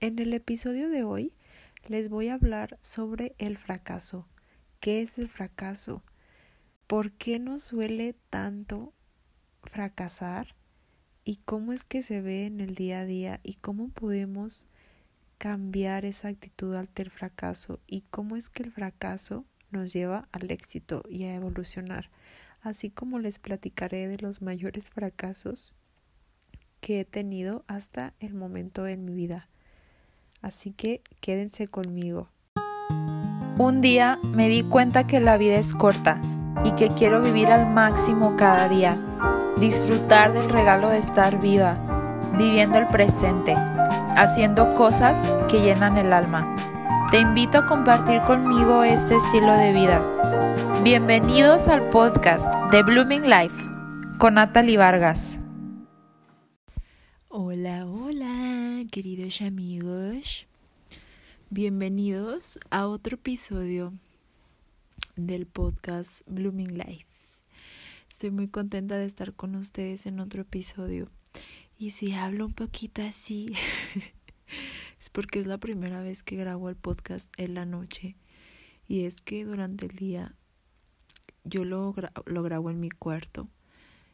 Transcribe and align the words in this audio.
En 0.00 0.20
el 0.20 0.32
episodio 0.32 0.88
de 0.90 1.02
hoy 1.02 1.32
les 1.88 2.08
voy 2.08 2.28
a 2.28 2.34
hablar 2.34 2.78
sobre 2.80 3.34
el 3.38 3.58
fracaso. 3.58 4.28
¿Qué 4.78 5.02
es 5.02 5.18
el 5.18 5.28
fracaso? 5.28 6.04
¿Por 6.86 7.10
qué 7.10 7.40
nos 7.40 7.64
suele 7.64 8.14
tanto 8.30 8.92
fracasar? 9.64 10.54
¿Y 11.24 11.38
cómo 11.44 11.72
es 11.72 11.82
que 11.82 12.02
se 12.02 12.20
ve 12.20 12.46
en 12.46 12.60
el 12.60 12.76
día 12.76 13.00
a 13.00 13.04
día? 13.06 13.40
¿Y 13.42 13.54
cómo 13.54 13.88
podemos 13.88 14.68
cambiar 15.36 16.04
esa 16.04 16.28
actitud 16.28 16.76
ante 16.76 17.02
el 17.02 17.10
fracaso? 17.10 17.80
¿Y 17.88 18.02
cómo 18.02 18.36
es 18.36 18.48
que 18.48 18.62
el 18.62 18.70
fracaso 18.70 19.46
nos 19.72 19.92
lleva 19.92 20.28
al 20.30 20.52
éxito 20.52 21.02
y 21.08 21.24
a 21.24 21.34
evolucionar? 21.34 22.08
Así 22.60 22.88
como 22.88 23.18
les 23.18 23.40
platicaré 23.40 24.06
de 24.06 24.18
los 24.18 24.42
mayores 24.42 24.90
fracasos 24.90 25.74
que 26.80 27.00
he 27.00 27.04
tenido 27.04 27.64
hasta 27.66 28.14
el 28.20 28.34
momento 28.34 28.86
en 28.86 29.04
mi 29.04 29.12
vida. 29.12 29.48
Así 30.40 30.72
que 30.72 31.02
quédense 31.20 31.68
conmigo. 31.68 32.28
Un 33.58 33.80
día 33.80 34.18
me 34.22 34.48
di 34.48 34.62
cuenta 34.62 35.06
que 35.06 35.20
la 35.20 35.36
vida 35.36 35.56
es 35.56 35.74
corta 35.74 36.20
y 36.64 36.72
que 36.72 36.90
quiero 36.90 37.20
vivir 37.20 37.48
al 37.48 37.68
máximo 37.68 38.36
cada 38.36 38.68
día, 38.68 38.96
disfrutar 39.58 40.32
del 40.32 40.48
regalo 40.48 40.90
de 40.90 40.98
estar 40.98 41.40
viva, 41.40 41.76
viviendo 42.38 42.78
el 42.78 42.86
presente, 42.86 43.54
haciendo 44.16 44.74
cosas 44.74 45.28
que 45.48 45.60
llenan 45.60 45.98
el 45.98 46.12
alma. 46.12 46.54
Te 47.10 47.18
invito 47.18 47.58
a 47.58 47.66
compartir 47.66 48.20
conmigo 48.22 48.84
este 48.84 49.16
estilo 49.16 49.54
de 49.54 49.72
vida. 49.72 50.00
Bienvenidos 50.84 51.66
al 51.66 51.88
podcast 51.90 52.46
de 52.70 52.82
Blooming 52.82 53.28
Life 53.28 53.56
con 54.18 54.34
Natalie 54.34 54.76
Vargas. 54.76 55.40
Hola, 57.28 57.86
hola, 57.86 58.47
queridos 58.88 59.42
amigos. 59.42 60.46
Bienvenidos 61.50 62.58
a 62.70 62.86
otro 62.86 63.16
episodio 63.16 63.92
del 65.14 65.46
podcast 65.46 66.22
Blooming 66.26 66.78
Life. 66.78 67.06
Estoy 68.08 68.30
muy 68.30 68.48
contenta 68.48 68.96
de 68.96 69.04
estar 69.04 69.34
con 69.34 69.56
ustedes 69.56 70.06
en 70.06 70.20
otro 70.20 70.42
episodio. 70.42 71.10
Y 71.78 71.90
si 71.90 72.12
hablo 72.12 72.46
un 72.46 72.54
poquito 72.54 73.02
así, 73.02 73.52
es 74.98 75.10
porque 75.10 75.40
es 75.40 75.46
la 75.46 75.58
primera 75.58 76.00
vez 76.00 76.22
que 76.22 76.36
grabo 76.36 76.70
el 76.70 76.76
podcast 76.76 77.28
en 77.36 77.54
la 77.54 77.66
noche. 77.66 78.16
Y 78.88 79.04
es 79.04 79.20
que 79.20 79.44
durante 79.44 79.84
el 79.86 79.96
día 79.96 80.34
yo 81.44 81.64
lo, 81.66 81.94
lo 82.24 82.42
grabo 82.42 82.70
en 82.70 82.80
mi 82.80 82.88
cuarto 82.88 83.48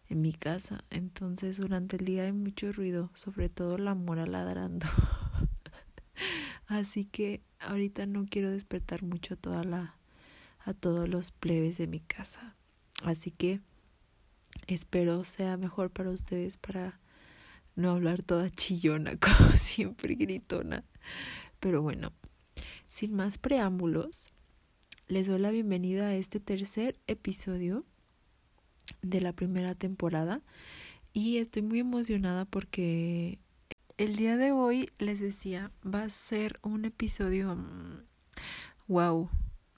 en 0.08 0.20
mi 0.20 0.32
casa. 0.32 0.84
Entonces 0.90 1.58
durante 1.58 1.96
el 1.96 2.04
día 2.04 2.24
hay 2.24 2.32
mucho 2.32 2.72
ruido, 2.72 3.10
sobre 3.14 3.48
todo 3.48 3.78
la 3.78 3.94
mora 3.94 4.26
ladrando. 4.26 4.86
Así 6.66 7.04
que 7.04 7.42
ahorita 7.60 8.06
no 8.06 8.26
quiero 8.26 8.50
despertar 8.50 9.02
mucho 9.02 9.34
a 9.34 9.36
toda 9.36 9.64
la 9.64 9.96
a 10.66 10.72
todos 10.72 11.08
los 11.08 11.30
plebes 11.30 11.76
de 11.76 11.86
mi 11.86 12.00
casa. 12.00 12.56
Así 13.04 13.30
que 13.30 13.60
espero 14.66 15.24
sea 15.24 15.56
mejor 15.56 15.90
para 15.90 16.10
ustedes 16.10 16.56
para 16.56 17.00
no 17.76 17.90
hablar 17.90 18.22
toda 18.22 18.50
chillona 18.50 19.16
como 19.18 19.50
siempre 19.52 20.14
gritona. 20.14 20.84
Pero 21.60 21.82
bueno, 21.82 22.12
sin 22.84 23.14
más 23.14 23.38
preámbulos, 23.38 24.32
les 25.06 25.26
doy 25.26 25.38
la 25.38 25.50
bienvenida 25.50 26.08
a 26.08 26.14
este 26.14 26.40
tercer 26.40 26.98
episodio 27.06 27.84
de 29.04 29.20
la 29.20 29.32
primera 29.32 29.74
temporada 29.74 30.40
y 31.12 31.38
estoy 31.38 31.62
muy 31.62 31.78
emocionada 31.78 32.44
porque 32.44 33.38
el 33.96 34.16
día 34.16 34.36
de 34.36 34.50
hoy 34.50 34.88
les 34.98 35.20
decía 35.20 35.70
va 35.86 36.02
a 36.02 36.10
ser 36.10 36.58
un 36.62 36.84
episodio 36.84 37.56
wow 38.88 39.24
mm, 39.24 39.28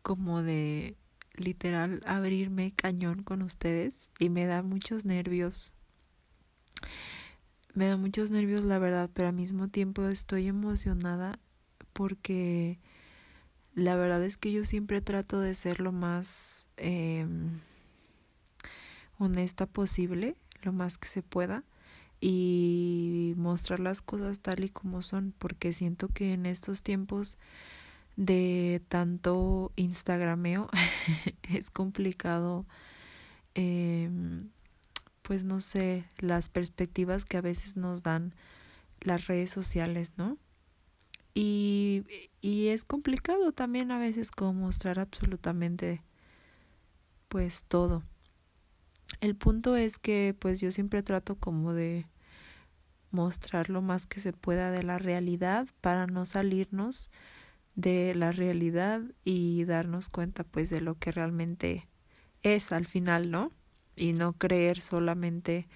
como 0.03 0.43
de 0.43 0.97
literal 1.35 2.03
abrirme 2.07 2.73
cañón 2.73 3.23
con 3.23 3.43
ustedes 3.43 4.11
y 4.19 4.31
me 4.31 4.47
da 4.47 4.63
muchos 4.63 5.05
nervios. 5.05 5.75
Me 7.75 7.89
da 7.89 7.99
muchos 7.99 8.31
nervios 8.31 8.65
la 8.65 8.79
verdad 8.79 9.11
pero 9.13 9.29
al 9.29 9.35
mismo 9.35 9.69
tiempo 9.69 10.07
estoy 10.07 10.49
emocionada 10.49 11.39
porque 11.93 12.79
la 13.75 13.97
verdad 13.97 14.25
es 14.25 14.39
que 14.39 14.53
yo 14.53 14.65
siempre 14.65 15.03
trato 15.03 15.41
de 15.41 15.55
ser 15.55 15.81
lo 15.81 15.93
más 15.93 16.69
eh, 16.79 17.27
honesta 19.19 19.67
posible, 19.67 20.37
lo 20.63 20.73
más 20.73 20.99
que 20.99 21.09
se 21.09 21.23
pueda, 21.23 21.65
y 22.21 23.35
mostrar 23.37 23.81
las 23.81 24.01
cosas 24.01 24.41
tal 24.41 24.65
y 24.65 24.71
como 24.71 25.03
son, 25.03 25.35
porque 25.39 25.73
siento 25.73 26.09
que 26.09 26.33
en 26.33 26.47
estos 26.47 26.83
tiempos 26.83 27.39
de 28.17 28.83
tanto 28.89 29.73
Instagrameo 29.77 30.69
es 31.51 31.71
complicado, 31.71 32.67
eh, 33.55 34.11
pues 35.23 35.45
no 35.45 35.61
sé, 35.61 36.05
las 36.19 36.49
perspectivas 36.49 37.25
que 37.25 37.37
a 37.37 37.43
veces 37.43 37.77
nos 37.77 38.03
dan 38.03 38.35
las 39.01 39.27
redes 39.27 39.51
sociales, 39.51 40.13
¿no? 40.17 40.39
Y, 41.35 42.05
y 42.41 42.69
es 42.69 42.85
complicado 42.85 43.53
también 43.53 43.91
a 43.91 43.99
veces 43.99 44.31
como 44.31 44.55
mostrar 44.55 44.99
absolutamente 44.99 46.03
pues 47.29 47.65
todo. 47.65 48.03
El 49.21 49.37
punto 49.37 49.77
es 49.77 49.99
que 49.99 50.35
pues 50.39 50.61
yo 50.61 50.71
siempre 50.71 51.03
trato 51.03 51.37
como 51.37 51.73
de 51.73 52.07
mostrar 53.11 53.71
lo 53.71 53.83
más 53.83 54.07
que 54.07 54.21
se 54.21 54.33
pueda 54.33 54.71
de 54.71 54.83
la 54.83 54.99
realidad 54.99 55.69
para 55.81 56.07
no 56.07 56.25
salirnos 56.25 57.11
de 57.75 58.15
la 58.15 58.33
realidad 58.33 59.03
y 59.23 59.65
darnos 59.65 60.09
cuenta 60.09 60.45
pues 60.45 60.71
de 60.71 60.81
lo 60.81 60.99
que 60.99 61.13
realmente 61.13 61.87
es 62.43 62.73
al 62.73 62.87
final, 62.87 63.31
¿no? 63.31 63.53
Y 63.97 64.13
no 64.13 64.33
creer 64.33 64.81
solamente 64.81 65.69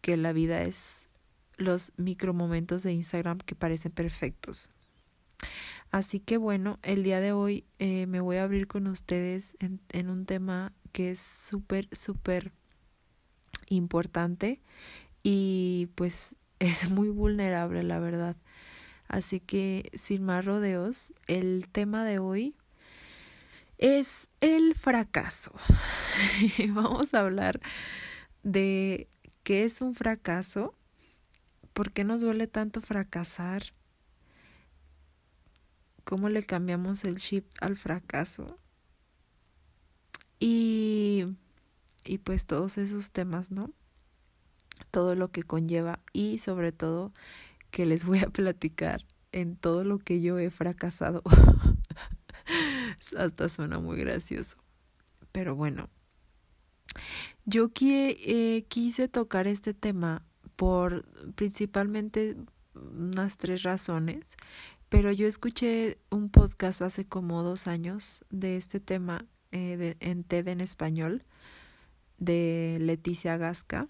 que 0.00 0.16
la 0.16 0.32
vida 0.32 0.62
es 0.62 1.08
los 1.56 1.92
micromomentos 1.96 2.82
de 2.82 2.92
Instagram 2.92 3.38
que 3.38 3.54
parecen 3.54 3.92
perfectos. 3.92 4.70
Así 5.90 6.20
que 6.20 6.36
bueno, 6.36 6.78
el 6.82 7.02
día 7.02 7.20
de 7.20 7.32
hoy 7.32 7.64
eh, 7.78 8.06
me 8.06 8.20
voy 8.20 8.36
a 8.36 8.44
abrir 8.44 8.66
con 8.66 8.86
ustedes 8.86 9.56
en, 9.60 9.80
en 9.90 10.10
un 10.10 10.26
tema 10.26 10.72
que 10.92 11.10
es 11.10 11.20
súper, 11.20 11.88
súper 11.92 12.52
importante 13.68 14.60
y 15.22 15.88
pues 15.94 16.36
es 16.58 16.90
muy 16.90 17.08
vulnerable, 17.08 17.82
la 17.82 17.98
verdad. 17.98 18.36
Así 19.08 19.40
que 19.40 19.90
sin 19.94 20.22
más 20.24 20.44
rodeos, 20.44 21.14
el 21.26 21.68
tema 21.72 22.04
de 22.04 22.18
hoy 22.18 22.54
es 23.78 24.28
el 24.40 24.74
fracaso. 24.74 25.52
Vamos 26.68 27.14
a 27.14 27.20
hablar 27.20 27.60
de 28.42 29.08
qué 29.44 29.64
es 29.64 29.80
un 29.80 29.94
fracaso, 29.94 30.74
por 31.72 31.92
qué 31.92 32.04
nos 32.04 32.20
duele 32.20 32.46
tanto 32.46 32.80
fracasar, 32.82 33.62
cómo 36.08 36.30
le 36.30 36.42
cambiamos 36.42 37.04
el 37.04 37.16
chip 37.16 37.44
al 37.60 37.76
fracaso 37.76 38.58
y, 40.40 41.26
y 42.02 42.16
pues 42.16 42.46
todos 42.46 42.78
esos 42.78 43.10
temas, 43.10 43.50
¿no? 43.50 43.74
Todo 44.90 45.14
lo 45.14 45.30
que 45.30 45.42
conlleva 45.42 46.00
y 46.14 46.38
sobre 46.38 46.72
todo 46.72 47.12
que 47.70 47.84
les 47.84 48.06
voy 48.06 48.20
a 48.20 48.28
platicar 48.30 49.04
en 49.32 49.56
todo 49.56 49.84
lo 49.84 49.98
que 49.98 50.22
yo 50.22 50.38
he 50.38 50.48
fracasado. 50.48 51.22
Hasta 53.18 53.50
suena 53.50 53.78
muy 53.78 53.98
gracioso. 53.98 54.56
Pero 55.30 55.56
bueno, 55.56 55.90
yo 57.44 57.68
eh, 57.78 58.64
quise 58.68 59.08
tocar 59.08 59.46
este 59.46 59.74
tema 59.74 60.24
por 60.56 61.04
principalmente 61.34 62.34
unas 62.74 63.36
tres 63.36 63.62
razones, 63.62 64.36
pero 64.88 65.12
yo 65.12 65.26
escuché 65.26 65.98
un 66.10 66.30
podcast 66.30 66.82
hace 66.82 67.04
como 67.06 67.42
dos 67.42 67.66
años 67.66 68.24
de 68.30 68.56
este 68.56 68.80
tema 68.80 69.24
eh, 69.52 69.96
en 70.00 70.24
TED 70.24 70.48
en 70.48 70.60
español 70.60 71.24
de 72.18 72.78
Leticia 72.80 73.36
Gasca, 73.36 73.88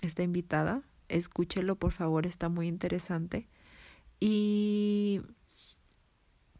esta 0.00 0.22
invitada. 0.22 0.82
Escúchelo, 1.08 1.76
por 1.76 1.92
favor, 1.92 2.26
está 2.26 2.48
muy 2.48 2.68
interesante. 2.68 3.48
Y 4.20 5.20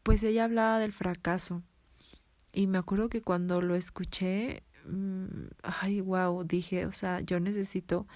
pues 0.03 0.23
ella 0.23 0.45
hablaba 0.45 0.79
del 0.79 0.93
fracaso. 0.93 1.63
Y 2.53 2.67
me 2.67 2.79
acuerdo 2.79 3.09
que 3.09 3.23
cuando 3.23 3.61
lo 3.63 3.75
escuché, 3.75 4.63
mm, 4.87 5.27
ay, 5.63 6.01
wow, 6.01 6.45
dije, 6.45 6.87
o 6.87 6.93
sea, 6.93 7.21
yo 7.21 7.41
necesito 7.41 8.07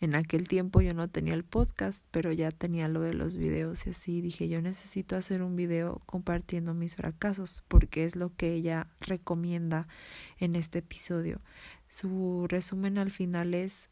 en 0.00 0.14
aquel 0.14 0.48
tiempo 0.48 0.80
yo 0.80 0.94
no 0.94 1.08
tenía 1.08 1.34
el 1.34 1.44
podcast, 1.44 2.04
pero 2.10 2.32
ya 2.32 2.50
tenía 2.50 2.88
lo 2.88 3.00
de 3.00 3.14
los 3.14 3.36
videos 3.36 3.86
y 3.86 3.90
así 3.90 4.20
dije, 4.20 4.48
yo 4.48 4.62
necesito 4.62 5.16
hacer 5.16 5.42
un 5.42 5.56
video 5.56 6.00
compartiendo 6.06 6.74
mis 6.74 6.96
fracasos 6.96 7.64
porque 7.68 8.04
es 8.04 8.14
lo 8.14 8.34
que 8.36 8.52
ella 8.52 8.86
recomienda 9.00 9.88
en 10.38 10.54
este 10.54 10.80
episodio. 10.80 11.40
Su 11.88 12.46
resumen 12.48 12.98
al 12.98 13.10
final 13.10 13.54
es 13.54 13.90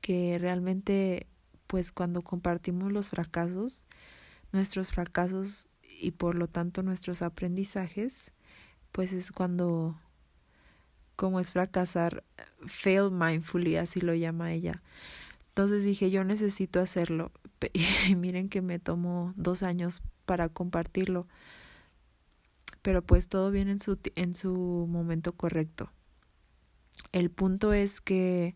que 0.00 0.38
realmente 0.38 1.26
pues 1.66 1.92
cuando 1.92 2.22
compartimos 2.22 2.92
los 2.92 3.10
fracasos 3.10 3.86
nuestros 4.52 4.90
fracasos 4.90 5.68
y 6.00 6.12
por 6.12 6.34
lo 6.34 6.48
tanto 6.48 6.82
nuestros 6.82 7.22
aprendizajes, 7.22 8.32
pues 8.92 9.12
es 9.12 9.32
cuando, 9.32 9.98
como 11.20 11.38
es 11.38 11.50
fracasar, 11.50 12.24
fail 12.64 13.10
mindfully, 13.10 13.76
así 13.76 14.00
lo 14.00 14.14
llama 14.14 14.54
ella. 14.54 14.82
Entonces 15.48 15.84
dije, 15.84 16.10
yo 16.10 16.24
necesito 16.24 16.80
hacerlo. 16.80 17.30
Y 18.08 18.14
miren 18.14 18.48
que 18.48 18.62
me 18.62 18.78
tomó 18.78 19.34
dos 19.36 19.62
años 19.62 20.02
para 20.24 20.48
compartirlo. 20.48 21.28
Pero 22.80 23.02
pues 23.02 23.28
todo 23.28 23.50
viene 23.50 23.72
en 23.72 23.80
su, 23.80 23.98
en 24.14 24.34
su 24.34 24.86
momento 24.88 25.32
correcto. 25.32 25.92
El 27.12 27.30
punto 27.30 27.74
es 27.74 28.00
que 28.00 28.54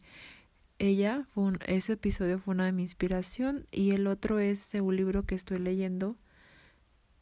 ella, 0.78 1.28
ese 1.66 1.92
episodio 1.92 2.38
fue 2.38 2.54
una 2.54 2.64
de 2.64 2.72
mi 2.72 2.80
inspiración 2.80 3.66
y 3.72 3.90
el 3.90 4.06
otro 4.06 4.38
es 4.38 4.72
un 4.72 4.96
libro 4.96 5.24
que 5.24 5.34
estoy 5.34 5.58
leyendo 5.58 6.16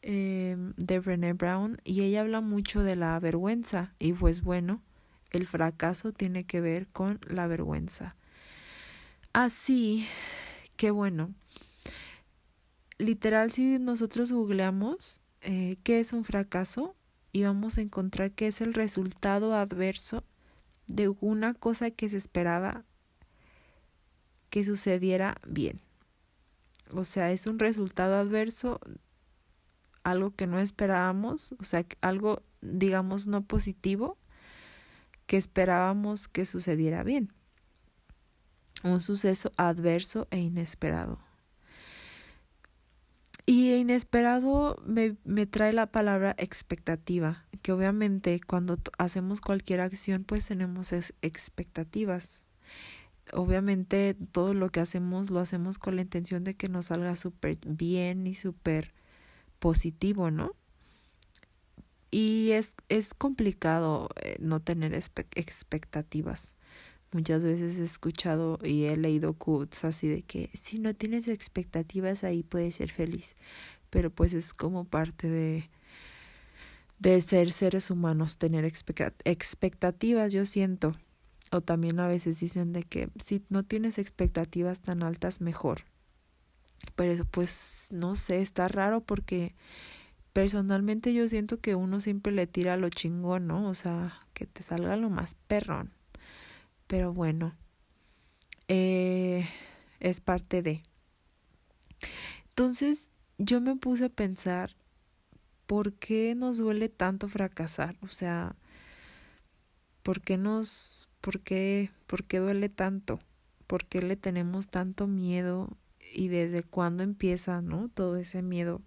eh, 0.03 0.55
de 0.77 0.99
Brené 1.01 1.33
Brown 1.33 1.81
y 1.83 2.03
ella 2.03 2.21
habla 2.21 2.39
mucho 2.39 2.81
de 2.81 2.95
la 2.95 3.19
vergüenza 3.19 3.93
y 3.99 4.13
pues 4.13 4.41
bueno, 4.41 4.81
el 5.33 5.47
fracaso 5.47 6.13
tiene 6.13 6.45
que 6.45 6.61
ver 6.61 6.87
con 6.87 7.19
la 7.27 7.47
vergüenza. 7.47 8.15
Así 9.33 10.07
que 10.77 10.91
bueno, 10.91 11.33
literal 12.97 13.51
si 13.51 13.79
nosotros 13.79 14.31
googleamos 14.31 15.21
eh, 15.41 15.77
qué 15.83 15.99
es 15.99 16.13
un 16.13 16.23
fracaso 16.23 16.95
y 17.31 17.43
vamos 17.43 17.77
a 17.77 17.81
encontrar 17.81 18.31
que 18.31 18.47
es 18.47 18.61
el 18.61 18.73
resultado 18.73 19.55
adverso 19.55 20.23
de 20.87 21.09
una 21.09 21.53
cosa 21.53 21.91
que 21.91 22.07
se 22.09 22.17
esperaba 22.17 22.85
que 24.49 24.63
sucediera 24.63 25.37
bien. 25.47 25.81
O 26.91 27.03
sea, 27.03 27.31
es 27.31 27.47
un 27.47 27.57
resultado 27.57 28.15
adverso, 28.15 28.79
algo 30.03 30.35
que 30.35 30.45
no 30.45 30.59
esperábamos, 30.59 31.55
o 31.59 31.63
sea, 31.63 31.85
algo, 32.01 32.43
digamos, 32.61 33.25
no 33.25 33.43
positivo, 33.43 34.17
que 35.33 35.37
esperábamos 35.37 36.27
que 36.27 36.45
sucediera 36.45 37.01
bien. 37.01 37.33
Un 38.83 38.99
suceso 38.99 39.51
adverso 39.57 40.27
e 40.29 40.37
inesperado. 40.37 41.17
Y 43.47 43.73
inesperado 43.73 44.79
me, 44.85 45.17
me, 45.23 45.47
trae 45.47 45.73
la 45.73 45.87
palabra 45.87 46.35
expectativa, 46.37 47.47
que 47.63 47.71
obviamente 47.71 48.41
cuando 48.45 48.77
hacemos 48.99 49.41
cualquier 49.41 49.81
acción 49.81 50.23
pues 50.23 50.45
tenemos 50.45 50.93
expectativas 50.93 52.45
obviamente 53.31 54.15
todo 54.33 54.53
lo 54.53 54.69
que 54.69 54.81
hacemos 54.81 55.31
lo 55.31 55.39
hacemos 55.39 55.79
con 55.79 55.95
la 55.95 56.03
intención 56.03 56.43
de 56.43 56.53
que 56.55 56.69
nos 56.69 56.87
salga 56.87 57.15
súper 57.15 57.57
bien 57.65 58.27
y 58.27 58.35
súper 58.35 58.93
positivo, 59.57 60.29
¿no? 60.29 60.51
Y 62.13 62.51
es, 62.51 62.75
es 62.89 63.15
complicado 63.15 64.09
eh, 64.21 64.35
no 64.39 64.59
tener 64.59 64.93
expectativas. 64.93 66.53
Muchas 67.11 67.43
veces 67.43 67.79
he 67.79 67.83
escuchado 67.83 68.59
y 68.63 68.83
he 68.83 68.97
leído 68.97 69.33
quotes 69.33 69.83
así 69.83 70.07
de 70.07 70.21
que 70.21 70.51
si 70.53 70.77
no 70.77 70.93
tienes 70.93 71.27
expectativas 71.27 72.23
ahí 72.23 72.43
puedes 72.43 72.75
ser 72.75 72.91
feliz. 72.91 73.35
Pero 73.89 74.11
pues 74.11 74.33
es 74.33 74.53
como 74.53 74.85
parte 74.85 75.27
de, 75.27 75.69
de 76.99 77.19
ser 77.21 77.51
seres 77.51 77.89
humanos, 77.89 78.37
tener 78.37 78.63
expectativas, 78.63 80.33
yo 80.33 80.45
siento 80.45 80.93
o 81.51 81.61
también 81.61 81.99
a 81.99 82.07
veces 82.07 82.39
dicen 82.39 82.73
de 82.73 82.83
que 82.83 83.09
si 83.23 83.43
no 83.49 83.63
tienes 83.63 83.97
expectativas 83.97 84.81
tan 84.81 85.01
altas, 85.01 85.41
mejor. 85.41 85.81
Pero 86.95 87.25
pues 87.25 87.87
no 87.91 88.15
sé, 88.15 88.41
está 88.41 88.67
raro 88.67 89.01
porque 89.01 89.55
personalmente 90.33 91.13
yo 91.13 91.27
siento 91.27 91.59
que 91.59 91.75
uno 91.75 91.99
siempre 91.99 92.33
le 92.33 92.47
tira 92.47 92.77
lo 92.77 92.89
chingón, 92.89 93.47
¿no? 93.47 93.67
O 93.69 93.73
sea, 93.73 94.19
que 94.33 94.45
te 94.45 94.63
salga 94.63 94.97
lo 94.97 95.09
más 95.09 95.35
perrón. 95.47 95.91
Pero 96.87 97.13
bueno, 97.13 97.55
eh, 98.67 99.47
es 99.99 100.19
parte 100.19 100.61
de. 100.61 100.83
Entonces 102.49 103.09
yo 103.37 103.61
me 103.61 103.75
puse 103.75 104.05
a 104.05 104.09
pensar, 104.09 104.75
¿por 105.67 105.93
qué 105.93 106.35
nos 106.35 106.57
duele 106.57 106.89
tanto 106.89 107.27
fracasar? 107.27 107.97
O 108.01 108.09
sea, 108.09 108.55
¿por 110.03 110.21
qué 110.21 110.37
nos 110.37 111.07
¿Por 111.23 111.39
qué, 111.39 111.89
¿Por 112.05 112.25
qué 112.25 112.39
duele 112.39 112.67
tanto? 112.67 113.17
¿Por 113.65 113.85
qué 113.85 114.01
le 114.01 114.17
tenemos 114.17 114.67
tanto 114.67 115.07
miedo? 115.07 115.69
¿Y 116.13 116.27
desde 116.27 116.63
cuándo 116.63 117.01
empieza, 117.01 117.61
no? 117.61 117.87
Todo 117.87 118.17
ese 118.17 118.41
miedo. 118.41 118.81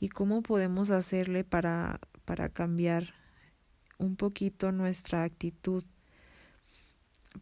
¿Y 0.00 0.08
cómo 0.08 0.42
podemos 0.42 0.90
hacerle 0.90 1.44
para, 1.44 2.00
para 2.24 2.48
cambiar 2.48 3.14
un 3.98 4.16
poquito 4.16 4.70
nuestra 4.72 5.24
actitud? 5.24 5.84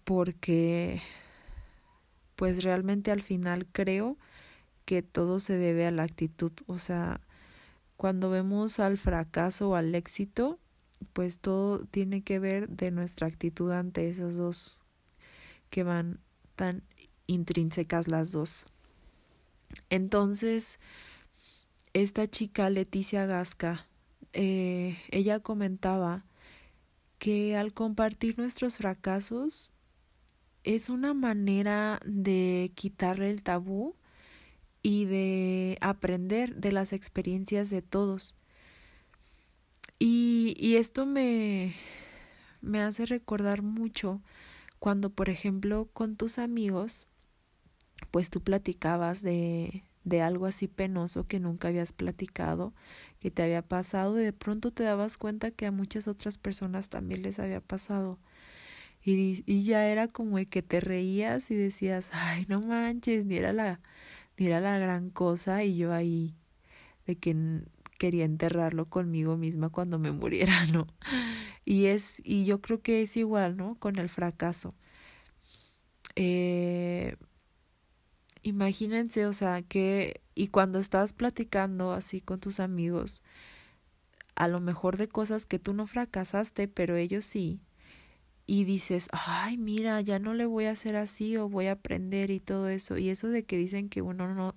Porque, 0.05 1.03
pues 2.35 2.65
realmente 2.65 3.11
al 3.11 3.23
final 3.23 3.67
creo 3.67 4.17
que 4.85 5.03
todo 5.03 5.41
se 5.41 5.59
debe 5.59 5.87
a 5.87 5.91
la 5.91 6.05
actitud. 6.05 6.53
O 6.67 6.79
sea, 6.79 7.21
cuando 7.97 8.31
vemos 8.31 8.81
al 8.81 8.99
fracaso 8.99 9.71
o 9.71 9.75
al 9.75 9.95
éxito, 9.95 10.59
pues 11.13 11.41
todo 11.41 11.81
tiene 11.87 12.23
que 12.23 12.39
ver 12.39 12.69
de 12.69 12.91
nuestra 12.91 13.27
actitud 13.27 13.71
ante 13.73 14.09
esas 14.09 14.37
dos 14.37 14.83
que 15.71 15.83
van 15.83 16.21
tan 16.55 16.83
intrínsecas 17.27 18.09
las 18.09 18.33
dos. 18.33 18.67
Entonces, 19.91 20.79
esta 22.03 22.29
chica 22.29 22.69
Leticia 22.69 23.25
Gasca, 23.25 23.87
eh, 24.35 24.99
ella 25.11 25.41
comentaba 25.41 26.27
que 27.19 27.57
al 27.57 27.73
compartir 27.73 28.37
nuestros 28.37 28.77
fracasos 28.77 29.73
es 30.63 30.91
una 30.91 31.15
manera 31.15 32.01
de 32.05 32.71
quitarle 32.75 33.31
el 33.31 33.43
tabú 33.43 33.95
y 34.83 35.07
de 35.07 35.79
aprender 35.81 36.57
de 36.57 36.71
las 36.71 36.93
experiencias 36.93 37.71
de 37.71 37.81
todos. 37.81 38.37
Y, 39.99 40.55
y 40.59 40.77
esto 40.77 41.07
me, 41.07 41.75
me 42.61 42.83
hace 42.83 43.07
recordar 43.07 43.63
mucho 43.63 44.21
cuando, 44.79 45.09
por 45.09 45.31
ejemplo, 45.31 45.89
con 45.95 46.17
tus 46.17 46.39
amigos, 46.39 47.09
pues 48.11 48.29
tú 48.29 48.43
platicabas 48.43 49.23
de, 49.23 49.83
de 50.07 50.23
algo 50.23 50.47
así 50.47 50.69
penoso 50.69 51.27
que 51.27 51.41
nunca 51.41 51.69
habías 51.69 51.93
platicado, 51.93 52.73
que 53.21 53.31
te 53.33 53.43
había 53.43 53.63
pasado, 53.63 54.19
y 54.21 54.25
de 54.25 54.33
pronto 54.33 54.71
te 54.71 54.85
dabas 54.85 55.19
cuenta 55.19 55.51
que 55.51 55.67
a 55.67 55.73
muchas 55.73 56.07
otras 56.09 56.39
personas 56.39 56.89
también 56.89 57.23
les 57.23 57.41
había 57.41 57.61
pasado. 57.61 58.21
Y, 59.05 59.43
y 59.47 59.65
ya 59.65 59.87
era 59.89 60.09
como 60.09 60.37
que 60.49 60.63
te 60.63 60.81
reías 60.81 61.51
y 61.51 61.57
decías, 61.57 62.11
ay, 62.13 62.47
no 62.49 62.61
manches, 62.61 63.27
ni 63.27 63.37
era 63.37 63.53
la, 63.53 63.81
ni 64.39 64.47
era 64.47 64.61
la 64.61 64.79
gran 64.79 65.11
cosa, 65.11 65.65
y 65.65 65.77
yo 65.77 65.93
ahí, 65.93 66.37
de 67.07 67.17
que 67.17 67.65
quería 67.99 68.25
enterrarlo 68.25 68.87
conmigo 68.89 69.37
misma 69.37 69.71
cuando 69.71 69.99
me 69.99 70.13
muriera, 70.13 70.67
¿no? 70.67 70.87
Y 71.65 71.87
es, 71.87 72.23
y 72.25 72.45
yo 72.47 72.61
creo 72.61 72.81
que 72.83 73.03
es 73.03 73.17
igual, 73.17 73.57
¿no? 73.57 73.77
Con 73.81 73.99
el 73.99 74.09
fracaso. 74.09 74.75
Eh, 76.17 77.17
imagínense, 78.47 79.27
o 79.27 79.33
sea, 79.33 79.63
que, 79.63 80.21
y 80.35 80.49
cuando 80.49 80.79
estás 80.79 81.13
platicando 81.13 81.93
así 81.93 82.21
con 82.21 82.39
tus 82.39 82.61
amigos, 82.61 83.23
a 84.37 84.47
lo 84.47 84.61
mejor 84.61 84.97
de 84.97 85.09
cosas 85.09 85.47
que 85.47 85.59
tú 85.59 85.75
no 85.75 85.87
fracasaste, 85.87 86.69
pero 86.69 86.97
ellos 86.97 87.25
sí, 87.25 87.61
y 88.47 88.63
dices, 88.65 89.09
ay, 89.11 89.57
mira, 89.57 90.01
ya 90.01 90.21
no 90.21 90.33
le 90.33 90.47
voy 90.47 90.67
a 90.67 90.71
hacer 90.71 90.95
así 90.95 91.37
o 91.37 91.49
voy 91.49 91.67
a 91.67 91.73
aprender 91.73 92.31
y 92.31 92.39
todo 92.39 92.69
eso, 92.69 92.97
y 92.99 93.09
eso 93.09 93.29
de 93.29 93.45
que 93.45 93.57
dicen 93.57 93.89
que 93.89 94.01
uno 94.01 94.33
no, 94.33 94.55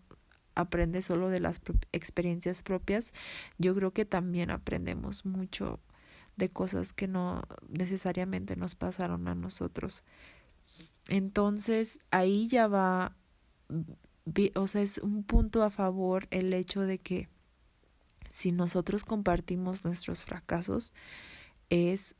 aprende 0.54 1.02
solo 1.02 1.30
de 1.30 1.40
las 1.40 1.60
experiencias 1.92 2.62
propias, 2.62 3.12
yo 3.58 3.74
creo 3.74 3.92
que 3.92 4.06
también 4.06 4.52
aprendemos 4.52 5.26
mucho 5.26 5.80
de 6.36 6.50
cosas 6.50 6.94
que 6.94 7.08
no 7.08 7.42
necesariamente 7.68 8.56
nos 8.56 8.76
pasaron 8.76 9.28
a 9.28 9.34
nosotros. 9.34 10.04
Entonces, 11.08 12.00
ahí 12.12 12.48
ya 12.48 12.68
va, 12.68 13.16
o 14.56 14.68
sea, 14.68 14.82
es 14.82 14.98
un 15.00 15.24
punto 15.24 15.64
a 15.64 15.70
favor 15.70 16.28
el 16.32 16.54
hecho 16.54 16.82
de 16.82 17.00
que 17.00 17.30
si 18.30 18.52
nosotros 18.52 19.04
compartimos 19.04 19.86
nuestros 19.86 20.26
fracasos, 20.26 20.94
es 21.70 22.16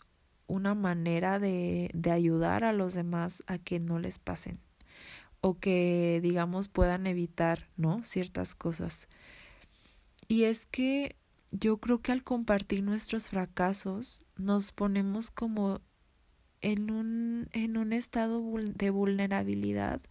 una 0.48 0.74
manera 0.74 1.40
de, 1.40 1.92
de 1.94 2.12
ayudar 2.12 2.64
a 2.64 2.74
los 2.74 2.94
demás 2.94 3.44
a 3.48 3.60
que 3.60 3.80
no 3.80 4.00
les 4.00 4.18
pasen 4.18 4.60
o 5.42 5.60
que 5.60 6.20
digamos 6.22 6.68
puedan 6.68 7.08
evitar, 7.08 7.70
¿no? 7.78 8.04
Ciertas 8.04 8.56
cosas. 8.56 9.08
Y 10.28 10.44
es 10.44 10.66
que 10.66 11.16
yo 11.52 11.78
creo 11.78 12.02
que 12.02 12.12
al 12.12 12.24
compartir 12.24 12.84
nuestros 12.84 13.30
fracasos 13.30 14.26
nos 14.38 14.72
ponemos 14.72 15.32
como 15.32 15.82
en 16.62 16.92
un, 16.92 17.50
en 17.54 17.78
un 17.78 17.94
estado 17.94 18.44
de 18.58 18.90
vulnerabilidad 18.90 20.02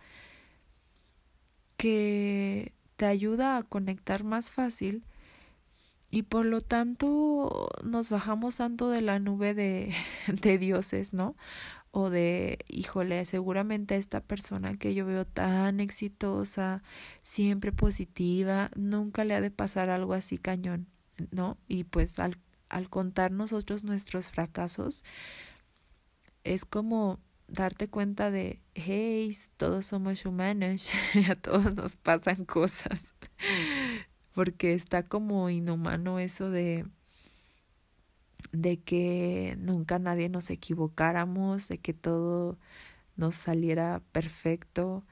que 1.79 2.73
te 2.97 3.07
ayuda 3.07 3.57
a 3.57 3.63
conectar 3.63 4.25
más 4.25 4.51
fácil 4.51 5.05
y 6.11 6.25
por 6.25 6.45
lo 6.45 6.61
tanto 6.61 7.69
nos 7.85 8.11
bajamos 8.11 8.57
tanto 8.57 8.91
de 8.91 9.03
la 9.03 9.19
nube 9.21 9.55
de, 9.55 9.95
dioses, 10.59 11.13
¿no? 11.15 11.37
O 11.91 12.11
de, 12.11 12.59
híjole, 12.69 13.25
seguramente 13.25 13.97
esta 13.97 14.21
persona 14.21 14.77
que 14.77 14.95
yo 14.95 15.07
veo 15.07 15.25
tan 15.27 15.81
exitosa, 15.81 16.83
siempre 17.23 17.73
positiva, 17.73 18.71
nunca 18.77 19.25
le 19.25 19.35
ha 19.35 19.41
de 19.41 19.51
pasar 19.51 19.91
algo 19.91 20.15
así 20.15 20.39
cañón, 20.39 20.89
¿no? 21.31 21.59
Y 21.69 21.85
pues 21.85 22.19
al, 22.19 22.39
al 22.69 22.91
contar 22.91 23.31
nosotros 23.31 23.85
nuestros 23.85 24.31
fracasos, 24.31 25.05
es 26.45 26.65
como 26.65 27.21
darte 27.49 27.89
cuenta 27.89 28.31
de, 28.31 28.61
hey, 28.75 29.35
todos 29.57 29.87
somos 29.87 30.25
humanos, 30.25 30.93
a 31.29 31.35
todos 31.35 31.75
nos 31.75 31.97
pasan 31.97 32.45
cosas 32.45 33.15
porque 34.39 34.73
está 34.73 35.03
como 35.03 35.51
inhumano 35.51 36.21
eso 36.21 36.49
de 36.49 36.87
de 38.53 38.81
que 38.81 39.57
nunca 39.59 39.99
nadie 39.99 40.29
nos 40.29 40.49
equivocáramos, 40.51 41.67
de 41.67 41.79
que 41.79 41.93
todo 41.93 42.57
nos 43.17 43.35
saliera 43.35 44.01
perfecto 44.13 45.05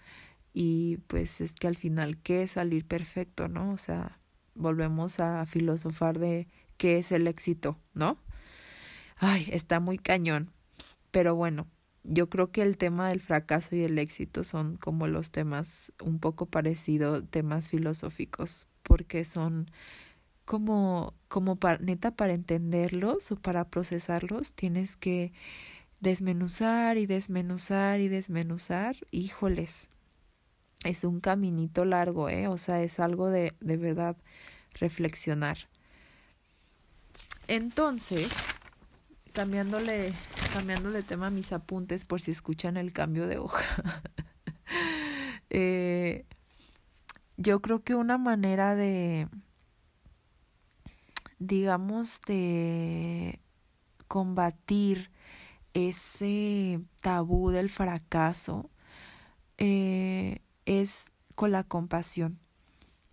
y 0.55 0.99
pues 1.09 1.41
es 1.41 1.55
que 1.55 1.67
al 1.67 1.77
final 1.77 2.19
qué 2.19 2.45
es 2.45 2.53
salir 2.53 2.87
perfecto, 2.87 3.49
¿no? 3.49 3.73
O 3.73 3.77
sea, 3.79 4.21
volvemos 4.55 5.19
a 5.19 5.45
filosofar 5.47 6.21
de 6.21 6.47
qué 6.77 6.99
es 6.99 7.11
el 7.11 7.27
éxito, 7.27 7.81
¿no? 7.95 8.19
Ay, 9.17 9.49
está 9.51 9.81
muy 9.81 9.99
cañón. 9.99 10.53
Pero 11.11 11.35
bueno, 11.35 11.67
yo 12.09 12.29
creo 12.29 12.51
que 12.51 12.63
el 12.63 12.77
tema 12.77 13.09
del 13.09 13.21
fracaso 13.21 13.77
y 13.77 13.83
el 13.83 13.99
éxito 13.99 14.45
son 14.45 14.77
como 14.77 15.07
los 15.07 15.31
temas 15.31 15.93
un 16.03 16.19
poco 16.19 16.47
parecidos, 16.47 17.25
temas 17.31 17.69
filosóficos, 17.69 18.67
porque 18.83 19.25
son 19.25 19.67
como, 20.45 21.15
como 21.29 21.57
para, 21.57 21.79
neta 21.79 22.13
para 22.13 22.35
entenderlos 22.35 23.33
o 23.33 23.37
para 23.37 23.69
procesarlos 23.69 24.53
tienes 24.53 24.97
que 24.97 25.33
desmenuzar 26.01 26.99
y 26.99 27.07
desmenuzar 27.07 28.01
y 28.01 28.09
desmenuzar, 28.09 28.97
híjoles, 29.11 29.89
es 30.85 31.05
un 31.05 31.21
caminito 31.21 31.85
largo, 31.85 32.29
¿eh? 32.29 32.49
O 32.49 32.59
sea, 32.59 32.83
es 32.83 33.01
algo 33.01 33.29
de, 33.29 33.55
de 33.61 33.77
verdad 33.77 34.17
reflexionar. 34.75 35.59
Entonces, 37.49 38.29
cambiándole, 39.33 40.13
cambiando 40.57 40.91
de 40.91 41.03
tema 41.03 41.29
mis 41.29 41.53
apuntes 41.53 42.07
por 42.07 42.19
si 42.19 42.31
escuchan 42.31 42.79
el 42.79 42.95
cambio 42.95 43.27
de 43.27 43.37
hoja. 43.37 44.03
eh, 45.51 46.25
yo 47.37 47.61
creo 47.61 47.85
que 47.85 47.95
una 47.95 48.17
manera 48.17 48.75
de, 48.75 49.29
digamos, 51.39 52.23
de 52.27 53.39
combatir 54.09 55.11
ese 55.75 56.81
tabú 57.03 57.51
del 57.51 57.69
fracaso 57.69 58.71
eh, 59.59 60.39
es 60.65 61.13
con 61.35 61.53
la 61.53 61.65
compasión. 61.65 62.39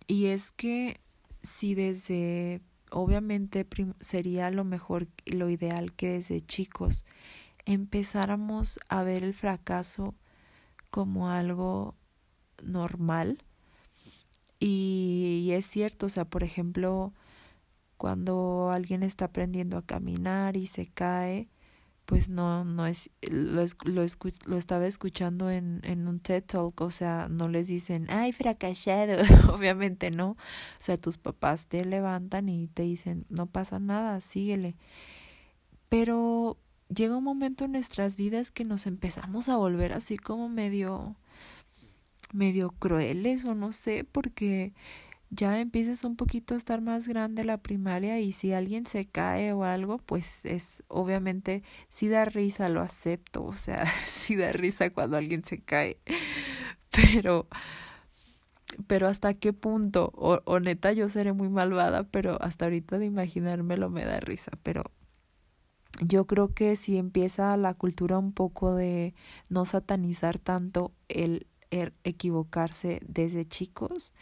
Y 0.06 0.28
es 0.28 0.50
que 0.50 0.98
si 1.42 1.74
desde, 1.74 2.62
obviamente 2.94 3.66
sería 4.00 4.50
lo 4.50 4.64
mejor, 4.64 5.08
lo 5.26 5.50
ideal 5.50 5.92
que 5.92 6.12
desde 6.12 6.40
chicos 6.40 7.04
empezáramos 7.66 8.80
a 8.88 9.02
ver 9.02 9.24
el 9.24 9.34
fracaso 9.34 10.14
como 10.90 11.30
algo 11.30 11.94
normal, 12.62 13.42
y, 14.66 15.50
es 15.52 15.66
cierto, 15.66 16.06
o 16.06 16.08
sea, 16.08 16.24
por 16.24 16.42
ejemplo, 16.42 17.12
cuando 17.98 18.70
alguien 18.70 19.02
está 19.02 19.26
aprendiendo 19.26 19.76
a 19.76 19.82
caminar 19.82 20.56
y 20.56 20.66
se 20.66 20.86
cae, 20.86 21.48
pues 22.06 22.28
no, 22.28 22.64
no 22.64 22.86
es, 22.86 23.10
lo, 23.22 23.64
lo, 23.84 24.06
lo 24.46 24.56
estaba 24.58 24.86
escuchando 24.86 25.50
en, 25.50 25.80
en 25.84 26.06
un 26.06 26.20
TED 26.20 26.44
Talk, 26.44 26.80
o 26.80 26.90
sea, 26.90 27.28
no 27.30 27.48
les 27.48 27.68
dicen, 27.68 28.06
ay, 28.10 28.32
fracasado, 28.32 29.22
obviamente 29.54 30.10
no, 30.10 30.30
o 30.30 30.36
sea, 30.78 30.98
tus 30.98 31.18
papás 31.18 31.66
te 31.66 31.84
levantan 31.84 32.48
y 32.48 32.68
te 32.68 32.82
dicen, 32.82 33.26
no 33.30 33.46
pasa 33.46 33.78
nada, 33.78 34.20
síguele, 34.20 34.76
pero 35.88 36.58
llega 36.94 37.16
un 37.16 37.24
momento 37.24 37.64
en 37.64 37.72
nuestras 37.72 38.16
vidas 38.16 38.50
que 38.50 38.64
nos 38.64 38.86
empezamos 38.86 39.48
a 39.48 39.56
volver 39.56 39.92
así 39.92 40.18
como 40.18 40.48
medio, 40.48 41.16
medio 42.32 42.70
crueles 42.70 43.44
o 43.46 43.54
no 43.54 43.72
sé, 43.72 44.04
porque 44.04 44.74
ya 45.34 45.58
empiezas 45.60 46.04
un 46.04 46.16
poquito 46.16 46.54
a 46.54 46.56
estar 46.56 46.80
más 46.80 47.08
grande 47.08 47.44
la 47.44 47.58
primaria 47.58 48.20
y 48.20 48.32
si 48.32 48.52
alguien 48.52 48.86
se 48.86 49.06
cae 49.06 49.52
o 49.52 49.64
algo, 49.64 49.98
pues 49.98 50.44
es 50.44 50.84
obviamente 50.88 51.62
si 51.88 52.08
da 52.08 52.24
risa, 52.24 52.68
lo 52.68 52.80
acepto, 52.80 53.44
o 53.44 53.54
sea, 53.54 53.84
si 54.06 54.36
da 54.36 54.52
risa 54.52 54.90
cuando 54.90 55.16
alguien 55.16 55.44
se 55.44 55.60
cae, 55.60 55.98
pero 56.90 57.48
pero 58.86 59.06
hasta 59.06 59.34
qué 59.34 59.52
punto, 59.52 60.10
o, 60.14 60.40
o 60.44 60.60
neta 60.60 60.92
yo 60.92 61.08
seré 61.08 61.32
muy 61.32 61.48
malvada, 61.48 62.04
pero 62.04 62.42
hasta 62.42 62.64
ahorita 62.64 62.98
de 62.98 63.06
imaginármelo 63.06 63.88
me 63.88 64.04
da 64.04 64.20
risa, 64.20 64.52
pero 64.62 64.82
yo 66.00 66.26
creo 66.26 66.54
que 66.54 66.74
si 66.74 66.96
empieza 66.96 67.56
la 67.56 67.74
cultura 67.74 68.18
un 68.18 68.32
poco 68.32 68.74
de 68.74 69.14
no 69.48 69.64
satanizar 69.64 70.38
tanto 70.38 70.92
el 71.08 71.46
Er, 71.74 71.92
equivocarse 72.04 73.00
desde 73.04 73.48
chicos, 73.48 74.12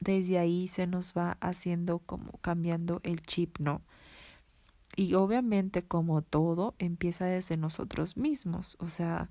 desde 0.00 0.38
ahí 0.38 0.68
se 0.68 0.86
nos 0.86 1.14
va 1.14 1.36
haciendo 1.40 2.00
como 2.00 2.32
cambiando 2.38 3.00
el 3.04 3.22
chip, 3.22 3.58
¿no? 3.58 3.82
Y 4.96 5.14
obviamente 5.14 5.82
como 5.82 6.22
todo 6.22 6.74
empieza 6.78 7.26
desde 7.26 7.56
nosotros 7.56 8.16
mismos, 8.16 8.76
o 8.80 8.88
sea, 8.88 9.30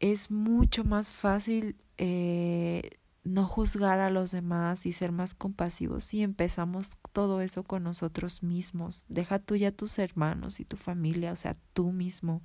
es 0.00 0.30
mucho 0.30 0.82
más 0.82 1.12
fácil 1.12 1.76
eh, 1.98 2.90
no 3.22 3.46
juzgar 3.46 4.00
a 4.00 4.10
los 4.10 4.30
demás 4.30 4.86
y 4.86 4.92
ser 4.92 5.12
más 5.12 5.34
compasivos 5.34 6.04
si 6.04 6.22
empezamos 6.22 6.96
todo 7.12 7.42
eso 7.42 7.62
con 7.64 7.82
nosotros 7.82 8.42
mismos. 8.42 9.04
Deja 9.08 9.38
tú 9.38 9.56
ya 9.56 9.72
tus 9.72 9.98
hermanos 9.98 10.58
y 10.58 10.64
tu 10.64 10.76
familia, 10.76 11.32
o 11.32 11.36
sea, 11.36 11.54
tú 11.74 11.92
mismo, 11.92 12.42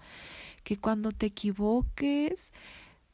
que 0.64 0.78
cuando 0.78 1.12
te 1.12 1.28
equivoques, 1.28 2.52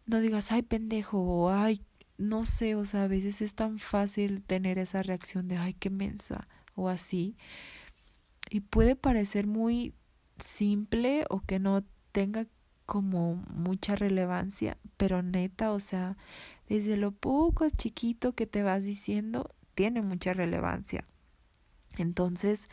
no 0.05 0.20
digas, 0.20 0.51
ay 0.51 0.63
pendejo, 0.63 1.51
ay, 1.51 1.81
no 2.22 2.44
sé, 2.44 2.75
o 2.75 2.86
sea, 2.86 3.04
a 3.04 3.08
veces 3.08 3.42
es 3.42 3.56
tan 3.56 3.80
fácil 3.80 4.44
tener 4.44 4.78
esa 4.78 5.04
reacción 5.04 5.48
de, 5.48 5.58
ay, 5.58 5.74
qué 5.74 5.90
mensa, 5.90 6.48
o 6.75 6.90
así. 6.90 7.36
Y 8.50 8.62
puede 8.62 8.96
parecer 8.96 9.48
muy 9.48 9.94
simple 10.38 11.25
o 11.30 11.42
que 11.42 11.60
no 11.60 11.84
tenga 12.12 12.48
como 12.86 13.36
mucha 13.36 13.96
relevancia, 13.96 14.78
pero 14.98 15.24
neta, 15.24 15.72
o 15.72 15.80
sea, 15.80 16.18
desde 16.68 16.98
lo 16.98 17.12
poco 17.12 17.70
chiquito 17.70 18.34
que 18.34 18.46
te 18.46 18.63
vas 18.63 18.84
diciendo, 18.84 19.56
tiene 19.75 20.01
mucha 20.01 20.34
relevancia. 20.34 21.04
Entonces, 21.98 22.70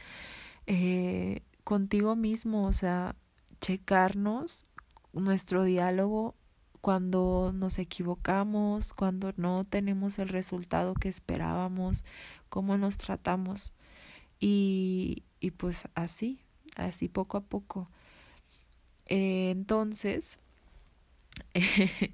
eh, 0.67 1.43
contigo 1.65 2.17
mismo, 2.17 2.67
o 2.67 2.73
sea, 2.73 3.17
checarnos 3.61 4.65
nuestro 5.13 5.65
diálogo 5.65 6.35
cuando 6.81 7.53
nos 7.55 7.79
equivocamos, 7.79 8.93
cuando 8.93 9.33
no 9.37 9.65
tenemos 9.65 10.19
el 10.19 10.29
resultado 10.29 10.95
que 10.95 11.09
esperábamos, 11.09 12.05
cómo 12.49 12.79
nos 12.79 12.97
tratamos. 12.97 13.73
Y, 14.41 15.25
y 15.41 15.51
pues 15.51 15.89
así, 15.95 16.41
así 16.77 17.09
poco 17.09 17.37
a 17.37 17.41
poco. 17.43 17.87
Eh, 19.07 19.51
entonces, 19.51 20.39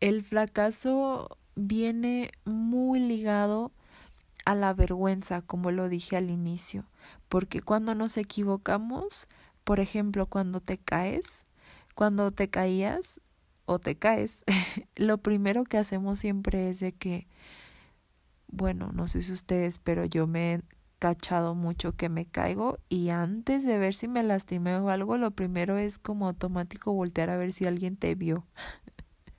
el 0.00 0.22
fracaso 0.22 1.36
viene 1.56 2.30
muy 2.44 3.00
ligado 3.00 3.72
a 4.44 4.54
la 4.54 4.72
vergüenza, 4.72 5.42
como 5.42 5.70
lo 5.70 5.88
dije 5.88 6.16
al 6.16 6.30
inicio, 6.30 6.86
porque 7.28 7.60
cuando 7.60 7.94
nos 7.94 8.16
equivocamos, 8.16 9.28
por 9.64 9.80
ejemplo, 9.80 10.26
cuando 10.26 10.60
te 10.60 10.78
caes, 10.78 11.46
cuando 11.94 12.30
te 12.30 12.48
caías, 12.48 13.20
o 13.70 13.78
te 13.78 13.94
caes, 13.96 14.44
lo 14.96 15.18
primero 15.18 15.64
que 15.64 15.78
hacemos 15.78 16.18
siempre 16.18 16.70
es 16.70 16.80
de 16.80 16.92
que, 16.92 17.28
bueno, 18.48 18.90
no 18.92 19.06
sé 19.06 19.22
si 19.22 19.32
ustedes, 19.32 19.78
pero 19.78 20.04
yo 20.04 20.26
me 20.26 20.54
he 20.54 20.60
cachado 20.98 21.54
mucho 21.54 21.92
que 21.96 22.08
me 22.08 22.26
caigo 22.26 22.78
y 22.88 23.10
antes 23.10 23.64
de 23.64 23.78
ver 23.78 23.94
si 23.94 24.08
me 24.08 24.24
lastimé 24.24 24.76
o 24.76 24.90
algo, 24.90 25.16
lo 25.16 25.30
primero 25.30 25.78
es 25.78 25.98
como 25.98 26.26
automático 26.26 26.92
voltear 26.92 27.30
a 27.30 27.36
ver 27.36 27.52
si 27.52 27.64
alguien 27.64 27.96
te 27.96 28.14
vio. 28.16 28.44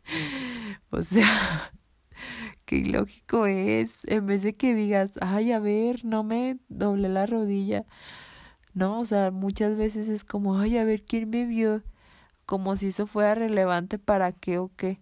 o 0.91 1.01
sea, 1.01 1.73
qué 2.65 2.77
ilógico 2.77 3.47
es, 3.47 4.05
en 4.05 4.27
vez 4.27 4.43
de 4.43 4.55
que 4.55 4.73
digas, 4.73 5.13
ay, 5.21 5.51
a 5.51 5.59
ver, 5.59 6.05
no 6.05 6.23
me 6.23 6.57
doblé 6.69 7.09
la 7.09 7.25
rodilla. 7.25 7.85
No, 8.73 9.01
o 9.01 9.05
sea, 9.05 9.31
muchas 9.31 9.75
veces 9.77 10.09
es 10.09 10.23
como, 10.23 10.57
ay, 10.59 10.77
a 10.77 10.85
ver, 10.85 11.03
¿quién 11.03 11.29
me 11.29 11.45
vio? 11.45 11.83
Como 12.51 12.75
si 12.75 12.87
eso 12.87 13.07
fuera 13.07 13.33
relevante 13.33 13.97
para 13.97 14.33
qué 14.33 14.57
o 14.57 14.69
qué. 14.75 14.99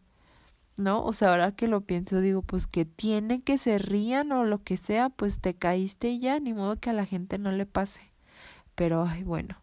¿no? 0.77 1.03
O 1.03 1.13
sea, 1.13 1.31
ahora 1.31 1.51
que 1.51 1.67
lo 1.67 1.81
pienso, 1.81 2.21
digo, 2.21 2.43
pues 2.43 2.67
que 2.67 2.85
tiene 2.85 3.41
que 3.41 3.57
se 3.57 3.79
rían 3.79 4.31
o 4.31 4.43
lo 4.43 4.61
que 4.61 4.77
sea, 4.77 5.09
pues 5.09 5.39
te 5.39 5.55
caíste 5.55 6.09
y 6.09 6.19
ya, 6.19 6.39
ni 6.39 6.53
modo 6.53 6.79
que 6.79 6.91
a 6.91 6.93
la 6.93 7.07
gente 7.07 7.39
no 7.39 7.51
le 7.51 7.65
pase. 7.65 8.03
Pero, 8.75 9.03
ay, 9.03 9.23
bueno. 9.23 9.57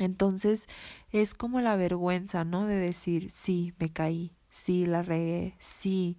Entonces, 0.00 0.66
es 1.10 1.34
como 1.34 1.60
la 1.60 1.76
vergüenza, 1.76 2.44
¿no? 2.44 2.66
De 2.66 2.76
decir, 2.76 3.30
sí, 3.30 3.74
me 3.78 3.90
caí, 3.92 4.32
sí, 4.48 4.86
la 4.86 5.02
regué, 5.02 5.56
sí, 5.58 6.16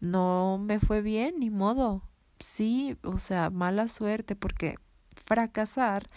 no 0.00 0.56
me 0.58 0.80
fue 0.80 1.02
bien, 1.02 1.40
ni 1.40 1.50
modo. 1.50 2.04
Sí, 2.40 2.96
o 3.02 3.18
sea, 3.18 3.50
mala 3.50 3.88
suerte, 3.88 4.34
porque 4.34 4.76
fracasar, 5.14 6.08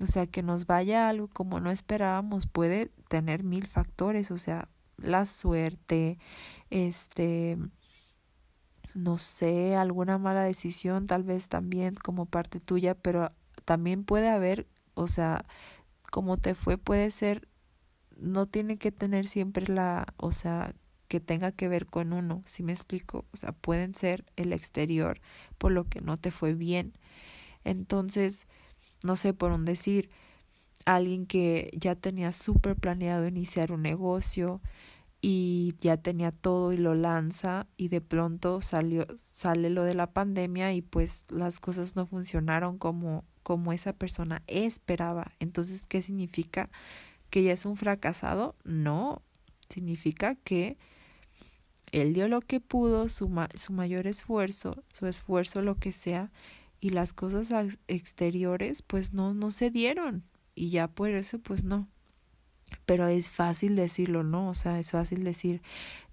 o 0.00 0.06
sea, 0.06 0.26
que 0.26 0.42
nos 0.42 0.66
vaya 0.66 1.10
algo 1.10 1.28
como 1.28 1.60
no 1.60 1.70
esperábamos, 1.70 2.46
puede 2.46 2.90
tener 3.12 3.44
mil 3.44 3.66
factores, 3.66 4.30
o 4.30 4.38
sea, 4.38 4.70
la 4.96 5.26
suerte, 5.26 6.18
este, 6.70 7.58
no 8.94 9.18
sé, 9.18 9.76
alguna 9.76 10.16
mala 10.16 10.44
decisión, 10.44 11.06
tal 11.06 11.22
vez 11.22 11.50
también 11.50 11.94
como 11.94 12.24
parte 12.24 12.58
tuya, 12.58 12.94
pero 12.94 13.30
también 13.66 14.04
puede 14.04 14.30
haber, 14.30 14.66
o 14.94 15.06
sea, 15.06 15.44
como 16.10 16.38
te 16.38 16.54
fue, 16.54 16.78
puede 16.78 17.10
ser, 17.10 17.48
no 18.16 18.46
tiene 18.46 18.78
que 18.78 18.92
tener 18.92 19.26
siempre 19.26 19.66
la, 19.66 20.06
o 20.16 20.32
sea, 20.32 20.74
que 21.06 21.20
tenga 21.20 21.52
que 21.52 21.68
ver 21.68 21.84
con 21.84 22.14
uno, 22.14 22.42
si 22.46 22.62
me 22.62 22.72
explico, 22.72 23.26
o 23.30 23.36
sea, 23.36 23.52
pueden 23.52 23.92
ser 23.92 24.24
el 24.36 24.54
exterior 24.54 25.20
por 25.58 25.70
lo 25.72 25.84
que 25.84 26.00
no 26.00 26.16
te 26.16 26.30
fue 26.30 26.54
bien. 26.54 26.94
Entonces, 27.62 28.46
no 29.04 29.16
sé, 29.16 29.34
por 29.34 29.52
un 29.52 29.66
decir, 29.66 30.08
alguien 30.84 31.26
que 31.26 31.70
ya 31.74 31.94
tenía 31.94 32.32
súper 32.32 32.76
planeado 32.76 33.26
iniciar 33.26 33.72
un 33.72 33.82
negocio 33.82 34.60
y 35.20 35.74
ya 35.78 35.96
tenía 35.96 36.32
todo 36.32 36.72
y 36.72 36.76
lo 36.76 36.94
lanza 36.94 37.68
y 37.76 37.88
de 37.88 38.00
pronto 38.00 38.60
salió 38.60 39.06
sale 39.34 39.70
lo 39.70 39.84
de 39.84 39.94
la 39.94 40.12
pandemia 40.12 40.72
y 40.74 40.82
pues 40.82 41.26
las 41.30 41.60
cosas 41.60 41.94
no 41.94 42.06
funcionaron 42.06 42.76
como 42.78 43.24
como 43.42 43.72
esa 43.72 43.92
persona 43.92 44.42
esperaba. 44.46 45.32
Entonces, 45.40 45.86
¿qué 45.86 46.02
significa? 46.02 46.70
¿Que 47.30 47.42
ya 47.42 47.52
es 47.52 47.66
un 47.66 47.76
fracasado? 47.76 48.56
No, 48.64 49.22
significa 49.68 50.36
que 50.36 50.78
él 51.92 52.14
dio 52.14 52.28
lo 52.28 52.40
que 52.40 52.60
pudo, 52.60 53.08
su, 53.08 53.30
su 53.54 53.72
mayor 53.72 54.06
esfuerzo, 54.06 54.82
su 54.92 55.06
esfuerzo, 55.06 55.62
lo 55.62 55.76
que 55.76 55.92
sea, 55.92 56.30
y 56.80 56.90
las 56.90 57.12
cosas 57.12 57.52
exteriores 57.88 58.82
pues 58.82 59.12
no, 59.12 59.34
no 59.34 59.50
se 59.50 59.70
dieron 59.70 60.24
y 60.54 60.70
ya 60.70 60.88
por 60.88 61.10
eso 61.10 61.38
pues 61.38 61.64
no. 61.64 61.88
Pero 62.86 63.06
es 63.06 63.30
fácil 63.30 63.76
decirlo, 63.76 64.22
¿no? 64.22 64.48
O 64.48 64.54
sea, 64.54 64.78
es 64.80 64.92
fácil 64.92 65.24
decir, 65.24 65.62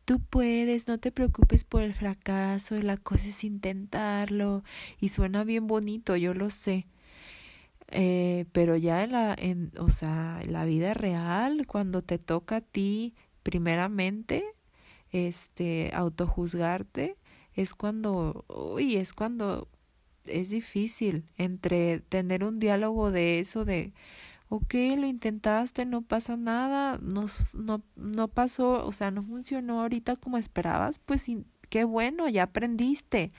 tú 0.06 0.20
puedes, 0.20 0.88
no 0.88 0.98
te 1.00 1.12
preocupes 1.12 1.64
por 1.64 1.82
el 1.84 1.94
fracaso, 1.94 2.76
la 2.82 2.98
cosa 2.98 3.28
es 3.28 3.44
intentarlo 3.44 4.64
y 5.00 5.10
suena 5.10 5.44
bien 5.44 5.68
bonito, 5.68 6.16
yo 6.16 6.34
lo 6.34 6.50
sé. 6.50 6.88
Eh, 7.92 8.46
pero 8.52 8.76
ya 8.76 9.04
en 9.04 9.12
la, 9.14 9.36
en, 9.38 9.72
o 9.80 9.90
sea, 9.90 10.40
en 10.44 10.54
la 10.54 10.66
vida 10.66 10.94
real, 10.94 11.66
cuando 11.68 12.02
te 12.04 12.20
toca 12.20 12.58
a 12.58 12.62
ti, 12.62 13.16
primeramente, 13.44 14.44
este, 15.12 15.92
autojuzgarte, 15.94 17.18
es 17.54 17.74
cuando, 17.74 18.46
uy, 18.48 18.96
es 18.98 19.14
cuando 19.14 19.68
es 20.26 20.50
difícil 20.50 21.26
entre 21.38 22.00
tener 22.02 22.44
un 22.44 22.60
diálogo 22.60 23.12
de 23.12 23.40
eso 23.40 23.66
de 23.66 23.94
ok, 24.50 24.74
lo 24.98 25.06
intentaste, 25.08 25.86
no 25.86 26.02
pasa 26.02 26.36
nada, 26.38 27.00
no, 27.02 27.26
no, 27.54 27.84
no 27.96 28.28
pasó, 28.28 28.86
o 28.86 28.92
sea, 28.92 29.12
no 29.12 29.24
funcionó 29.24 29.82
ahorita 29.82 30.16
como 30.16 30.38
esperabas, 30.38 31.00
pues 31.00 31.28
qué 31.70 31.84
bueno, 31.84 32.28
ya 32.28 32.44
aprendiste, 32.44 33.32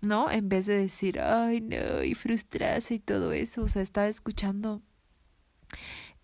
¿no? 0.00 0.30
En 0.30 0.48
vez 0.48 0.66
de 0.66 0.78
decir, 0.78 1.20
ay, 1.20 1.60
no, 1.60 2.04
y 2.04 2.14
frustrarse 2.14 2.94
y 2.94 2.98
todo 3.00 3.32
eso, 3.32 3.62
o 3.64 3.68
sea, 3.68 3.82
estaba 3.82 4.08
escuchando 4.08 4.82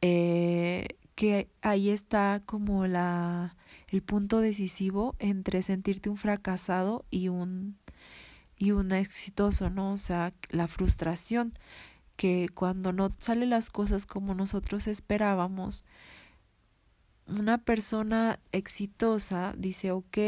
eh, 0.01 0.87
que 1.15 1.49
ahí 1.63 1.91
está 1.91 2.43
como 2.47 2.87
la 2.87 3.57
el 3.89 4.03
punto 4.03 4.41
decisivo 4.41 5.15
entre 5.21 5.63
sentirte 5.63 6.11
un 6.11 6.17
fracasado 6.17 7.05
y 7.11 7.29
un 7.29 7.79
y 8.57 8.73
un 8.73 8.93
exitoso, 8.93 9.71
¿no? 9.71 9.93
O 9.93 9.97
sea, 9.97 10.33
la 10.51 10.69
frustración 10.69 11.53
que 12.17 12.49
cuando 12.55 12.93
no 12.93 13.11
salen 13.19 13.51
las 13.51 13.71
cosas 13.71 14.07
como 14.07 14.35
nosotros 14.35 14.87
esperábamos, 14.87 15.85
una 17.27 17.59
persona 17.59 18.39
exitosa 18.53 19.55
dice, 19.57 19.91
ok, 19.91 20.19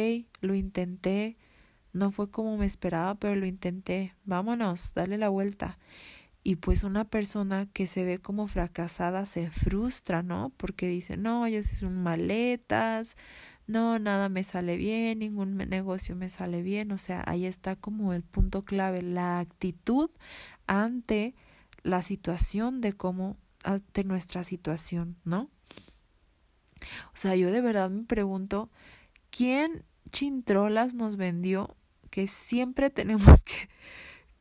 lo 0.41 0.55
intenté, 0.55 1.37
no 1.93 2.11
fue 2.11 2.31
como 2.31 2.57
me 2.57 2.67
esperaba, 2.67 3.15
pero 3.15 3.37
lo 3.37 3.47
intenté, 3.47 4.15
vámonos, 4.25 4.95
dale 4.95 5.19
la 5.19 5.29
vuelta. 5.29 5.79
Y 6.43 6.57
pues 6.57 6.85
una 6.85 7.05
persona 7.05 7.67
que 7.73 7.87
se 7.87 8.05
ve 8.05 8.19
como 8.19 8.47
fracasada 8.47 9.27
se 9.27 9.51
frustra, 9.51 10.23
¿no? 10.23 10.53
Porque 10.57 10.89
dice, 10.89 11.17
no, 11.17 11.49
yo 11.49 11.63
soy 11.63 11.89
un 11.89 12.03
maletas, 12.03 13.17
no, 13.67 13.99
nada 13.99 14.29
me 14.29 14.45
sale 14.45 14.77
bien, 14.77 15.19
ningún 15.19 15.57
negocio 15.57 16.15
me 16.15 16.29
sale 16.29 16.63
bien. 16.63 16.93
O 16.93 16.99
sea, 16.99 17.25
ahí 17.27 17.47
está 17.47 17.75
como 17.75 18.13
el 18.13 18.23
punto 18.23 18.63
clave, 18.63 19.03
la 19.03 19.41
actitud 19.41 20.11
ante 20.69 21.35
la 21.87 22.03
situación 22.03 22.81
de 22.81 22.93
cómo, 22.93 23.37
ante 23.65 24.05
nuestra 24.05 24.43
situación, 24.43 25.17
¿no? 25.25 25.49
O 27.15 27.17
sea, 27.17 27.37
yo 27.37 27.51
de 27.51 27.61
verdad 27.61 27.91
me 27.91 28.05
pregunto, 28.05 28.71
¿quién 29.31 29.85
chintrolas 30.11 30.95
nos 30.95 31.17
vendió 31.17 31.77
que 32.11 32.27
siempre 32.27 32.91
tenemos 32.91 33.43
que, 33.45 33.69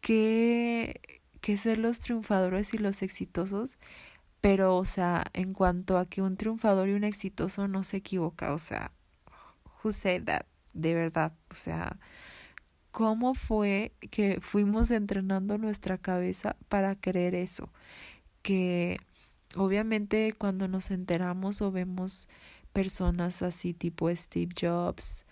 que, 0.01 1.21
que 1.39 1.57
ser 1.57 1.77
los 1.77 1.99
triunfadores 1.99 2.73
y 2.73 2.79
los 2.79 3.01
exitosos? 3.01 3.77
Pero, 4.41 4.75
o 4.75 4.85
sea, 4.85 5.25
en 5.33 5.53
cuanto 5.53 5.97
a 5.97 6.07
que 6.07 6.21
un 6.21 6.37
triunfador 6.37 6.89
y 6.89 6.93
un 6.93 7.03
exitoso 7.03 7.67
no 7.67 7.83
se 7.83 7.97
equivoca, 7.97 8.53
o 8.53 8.59
sea, 8.59 8.91
who 9.83 9.91
said 9.91 10.23
that? 10.25 10.45
De 10.73 10.93
verdad, 10.93 11.33
o 11.49 11.53
sea, 11.53 11.97
cómo 12.95 13.33
fue 13.33 13.91
que 14.09 14.39
fuimos 14.39 14.89
entrenando 14.89 15.57
nuestra 15.57 15.97
cabeza 15.97 16.55
para 16.69 16.95
creer 16.95 17.35
eso. 17.35 17.69
Que 18.41 19.01
obviamente 19.57 20.31
cuando 20.31 20.69
nos 20.69 20.91
enteramos 20.91 21.61
o 21.61 21.73
vemos 21.73 22.29
personas 22.71 23.41
así 23.41 23.73
tipo 23.73 24.09
Steve 24.15 24.53
Jobs, 24.57 25.25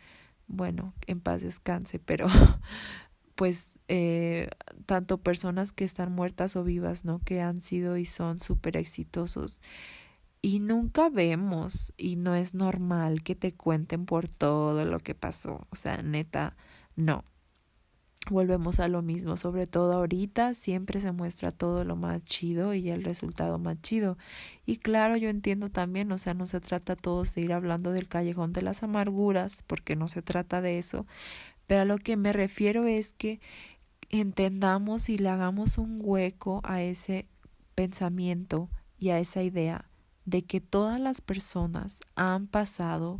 bueno, 0.47 0.93
en 1.07 1.21
paz 1.21 1.41
descanse, 1.41 1.99
pero 1.99 2.27
pues 3.35 3.79
eh, 3.87 4.49
tanto 4.85 5.19
personas 5.19 5.71
que 5.71 5.85
están 5.85 6.11
muertas 6.11 6.57
o 6.57 6.65
vivas, 6.65 7.05
¿no? 7.05 7.19
Que 7.19 7.39
han 7.39 7.61
sido 7.61 7.95
y 7.95 8.03
son 8.03 8.39
súper 8.39 8.75
exitosos. 8.75 9.61
Y 10.41 10.59
nunca 10.59 11.07
vemos 11.07 11.93
y 11.95 12.17
no 12.17 12.35
es 12.35 12.53
normal 12.55 13.23
que 13.23 13.35
te 13.35 13.53
cuenten 13.53 14.05
por 14.05 14.27
todo 14.27 14.83
lo 14.83 14.99
que 14.99 15.15
pasó. 15.15 15.65
O 15.69 15.77
sea, 15.77 16.03
neta, 16.03 16.57
no 16.97 17.23
volvemos 18.29 18.79
a 18.79 18.87
lo 18.87 19.01
mismo, 19.01 19.35
sobre 19.37 19.67
todo 19.67 19.93
ahorita 19.93 20.53
siempre 20.53 20.99
se 20.99 21.11
muestra 21.11 21.51
todo 21.51 21.83
lo 21.83 21.95
más 21.95 22.23
chido 22.23 22.73
y 22.73 22.89
el 22.89 23.03
resultado 23.03 23.59
más 23.59 23.81
chido. 23.81 24.17
Y 24.65 24.77
claro, 24.77 25.17
yo 25.17 25.29
entiendo 25.29 25.69
también, 25.69 26.11
o 26.11 26.17
sea, 26.17 26.33
no 26.33 26.47
se 26.47 26.61
trata 26.61 26.95
todos 26.95 27.35
de 27.35 27.41
ir 27.41 27.53
hablando 27.53 27.91
del 27.91 28.07
callejón 28.07 28.53
de 28.53 28.61
las 28.61 28.83
amarguras, 28.83 29.63
porque 29.67 29.95
no 29.95 30.07
se 30.07 30.21
trata 30.21 30.61
de 30.61 30.77
eso, 30.79 31.05
pero 31.67 31.81
a 31.81 31.85
lo 31.85 31.97
que 31.97 32.15
me 32.17 32.33
refiero 32.33 32.87
es 32.87 33.13
que 33.13 33.39
entendamos 34.09 35.09
y 35.09 35.17
le 35.17 35.29
hagamos 35.29 35.77
un 35.77 35.99
hueco 36.01 36.61
a 36.63 36.81
ese 36.81 37.27
pensamiento 37.75 38.69
y 38.99 39.09
a 39.09 39.19
esa 39.19 39.43
idea 39.43 39.89
de 40.25 40.43
que 40.43 40.61
todas 40.61 40.99
las 40.99 41.19
personas 41.21 41.99
han 42.15 42.47
pasado 42.47 43.19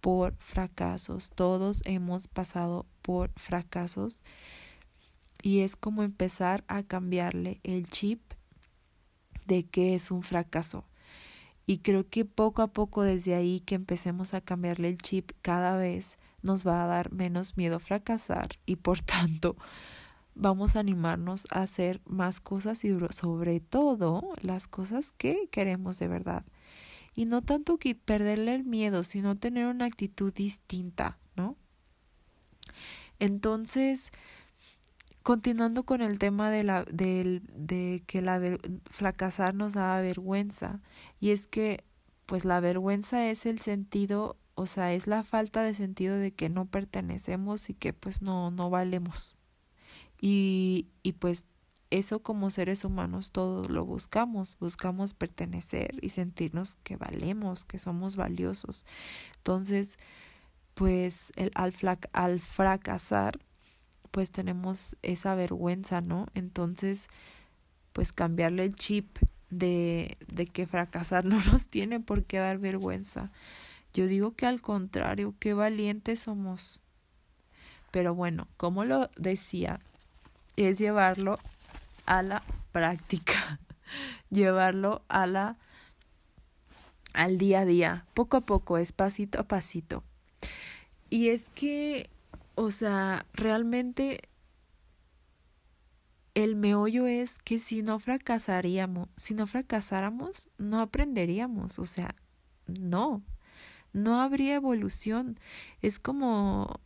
por 0.00 0.34
fracasos, 0.38 1.30
todos 1.30 1.82
hemos 1.84 2.28
pasado 2.28 2.86
por 3.02 3.30
fracasos 3.36 4.22
y 5.42 5.60
es 5.60 5.76
como 5.76 6.02
empezar 6.02 6.64
a 6.68 6.82
cambiarle 6.82 7.60
el 7.62 7.88
chip 7.88 8.20
de 9.46 9.64
que 9.64 9.94
es 9.94 10.10
un 10.10 10.22
fracaso. 10.22 10.84
Y 11.66 11.78
creo 11.78 12.08
que 12.08 12.24
poco 12.24 12.62
a 12.62 12.68
poco 12.68 13.02
desde 13.02 13.34
ahí 13.34 13.60
que 13.60 13.74
empecemos 13.74 14.34
a 14.34 14.40
cambiarle 14.40 14.88
el 14.88 14.98
chip 14.98 15.32
cada 15.42 15.76
vez 15.76 16.18
nos 16.42 16.66
va 16.66 16.82
a 16.82 16.86
dar 16.86 17.12
menos 17.12 17.56
miedo 17.56 17.78
fracasar 17.78 18.58
y 18.66 18.76
por 18.76 19.00
tanto 19.02 19.56
vamos 20.34 20.76
a 20.76 20.80
animarnos 20.80 21.46
a 21.50 21.62
hacer 21.62 22.00
más 22.06 22.40
cosas 22.40 22.84
y 22.84 22.96
sobre 23.10 23.60
todo 23.60 24.22
las 24.40 24.66
cosas 24.68 25.12
que 25.12 25.48
queremos 25.50 25.98
de 25.98 26.08
verdad. 26.08 26.44
Y 27.14 27.26
no 27.26 27.42
tanto 27.42 27.76
que 27.76 27.94
perderle 27.94 28.54
el 28.54 28.64
miedo, 28.64 29.02
sino 29.02 29.34
tener 29.34 29.66
una 29.66 29.84
actitud 29.84 30.32
distinta. 30.32 31.18
Entonces, 33.20 34.10
continuando 35.22 35.84
con 35.84 36.02
el 36.02 36.18
tema 36.18 36.50
de, 36.50 36.64
la, 36.64 36.84
de, 36.84 37.42
de 37.54 38.02
que 38.06 38.20
la 38.20 38.40
fracasar 38.90 39.54
nos 39.54 39.74
da 39.74 40.00
vergüenza, 40.00 40.80
y 41.20 41.30
es 41.30 41.46
que 41.46 41.84
pues 42.26 42.44
la 42.44 42.60
vergüenza 42.60 43.28
es 43.28 43.46
el 43.46 43.60
sentido 43.60 44.36
o 44.60 44.66
sea, 44.66 44.92
es 44.92 45.06
la 45.06 45.22
falta 45.22 45.62
de 45.62 45.72
sentido 45.72 46.16
de 46.16 46.32
que 46.32 46.50
no 46.50 46.66
pertenecemos 46.66 47.70
y 47.70 47.74
que 47.74 47.94
pues 47.94 48.20
no, 48.20 48.50
no 48.50 48.68
valemos. 48.68 49.38
Y, 50.20 50.88
y 51.02 51.12
pues 51.12 51.46
eso 51.88 52.22
como 52.22 52.50
seres 52.50 52.84
humanos 52.84 53.32
todos 53.32 53.70
lo 53.70 53.86
buscamos, 53.86 54.58
buscamos 54.60 55.14
pertenecer 55.14 55.96
y 56.02 56.10
sentirnos 56.10 56.76
que 56.82 56.96
valemos, 56.96 57.64
que 57.64 57.78
somos 57.78 58.16
valiosos. 58.16 58.84
Entonces, 59.38 59.98
pues 60.80 61.30
el, 61.36 61.50
al, 61.56 61.74
al 62.14 62.40
fracasar, 62.40 63.38
pues 64.10 64.30
tenemos 64.30 64.96
esa 65.02 65.34
vergüenza, 65.34 66.00
¿no? 66.00 66.26
Entonces, 66.32 67.08
pues 67.92 68.14
cambiarle 68.14 68.64
el 68.64 68.74
chip 68.74 69.18
de, 69.50 70.16
de 70.26 70.46
que 70.46 70.66
fracasar 70.66 71.24
no 71.26 71.38
nos 71.52 71.66
tiene 71.66 72.00
por 72.00 72.24
qué 72.24 72.38
dar 72.38 72.56
vergüenza. 72.56 73.30
Yo 73.92 74.06
digo 74.06 74.32
que 74.32 74.46
al 74.46 74.62
contrario, 74.62 75.34
qué 75.38 75.52
valientes 75.52 76.20
somos. 76.20 76.80
Pero 77.90 78.14
bueno, 78.14 78.48
como 78.56 78.86
lo 78.86 79.10
decía, 79.18 79.80
es 80.56 80.78
llevarlo 80.78 81.38
a 82.06 82.22
la 82.22 82.42
práctica, 82.72 83.60
llevarlo 84.30 85.02
a 85.10 85.26
la 85.26 85.58
al 87.12 87.36
día 87.36 87.60
a 87.60 87.64
día, 87.66 88.06
poco 88.14 88.38
a 88.38 88.40
poco, 88.40 88.78
es 88.78 88.92
pasito 88.92 89.40
a 89.40 89.42
pasito. 89.42 90.04
Y 91.10 91.28
es 91.28 91.48
que, 91.54 92.08
o 92.54 92.70
sea, 92.70 93.26
realmente 93.32 94.20
el 96.34 96.54
meollo 96.56 97.06
es 97.06 97.38
que 97.38 97.58
si 97.58 97.82
no 97.82 97.98
fracasaríamos, 97.98 99.08
si 99.16 99.34
no 99.34 99.46
fracasáramos, 99.46 100.48
no 100.56 100.80
aprenderíamos, 100.80 101.78
o 101.80 101.84
sea, 101.84 102.14
no, 102.66 103.22
no 103.92 104.20
habría 104.20 104.54
evolución. 104.54 105.36
Es 105.82 105.98
como 105.98 106.80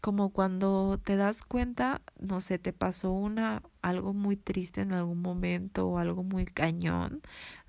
como 0.00 0.30
cuando 0.30 0.98
te 1.04 1.16
das 1.16 1.42
cuenta, 1.42 2.00
no 2.18 2.40
sé, 2.40 2.58
te 2.58 2.72
pasó 2.72 3.12
una 3.12 3.62
algo 3.82 4.14
muy 4.14 4.36
triste 4.36 4.80
en 4.80 4.92
algún 4.92 5.20
momento 5.20 5.88
o 5.88 5.98
algo 5.98 6.22
muy 6.24 6.46
cañón, 6.46 7.20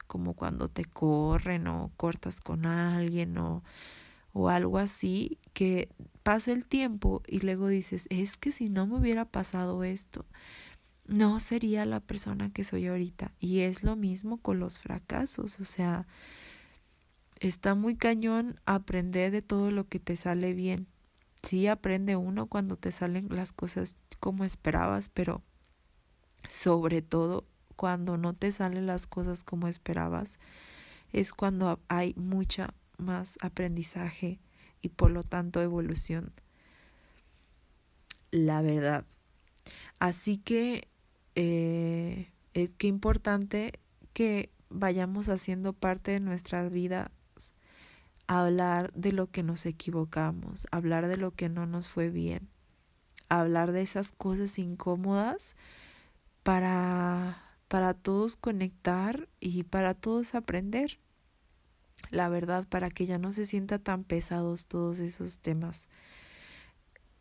como 0.08 0.34
cuando 0.34 0.70
te 0.70 0.86
corren 0.86 1.68
o 1.68 1.92
cortas 1.98 2.42
con 2.42 2.66
alguien 2.66 3.38
o 3.38 3.64
o 4.34 4.50
algo 4.50 4.78
así, 4.78 5.38
que 5.54 5.90
pasa 6.24 6.52
el 6.52 6.66
tiempo 6.66 7.22
y 7.28 7.40
luego 7.40 7.68
dices, 7.68 8.08
es 8.10 8.38
que 8.38 8.52
si 8.52 8.70
no 8.70 8.88
me 8.88 8.98
hubiera 8.98 9.26
pasado 9.26 9.84
esto, 9.84 10.26
no 11.06 11.40
sería 11.40 11.86
la 11.86 12.00
persona 12.00 12.52
que 12.52 12.64
soy 12.64 12.88
ahorita. 12.88 13.34
Y 13.40 13.62
es 13.62 13.84
lo 13.84 13.96
mismo 13.96 14.38
con 14.38 14.60
los 14.60 14.80
fracasos, 14.80 15.60
o 15.60 15.66
sea, 15.66 16.08
está 17.40 17.76
muy 17.76 17.96
cañón 17.96 18.60
aprender 18.66 19.32
de 19.32 19.42
todo 19.42 19.72
lo 19.72 19.88
que 19.88 20.00
te 20.00 20.16
sale 20.16 20.54
bien. 20.54 20.88
Sí 21.44 21.68
aprende 21.68 22.16
uno 22.16 22.46
cuando 22.46 22.76
te 22.76 22.92
salen 22.92 23.28
las 23.30 23.52
cosas 23.52 23.98
como 24.20 24.46
esperabas, 24.46 25.10
pero 25.10 25.42
sobre 26.48 27.02
todo 27.02 27.46
cuando 27.76 28.18
no 28.18 28.34
te 28.36 28.52
salen 28.52 28.86
las 28.86 29.08
cosas 29.08 29.44
como 29.44 29.68
esperabas, 29.68 30.40
es 31.12 31.34
cuando 31.34 31.80
hay 31.88 32.14
mucha 32.16 32.74
más 33.02 33.38
aprendizaje 33.42 34.40
y 34.82 34.90
por 34.90 35.12
lo 35.12 35.24
tanto 35.24 35.62
evolución. 35.62 36.32
La 38.32 38.62
verdad. 38.62 39.06
Así 40.00 40.38
que 40.38 40.88
eh, 41.36 42.32
es 42.54 42.74
que 42.74 42.88
importante 42.88 43.80
que 44.14 44.50
vayamos 44.70 45.30
haciendo 45.30 45.74
parte 45.74 46.12
de 46.12 46.20
nuestra 46.20 46.68
vida 46.70 47.12
hablar 48.28 48.94
de 48.94 49.12
lo 49.12 49.30
que 49.30 49.44
nos 49.44 49.66
equivocamos, 49.66 50.66
hablar 50.72 51.08
de 51.08 51.18
lo 51.18 51.32
que 51.32 51.50
no 51.50 51.66
nos 51.66 51.90
fue 51.90 52.10
bien, 52.10 52.48
hablar 53.28 53.74
de 53.74 53.82
esas 53.82 54.14
cosas 54.14 54.58
incómodas 54.58 55.58
para, 56.42 57.44
para 57.68 57.94
todos 57.94 58.38
conectar 58.38 59.28
y 59.42 59.64
para 59.64 59.94
todos 59.94 60.34
aprender. 60.34 61.00
La 62.10 62.30
verdad, 62.30 62.68
para 62.68 62.90
que 62.90 63.06
ya 63.06 63.18
no 63.18 63.32
se 63.32 63.46
sienta 63.46 63.80
tan 63.80 64.04
pesados 64.04 64.68
todos 64.68 65.00
esos 65.00 65.40
temas. 65.40 65.88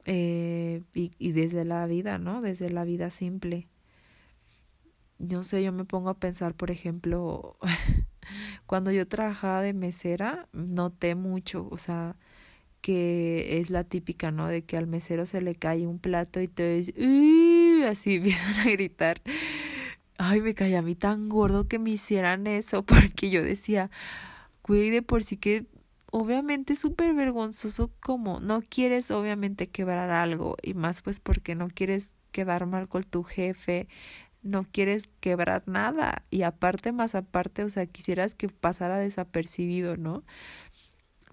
Eh, 0.06 0.82
y, 0.94 1.32
desde 1.32 1.64
la 1.64 1.86
vida, 1.86 2.18
¿no? 2.18 2.40
Desde 2.40 2.70
la 2.70 2.84
vida 2.84 3.10
simple. 3.10 3.68
No 5.18 5.42
sé, 5.42 5.62
yo 5.62 5.72
me 5.72 5.84
pongo 5.84 6.08
a 6.08 6.18
pensar, 6.18 6.54
por 6.54 6.70
ejemplo, 6.70 7.58
Cuando 8.66 8.90
yo 8.92 9.06
trabajaba 9.06 9.62
de 9.62 9.72
mesera, 9.72 10.48
noté 10.52 11.14
mucho, 11.14 11.68
o 11.70 11.78
sea, 11.78 12.16
que 12.80 13.58
es 13.60 13.70
la 13.70 13.84
típica, 13.84 14.30
¿no? 14.30 14.48
De 14.48 14.62
que 14.62 14.76
al 14.76 14.86
mesero 14.86 15.26
se 15.26 15.42
le 15.42 15.54
cae 15.54 15.86
un 15.86 15.98
plato 15.98 16.40
y 16.40 16.48
te 16.48 16.80
así 17.88 18.14
empiezan 18.16 18.68
a 18.68 18.70
gritar. 18.70 19.22
Ay, 20.18 20.40
me 20.42 20.54
caía 20.54 20.80
a 20.80 20.82
mí 20.82 20.94
tan 20.94 21.28
gordo 21.28 21.66
que 21.66 21.78
me 21.78 21.90
hicieran 21.90 22.46
eso, 22.46 22.82
porque 22.86 23.30
yo 23.30 23.42
decía, 23.42 23.90
güey, 24.62 24.90
de 24.90 25.02
por 25.02 25.22
sí 25.22 25.36
que 25.36 25.66
obviamente 26.10 26.76
súper 26.76 27.14
vergonzoso 27.14 27.90
como 28.00 28.40
no 28.40 28.62
quieres 28.62 29.10
obviamente 29.10 29.68
quebrar 29.68 30.10
algo 30.10 30.56
y 30.62 30.74
más 30.74 31.02
pues 31.02 31.20
porque 31.20 31.54
no 31.54 31.68
quieres 31.68 32.12
quedar 32.32 32.66
mal 32.66 32.88
con 32.88 33.02
tu 33.02 33.22
jefe, 33.22 33.88
no 34.42 34.64
quieres 34.64 35.08
quebrar 35.20 35.62
nada 35.66 36.24
y 36.30 36.42
aparte 36.42 36.92
más 36.92 37.14
aparte, 37.14 37.64
o 37.64 37.68
sea, 37.68 37.86
quisieras 37.86 38.34
que 38.34 38.48
pasara 38.48 38.98
desapercibido, 38.98 39.96
¿no? 39.96 40.24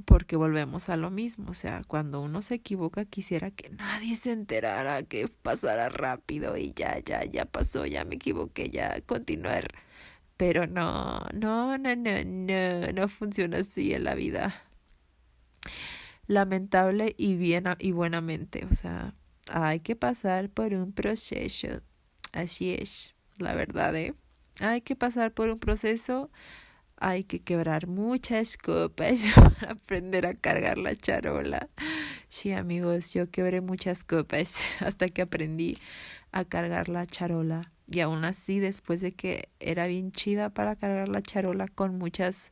Porque 0.05 0.35
volvemos 0.35 0.89
a 0.89 0.97
lo 0.97 1.09
mismo, 1.09 1.51
o 1.51 1.53
sea, 1.55 1.81
cuando 1.87 2.21
uno 2.21 2.41
se 2.43 2.55
equivoca 2.55 3.05
quisiera 3.05 3.49
que 3.49 3.69
nadie 3.69 4.15
se 4.15 4.31
enterara, 4.31 5.01
que 5.03 5.27
pasara 5.27 5.89
rápido 5.89 6.55
y 6.57 6.73
ya, 6.75 6.99
ya, 6.99 7.23
ya 7.25 7.45
pasó, 7.45 7.85
ya 7.85 8.05
me 8.05 8.15
equivoqué, 8.15 8.69
ya 8.69 9.01
continuar. 9.01 9.67
Pero 10.37 10.67
no, 10.67 11.19
no, 11.33 11.77
no, 11.77 11.95
no, 11.95 12.23
no, 12.23 12.91
no 12.93 13.07
funciona 13.07 13.57
así 13.57 13.93
en 13.93 14.03
la 14.03 14.15
vida. 14.15 14.63
Lamentable 16.27 17.15
y 17.17 17.35
bien 17.35 17.65
y 17.79 17.91
buenamente, 17.91 18.65
o 18.69 18.73
sea, 18.73 19.13
hay 19.51 19.79
que 19.79 19.95
pasar 19.95 20.49
por 20.49 20.73
un 20.73 20.91
proceso 20.91 21.81
Así 22.37 22.73
es, 22.73 23.15
la 23.39 23.55
verdad, 23.55 23.95
¿eh? 23.95 24.13
Hay 24.59 24.81
que 24.81 24.95
pasar 24.95 25.33
por 25.33 25.49
un 25.49 25.59
proceso, 25.59 26.29
hay 26.97 27.23
que 27.23 27.41
quebrar 27.41 27.87
muchas 27.87 28.57
copas 28.57 29.27
para 29.33 29.71
aprender 29.71 30.25
a 30.25 30.35
cargar 30.35 30.77
la 30.77 30.95
charola. 30.95 31.69
Sí, 32.27 32.51
amigos, 32.51 33.13
yo 33.13 33.31
quebré 33.31 33.61
muchas 33.61 34.03
copas 34.03 34.65
hasta 34.81 35.09
que 35.09 35.23
aprendí 35.23 35.77
a 36.31 36.45
cargar 36.45 36.89
la 36.89 37.05
charola. 37.05 37.71
Y 37.87 38.01
aún 38.01 38.25
así, 38.25 38.59
después 38.59 39.01
de 39.01 39.13
que 39.13 39.49
era 39.59 39.87
bien 39.87 40.11
chida 40.11 40.49
para 40.49 40.75
cargar 40.75 41.07
la 41.07 41.21
charola 41.21 41.67
con 41.67 41.97
muchas 41.97 42.51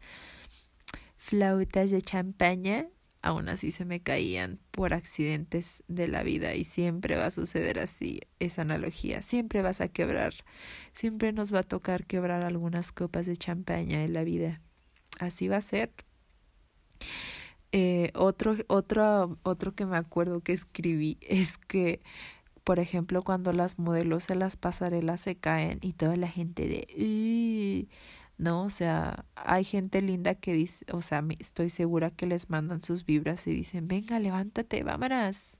flautas 1.18 1.92
de 1.92 2.02
champaña, 2.02 2.88
aún 3.26 3.50
así 3.50 3.72
se 3.72 3.86
me 3.86 4.02
caían 4.02 4.60
por 4.70 4.94
accidentes 4.94 5.84
de 5.88 6.08
la 6.08 6.22
vida 6.22 6.54
y 6.54 6.64
siempre 6.64 7.18
va 7.18 7.26
a 7.26 7.32
suceder 7.32 7.80
así 7.80 8.22
esa 8.40 8.62
analogía, 8.62 9.24
siempre 9.24 9.64
vas 9.64 9.82
a 9.82 9.88
quebrar, 9.88 10.36
siempre 10.94 11.34
nos 11.34 11.54
va 11.54 11.60
a 11.60 11.64
tocar 11.64 12.06
quebrar 12.06 12.46
algunas 12.46 12.92
copas 12.92 13.26
de 13.26 13.36
champaña 13.36 14.04
en 14.04 14.14
la 14.14 14.24
vida, 14.24 14.62
así 15.20 15.48
va 15.48 15.58
a 15.58 15.62
ser. 15.62 15.92
Eh, 17.72 18.12
otro, 18.14 18.56
otro, 18.68 19.40
otro 19.42 19.74
que 19.74 19.88
me 19.88 19.98
acuerdo 19.98 20.42
que 20.42 20.54
escribí 20.54 21.18
es 21.22 21.58
que, 21.58 22.02
por 22.66 22.80
ejemplo, 22.80 23.22
cuando 23.22 23.54
las 23.54 23.78
modelos 23.78 24.30
en 24.32 24.40
las 24.40 24.58
pasarelas 24.58 25.22
se 25.22 25.36
caen 25.38 25.78
y 25.82 25.94
toda 25.94 26.18
la 26.18 26.28
gente 26.28 26.68
de... 26.68 27.88
¿no? 28.38 28.64
O 28.64 28.70
sea, 28.72 29.26
hay 29.36 29.64
gente 29.64 30.02
linda 30.02 30.34
que 30.34 30.54
dice, 30.54 30.84
o 30.92 31.02
sea, 31.02 31.24
estoy 31.40 31.70
segura 31.70 32.10
que 32.10 32.26
les 32.26 32.50
mandan 32.50 32.82
sus 32.82 33.06
vibras 33.06 33.46
y 33.46 33.52
dicen, 33.52 33.88
venga, 33.88 34.20
levántate, 34.20 34.84
vámonos. 34.84 35.60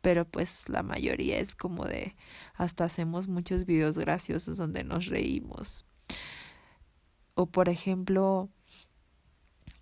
Pero 0.00 0.24
pues 0.24 0.68
la 0.70 0.82
mayoría 0.82 1.38
es 1.38 1.54
como 1.54 1.84
de, 1.84 2.16
hasta 2.54 2.84
hacemos 2.84 3.28
muchos 3.28 3.66
videos 3.66 3.98
graciosos 3.98 4.56
donde 4.56 4.82
nos 4.82 5.06
reímos. 5.06 5.84
O 7.34 7.46
por 7.46 7.68
ejemplo, 7.68 8.48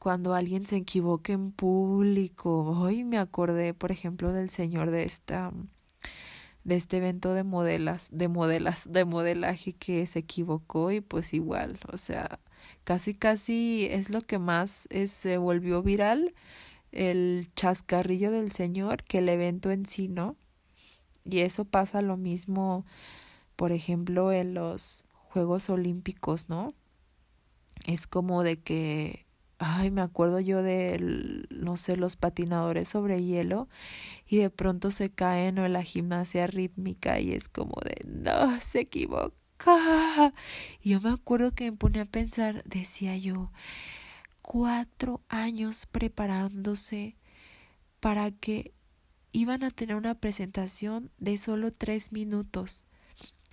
cuando 0.01 0.35
alguien 0.35 0.67
se 0.67 0.77
equivoca 0.77 1.33
en 1.33 1.53
público, 1.53 2.65
hoy 2.65 3.05
me 3.05 3.19
acordé, 3.19 3.75
por 3.75 3.93
ejemplo, 3.93 4.33
del 4.33 4.51
señor 4.51 4.91
de 4.91 5.05
esta 5.05 5.53
de 6.65 6.77
este 6.77 6.97
evento 6.97 7.35
de 7.35 7.45
modelas, 7.45 8.09
de 8.11 8.29
modelas, 8.29 8.91
de 8.91 9.05
modelaje 9.05 9.75
que 9.75 10.07
se 10.07 10.21
equivocó 10.21 10.91
y 10.91 11.01
pues 11.01 11.35
igual, 11.35 11.79
o 11.93 11.97
sea, 11.97 12.41
casi 12.85 13.15
casi 13.15 13.87
es 13.91 14.11
lo 14.11 14.23
que 14.23 14.39
más 14.39 14.89
se 15.07 15.39
volvió 15.39 15.83
viral 15.83 16.35
el 16.93 17.49
chascarrillo 17.57 18.31
del 18.31 18.53
señor 18.53 19.03
que 19.05 19.19
el 19.19 19.29
evento 19.29 19.71
en 19.71 19.85
sí, 19.85 20.09
¿no? 20.09 20.37
Y 21.25 21.41
eso 21.41 21.65
pasa 21.65 22.03
lo 22.03 22.17
mismo, 22.17 22.85
por 23.57 23.73
ejemplo, 23.73 24.33
en 24.33 24.55
los 24.55 25.05
Juegos 25.13 25.69
Olímpicos, 25.71 26.49
¿no? 26.49 26.75
Es 27.87 28.07
como 28.07 28.43
de 28.43 28.59
que 28.59 29.24
ay, 29.65 29.91
me 29.91 30.03
acuerdo 30.03 30.41
yo 30.41 30.63
de, 30.63 31.47
no 31.51 31.77
sé, 31.77 31.97
los 31.97 32.17
patinadores 32.17 32.89
sobre 32.89 33.25
hielo 33.25 33.69
y 34.27 34.37
de 34.37 34.51
pronto 34.51 34.91
se 34.91 35.11
caen 35.11 35.59
o 35.59 35.67
la 35.69 35.83
gimnasia 35.83 36.47
rítmica 36.47 37.19
y 37.19 37.33
es 37.33 37.49
como 37.49 37.75
de, 37.83 38.05
no, 38.07 38.61
se 38.61 38.81
equivoca. 38.81 39.35
Y 40.83 40.91
yo 40.91 41.01
me 41.01 41.11
acuerdo 41.11 41.53
que 41.53 41.71
me 41.71 41.77
pone 41.77 42.01
a 42.01 42.05
pensar, 42.05 42.63
decía 42.65 43.17
yo, 43.17 43.51
cuatro 44.43 45.23
años 45.29 45.87
preparándose 45.87 47.17
para 48.01 48.31
que 48.31 48.73
iban 49.33 49.65
a 49.65 49.71
tener 49.71 49.97
una 49.97 50.15
presentación 50.15 51.11
de 51.19 51.39
solo 51.39 51.73
tres 51.73 52.13
minutos. 52.13 52.85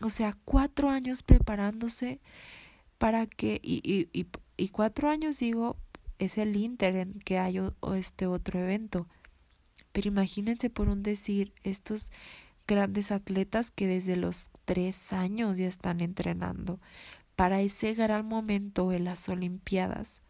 O 0.02 0.10
sea, 0.10 0.36
cuatro 0.43 0.89
años 0.89 1.24
preparándose 1.24 2.19
para 2.97 3.26
que, 3.26 3.62
y, 3.63 3.82
y, 4.12 4.28
y 4.58 4.69
cuatro 4.69 5.10
años 5.10 5.39
digo, 5.39 5.78
es 6.22 6.38
el 6.38 6.56
Inter 6.56 6.96
en 6.96 7.20
que 7.20 7.40
hay 7.40 7.60
este 7.96 8.28
otro 8.28 8.60
evento. 8.60 9.08
Pero 9.92 10.08
imagínense 10.08 10.70
por 10.70 10.88
un 10.88 11.02
decir, 11.02 11.52
estos 11.64 12.12
grandes 12.68 13.12
atletas 13.12 13.72
que 13.72 13.88
desde 13.88 14.16
los 14.16 14.52
tres 14.66 15.14
años 15.14 15.58
ya 15.58 15.68
están 15.68 16.00
entrenando 16.00 16.80
para 17.36 17.62
ese 17.62 17.96
gran 17.96 18.28
momento 18.28 18.92
en 18.92 19.04
las 19.06 19.28
Olimpiadas 19.30 20.22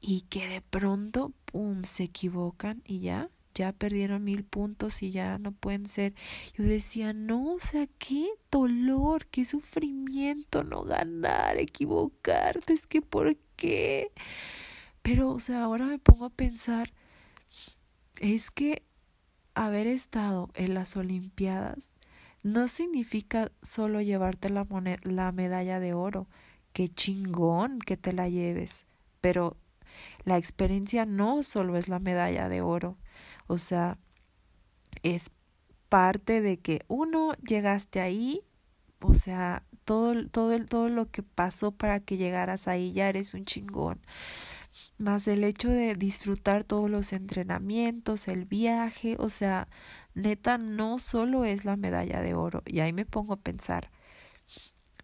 y 0.00 0.22
que 0.22 0.48
de 0.48 0.60
pronto, 0.60 1.32
¡pum!, 1.44 1.84
se 1.84 2.04
equivocan 2.04 2.82
y 2.84 2.98
ya, 2.98 3.30
ya 3.54 3.72
perdieron 3.72 4.24
mil 4.24 4.42
puntos 4.42 5.02
y 5.04 5.12
ya 5.12 5.38
no 5.38 5.52
pueden 5.52 5.86
ser. 5.86 6.14
Yo 6.54 6.64
decía, 6.64 7.12
no, 7.12 7.54
o 7.54 7.60
sea, 7.60 7.86
qué 7.98 8.28
dolor, 8.50 9.26
qué 9.26 9.44
sufrimiento 9.44 10.64
no 10.64 10.82
ganar, 10.82 11.58
equivocarte, 11.58 12.72
es 12.72 12.88
que 12.88 13.02
¿por 13.02 13.36
qué? 13.56 14.10
Pero, 15.02 15.30
o 15.30 15.40
sea, 15.40 15.64
ahora 15.64 15.86
me 15.86 15.98
pongo 15.98 16.26
a 16.26 16.30
pensar, 16.30 16.92
es 18.20 18.50
que 18.50 18.82
haber 19.54 19.86
estado 19.86 20.50
en 20.54 20.74
las 20.74 20.96
Olimpiadas 20.96 21.92
no 22.42 22.68
significa 22.68 23.50
solo 23.62 24.00
llevarte 24.00 24.50
la, 24.50 24.66
la 25.02 25.32
medalla 25.32 25.80
de 25.80 25.94
oro, 25.94 26.28
qué 26.72 26.88
chingón 26.88 27.78
que 27.80 27.96
te 27.96 28.12
la 28.12 28.28
lleves, 28.28 28.86
pero 29.20 29.56
la 30.24 30.38
experiencia 30.38 31.04
no 31.04 31.42
solo 31.42 31.76
es 31.76 31.88
la 31.88 31.98
medalla 31.98 32.48
de 32.48 32.60
oro, 32.60 32.96
o 33.46 33.58
sea, 33.58 33.98
es 35.02 35.30
parte 35.88 36.40
de 36.40 36.58
que 36.58 36.82
uno 36.88 37.34
llegaste 37.46 38.00
ahí, 38.00 38.42
o 39.00 39.14
sea, 39.14 39.64
todo, 39.84 40.28
todo, 40.28 40.64
todo 40.66 40.88
lo 40.88 41.10
que 41.10 41.22
pasó 41.22 41.72
para 41.72 42.00
que 42.00 42.16
llegaras 42.16 42.68
ahí, 42.68 42.92
ya 42.92 43.08
eres 43.08 43.34
un 43.34 43.44
chingón 43.44 44.00
más 44.98 45.26
el 45.28 45.44
hecho 45.44 45.68
de 45.68 45.94
disfrutar 45.94 46.64
todos 46.64 46.90
los 46.90 47.12
entrenamientos, 47.12 48.28
el 48.28 48.44
viaje, 48.44 49.16
o 49.18 49.30
sea, 49.30 49.68
neta, 50.14 50.58
no 50.58 50.98
solo 50.98 51.44
es 51.44 51.64
la 51.64 51.76
medalla 51.76 52.20
de 52.20 52.34
oro. 52.34 52.62
Y 52.66 52.80
ahí 52.80 52.92
me 52.92 53.06
pongo 53.06 53.34
a 53.34 53.40
pensar, 53.40 53.90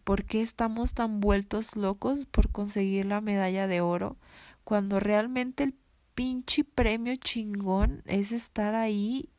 ¿por 0.05 0.25
qué 0.25 0.43
estamos 0.43 0.95
tan 0.95 1.21
vueltos 1.21 1.77
locos 1.77 2.27
por 2.27 2.51
conseguir 2.51 3.07
la 3.07 3.21
medalla 3.21 3.67
de 3.67 3.81
oro 3.81 4.17
cuando 4.65 5.01
realmente 5.01 5.65
el 5.65 5.75
pinche 6.15 6.65
premio 6.65 7.17
chingón 7.17 8.03
es 8.07 8.33
estar 8.33 8.75
ahí, 8.75 9.31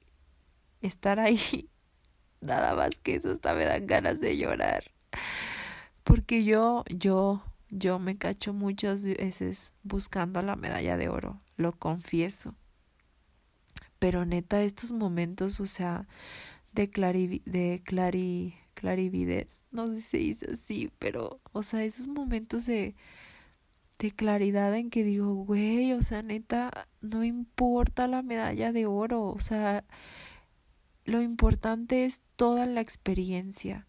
estar 0.81 1.19
ahí? 1.19 1.69
Nada 2.41 2.75
más 2.75 2.91
que 3.01 3.15
eso 3.15 3.31
hasta 3.31 3.53
me 3.53 3.65
dan 3.65 3.87
ganas 3.87 4.19
de 4.19 4.37
llorar. 4.37 4.91
Porque 6.03 6.43
yo, 6.43 6.83
yo, 6.89 7.43
yo 7.69 7.99
me 7.99 8.17
cacho 8.17 8.53
muchas 8.53 9.03
veces 9.03 9.73
buscando 9.83 10.41
la 10.41 10.55
medalla 10.55 10.97
de 10.97 11.09
oro, 11.09 11.41
lo 11.55 11.73
confieso. 11.73 12.55
Pero 13.99 14.25
neta, 14.25 14.61
estos 14.61 14.91
momentos, 14.91 15.59
o 15.59 15.65
sea, 15.65 16.07
de 16.73 16.89
clari, 16.89 17.41
de 17.45 17.81
clari, 17.83 18.55
clarividez, 18.75 19.63
no 19.71 19.87
sé 19.87 19.95
si 19.95 20.01
se 20.01 20.17
dice 20.17 20.47
así, 20.53 20.91
pero, 20.99 21.41
o 21.51 21.63
sea, 21.63 21.83
esos 21.83 22.07
momentos 22.07 22.65
de, 22.67 22.95
de 23.97 24.11
claridad 24.11 24.75
en 24.75 24.89
que 24.91 25.03
digo, 25.03 25.33
güey, 25.33 25.93
o 25.93 26.01
sea, 26.03 26.21
neta, 26.21 26.87
no 27.01 27.23
importa 27.23 28.07
la 28.07 28.21
medalla 28.21 28.71
de 28.71 28.85
oro, 28.85 29.23
o 29.23 29.39
sea, 29.39 29.83
lo 31.05 31.21
importante 31.21 32.05
es 32.05 32.21
toda 32.35 32.65
la 32.65 32.81
experiencia. 32.81 33.86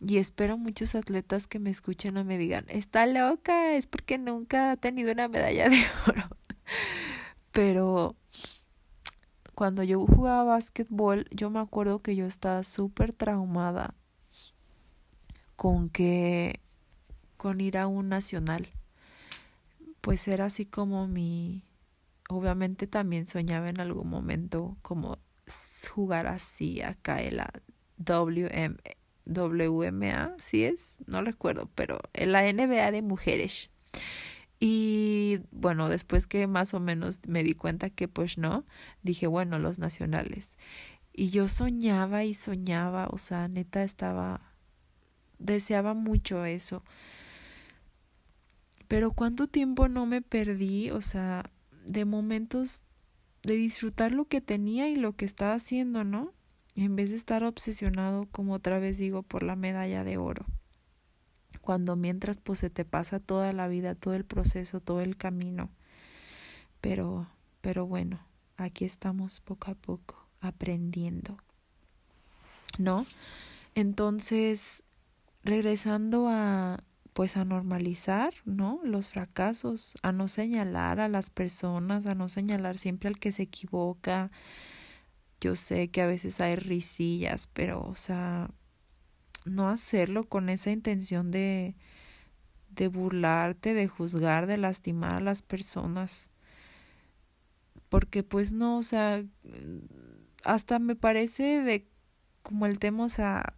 Y 0.00 0.18
espero 0.18 0.58
muchos 0.58 0.94
atletas 0.94 1.46
que 1.46 1.58
me 1.58 1.70
escuchen 1.70 2.16
o 2.16 2.24
me 2.24 2.38
digan, 2.38 2.66
está 2.68 3.06
loca, 3.06 3.74
es 3.74 3.86
porque 3.86 4.18
nunca 4.18 4.72
ha 4.72 4.76
tenido 4.76 5.12
una 5.12 5.28
medalla 5.28 5.68
de 5.68 5.82
oro. 6.06 6.28
Pero 7.52 8.16
cuando 9.54 9.82
yo 9.82 10.04
jugaba 10.06 10.44
básquetbol, 10.44 11.26
yo 11.30 11.50
me 11.50 11.60
acuerdo 11.60 12.02
que 12.02 12.16
yo 12.16 12.26
estaba 12.26 12.64
súper 12.64 13.14
traumada 13.14 13.94
con 15.56 15.88
que, 15.88 16.60
con 17.36 17.60
ir 17.60 17.78
a 17.78 17.86
un 17.86 18.08
nacional. 18.08 18.68
Pues 20.00 20.26
era 20.26 20.46
así 20.46 20.66
como 20.66 21.06
mi, 21.06 21.62
obviamente 22.28 22.86
también 22.86 23.26
soñaba 23.26 23.68
en 23.68 23.80
algún 23.80 24.08
momento 24.08 24.76
como 24.82 25.18
jugar 25.94 26.26
así 26.26 26.82
acá 26.82 27.22
en 27.22 27.36
la 27.36 27.52
WM, 27.98 28.76
WMA, 29.26 30.34
si 30.38 30.64
es, 30.64 30.98
no 31.06 31.22
recuerdo, 31.22 31.70
pero 31.74 32.00
la 32.14 32.50
NBA 32.50 32.90
de 32.90 33.02
mujeres. 33.02 33.70
Y 34.60 35.40
bueno, 35.50 35.88
después 35.88 36.26
que 36.26 36.46
más 36.46 36.72
o 36.72 36.80
menos 36.80 37.18
me 37.26 37.42
di 37.42 37.54
cuenta 37.54 37.90
que 37.90 38.06
pues 38.06 38.38
no, 38.38 38.64
dije, 39.02 39.26
bueno, 39.26 39.58
los 39.58 39.78
nacionales. 39.78 40.56
Y 41.12 41.30
yo 41.30 41.48
soñaba 41.48 42.24
y 42.24 42.32
soñaba, 42.32 43.08
o 43.10 43.18
sea, 43.18 43.48
neta 43.48 43.82
estaba, 43.82 44.40
deseaba 45.38 45.94
mucho 45.94 46.44
eso. 46.44 46.84
Pero 48.88 49.10
cuánto 49.10 49.48
tiempo 49.48 49.88
no 49.88 50.06
me 50.06 50.22
perdí, 50.22 50.90
o 50.90 51.00
sea, 51.00 51.50
de 51.84 52.04
momentos 52.04 52.84
de 53.42 53.54
disfrutar 53.54 54.12
lo 54.12 54.26
que 54.26 54.40
tenía 54.40 54.88
y 54.88 54.96
lo 54.96 55.16
que 55.16 55.24
estaba 55.24 55.54
haciendo, 55.54 56.04
¿no? 56.04 56.32
En 56.74 56.96
vez 56.96 57.10
de 57.10 57.16
estar 57.16 57.44
obsesionado, 57.44 58.26
como 58.30 58.54
otra 58.54 58.78
vez 58.78 58.98
digo, 58.98 59.22
por 59.22 59.42
la 59.42 59.56
medalla 59.56 60.04
de 60.04 60.16
oro. 60.16 60.46
Cuando 61.60 61.96
mientras 61.96 62.38
pues 62.38 62.58
se 62.58 62.70
te 62.70 62.84
pasa 62.84 63.20
toda 63.20 63.52
la 63.52 63.68
vida, 63.68 63.94
todo 63.94 64.14
el 64.14 64.24
proceso, 64.24 64.80
todo 64.80 65.00
el 65.00 65.16
camino. 65.16 65.70
Pero, 66.80 67.28
pero 67.60 67.86
bueno, 67.86 68.20
aquí 68.56 68.84
estamos 68.84 69.40
poco 69.40 69.70
a 69.70 69.74
poco 69.74 70.26
aprendiendo. 70.40 71.36
¿No? 72.78 73.04
Entonces, 73.74 74.82
regresando 75.44 76.28
a 76.28 76.82
pues 77.12 77.36
a 77.36 77.44
normalizar, 77.44 78.32
¿no? 78.44 78.80
Los 78.84 79.10
fracasos, 79.10 79.96
a 80.02 80.12
no 80.12 80.28
señalar 80.28 80.98
a 80.98 81.08
las 81.08 81.28
personas, 81.28 82.06
a 82.06 82.14
no 82.14 82.28
señalar 82.28 82.78
siempre 82.78 83.08
al 83.08 83.18
que 83.18 83.32
se 83.32 83.42
equivoca, 83.42 84.30
yo 85.42 85.56
sé 85.56 85.88
que 85.88 86.02
a 86.02 86.06
veces 86.06 86.40
hay 86.40 86.54
risillas, 86.54 87.48
pero, 87.48 87.82
o 87.82 87.96
sea, 87.96 88.48
no 89.44 89.68
hacerlo 89.68 90.28
con 90.28 90.48
esa 90.48 90.70
intención 90.70 91.32
de, 91.32 91.74
de 92.70 92.86
burlarte, 92.86 93.74
de 93.74 93.88
juzgar, 93.88 94.46
de 94.46 94.56
lastimar 94.56 95.16
a 95.16 95.20
las 95.20 95.42
personas. 95.42 96.30
Porque 97.88 98.22
pues 98.22 98.52
no, 98.52 98.78
o 98.78 98.82
sea, 98.84 99.24
hasta 100.44 100.78
me 100.78 100.94
parece 100.94 101.62
de 101.62 101.88
como 102.44 102.66
el 102.66 102.78
tema, 102.78 103.04
o 103.04 103.08
sea, 103.08 103.56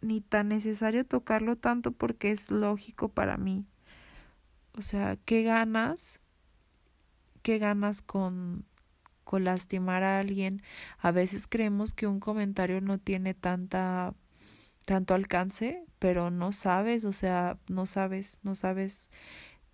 ni 0.00 0.22
tan 0.22 0.48
necesario 0.48 1.04
tocarlo 1.04 1.56
tanto 1.56 1.92
porque 1.92 2.30
es 2.30 2.50
lógico 2.50 3.10
para 3.10 3.36
mí. 3.36 3.66
O 4.72 4.80
sea, 4.80 5.16
¿qué 5.16 5.42
ganas? 5.42 6.20
¿Qué 7.42 7.58
ganas 7.58 8.00
con 8.00 8.64
lastimar 9.36 10.02
a 10.02 10.18
alguien. 10.20 10.62
A 10.98 11.10
veces 11.10 11.46
creemos 11.46 11.92
que 11.92 12.06
un 12.06 12.20
comentario 12.20 12.80
no 12.80 12.96
tiene 12.98 13.34
tanta 13.34 14.14
tanto 14.86 15.12
alcance, 15.12 15.84
pero 15.98 16.30
no 16.30 16.50
sabes, 16.50 17.04
o 17.04 17.12
sea, 17.12 17.58
no 17.68 17.84
sabes, 17.84 18.40
no 18.42 18.54
sabes 18.54 19.10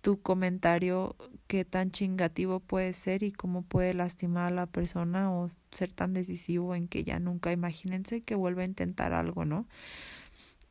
tu 0.01 0.21
comentario 0.21 1.15
qué 1.47 1.63
tan 1.63 1.89
chingativo 1.89 2.59
puede 2.59 2.91
ser 2.91 3.23
y 3.23 3.31
cómo 3.31 3.61
puede 3.61 3.93
lastimar 3.93 4.51
a 4.51 4.55
la 4.55 4.65
persona 4.65 5.31
o 5.31 5.49
ser 5.71 5.93
tan 5.93 6.13
decisivo 6.13 6.75
en 6.75 6.89
que 6.89 7.05
ya 7.05 7.19
nunca 7.19 7.53
imagínense 7.53 8.21
que 8.21 8.35
vuelva 8.35 8.63
a 8.63 8.65
intentar 8.65 9.13
algo, 9.13 9.45
¿no? 9.45 9.67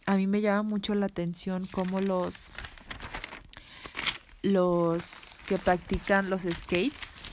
A 0.06 0.16
mí 0.16 0.26
me 0.26 0.42
llama 0.42 0.62
mucho 0.62 0.94
la 0.94 1.06
atención 1.06 1.66
cómo 1.72 2.00
los 2.00 2.52
los 4.42 5.42
que 5.48 5.56
practican 5.56 6.28
los 6.28 6.42
skates 6.42 7.23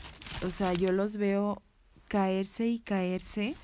o 0.44 0.50
sea, 0.50 0.74
yo 0.74 0.92
los 0.92 1.18
veo 1.18 1.62
caerse 2.08 2.68
y 2.68 2.80
caerse 2.80 3.56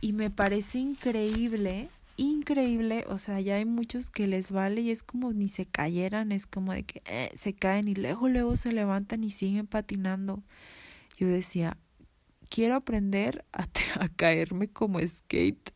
y 0.00 0.12
me 0.12 0.30
parece 0.30 0.78
increíble, 0.78 1.88
increíble, 2.16 3.04
o 3.08 3.18
sea, 3.18 3.40
ya 3.40 3.56
hay 3.56 3.64
muchos 3.64 4.10
que 4.10 4.26
les 4.26 4.50
vale 4.50 4.80
y 4.80 4.90
es 4.90 5.02
como 5.02 5.32
ni 5.32 5.48
se 5.48 5.66
cayeran, 5.66 6.32
es 6.32 6.46
como 6.46 6.72
de 6.72 6.84
que 6.84 7.02
eh, 7.06 7.30
se 7.34 7.52
caen 7.52 7.88
y 7.88 7.94
luego, 7.94 8.28
luego 8.28 8.56
se 8.56 8.72
levantan 8.72 9.24
y 9.24 9.30
siguen 9.30 9.66
patinando. 9.66 10.42
Yo 11.16 11.28
decía, 11.28 11.76
quiero 12.48 12.76
aprender 12.76 13.44
a, 13.52 13.66
a 14.00 14.08
caerme 14.08 14.68
como 14.68 15.00
skate, 15.06 15.72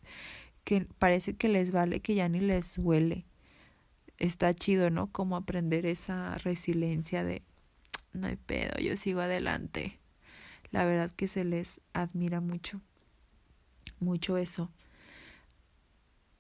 que 0.65 0.87
parece 0.99 1.35
que 1.35 1.49
les 1.49 1.73
vale, 1.73 2.01
que 2.01 2.15
ya 2.15 2.29
ni 2.29 2.41
les 2.41 2.79
huele. 2.79 3.27
Está 4.19 4.55
chido, 4.55 4.91
¿no? 4.91 5.09
Como 5.09 5.37
aprender 5.37 5.85
esa 5.85 6.39
resiliencia 6.39 7.25
de, 7.25 7.43
no 8.13 8.27
hay 8.27 8.37
pedo, 8.37 8.79
yo 8.79 8.97
sigo 8.97 9.21
adelante. 9.21 9.99
La 10.71 10.85
verdad 10.85 11.11
que 11.11 11.29
se 11.29 11.45
les 11.45 11.81
admira 11.93 12.41
mucho, 12.41 12.81
mucho 14.01 14.37
eso. 14.37 14.71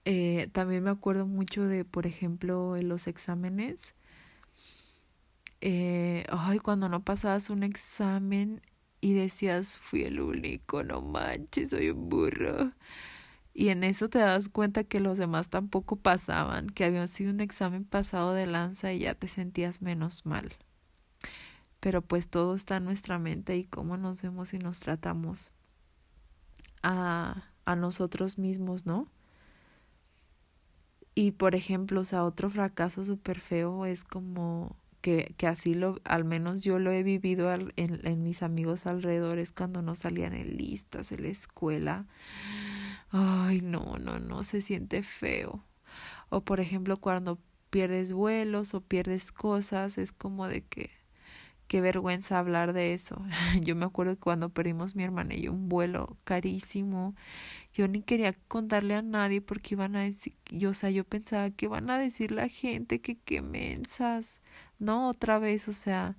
Eh, 0.04 0.48
también 0.52 0.82
me 0.82 0.90
acuerdo 0.90 1.26
mucho 1.26 1.64
de, 1.64 1.84
por 1.84 2.06
ejemplo, 2.06 2.76
en 2.76 2.88
los 2.88 3.06
exámenes. 3.06 3.94
Eh, 5.60 6.24
ay, 6.30 6.58
cuando 6.58 6.88
no 6.88 7.04
pasabas 7.04 7.50
un 7.50 7.62
examen 7.62 8.62
y 9.00 9.14
decías, 9.14 9.76
fui 9.76 10.02
el 10.02 10.20
único, 10.20 10.82
no 10.82 11.02
manches, 11.02 11.70
soy 11.70 11.90
un 11.90 12.08
burro. 12.08 12.72
Y 13.54 13.68
en 13.68 13.84
eso 13.84 14.08
te 14.08 14.18
das 14.18 14.48
cuenta 14.48 14.84
que 14.84 14.98
los 15.00 15.18
demás 15.18 15.50
tampoco 15.50 15.96
pasaban, 15.96 16.68
que 16.68 16.84
había 16.84 17.06
sido 17.06 17.32
un 17.32 17.40
examen 17.40 17.84
pasado 17.84 18.32
de 18.32 18.46
lanza 18.46 18.92
y 18.92 19.00
ya 19.00 19.14
te 19.14 19.28
sentías 19.28 19.82
menos 19.82 20.24
mal. 20.26 20.52
Pero 21.82 22.00
pues 22.00 22.28
todo 22.28 22.54
está 22.54 22.76
en 22.76 22.84
nuestra 22.84 23.18
mente 23.18 23.56
y 23.56 23.64
cómo 23.64 23.96
nos 23.96 24.22
vemos 24.22 24.54
y 24.54 24.58
nos 24.60 24.78
tratamos 24.78 25.50
a, 26.84 27.50
a 27.64 27.74
nosotros 27.74 28.38
mismos, 28.38 28.86
¿no? 28.86 29.08
Y 31.16 31.32
por 31.32 31.56
ejemplo, 31.56 32.02
o 32.02 32.04
sea, 32.04 32.22
otro 32.22 32.50
fracaso 32.50 33.04
súper 33.04 33.40
feo 33.40 33.84
es 33.84 34.04
como 34.04 34.76
que, 35.00 35.34
que 35.36 35.48
así 35.48 35.74
lo, 35.74 36.00
al 36.04 36.24
menos 36.24 36.62
yo 36.62 36.78
lo 36.78 36.92
he 36.92 37.02
vivido 37.02 37.52
en, 37.52 37.72
en 37.76 38.22
mis 38.22 38.44
amigos 38.44 38.86
alrededores 38.86 39.50
cuando 39.50 39.82
no 39.82 39.96
salían 39.96 40.34
en 40.34 40.56
listas 40.56 41.10
en 41.10 41.24
la 41.24 41.30
escuela. 41.30 42.06
Ay, 43.10 43.60
no, 43.60 43.98
no, 43.98 44.20
no, 44.20 44.44
se 44.44 44.60
siente 44.60 45.02
feo. 45.02 45.64
O 46.28 46.42
por 46.42 46.60
ejemplo, 46.60 46.96
cuando 46.96 47.40
pierdes 47.70 48.12
vuelos 48.12 48.72
o 48.74 48.82
pierdes 48.82 49.32
cosas, 49.32 49.98
es 49.98 50.12
como 50.12 50.46
de 50.46 50.62
que 50.62 51.01
qué 51.72 51.80
vergüenza 51.80 52.38
hablar 52.38 52.74
de 52.74 52.92
eso. 52.92 53.16
Yo 53.62 53.74
me 53.74 53.86
acuerdo 53.86 54.12
que 54.14 54.20
cuando 54.20 54.50
perdimos 54.50 54.94
mi 54.94 55.04
hermana 55.04 55.32
y 55.34 55.44
yo 55.44 55.52
un 55.52 55.70
vuelo 55.70 56.18
carísimo, 56.24 57.14
yo 57.72 57.88
ni 57.88 58.02
quería 58.02 58.34
contarle 58.46 58.94
a 58.94 59.00
nadie 59.00 59.40
porque 59.40 59.74
iban 59.74 59.96
a 59.96 60.02
decir, 60.02 60.36
yo, 60.50 60.68
o 60.70 60.74
sea, 60.74 60.90
yo 60.90 61.04
pensaba 61.04 61.48
que 61.48 61.64
iban 61.64 61.88
a 61.88 61.96
decir 61.96 62.30
la 62.30 62.50
gente 62.50 63.00
que 63.00 63.16
qué 63.16 63.40
mensas. 63.40 64.42
No, 64.78 65.08
otra 65.08 65.38
vez, 65.38 65.66
o 65.66 65.72
sea, 65.72 66.18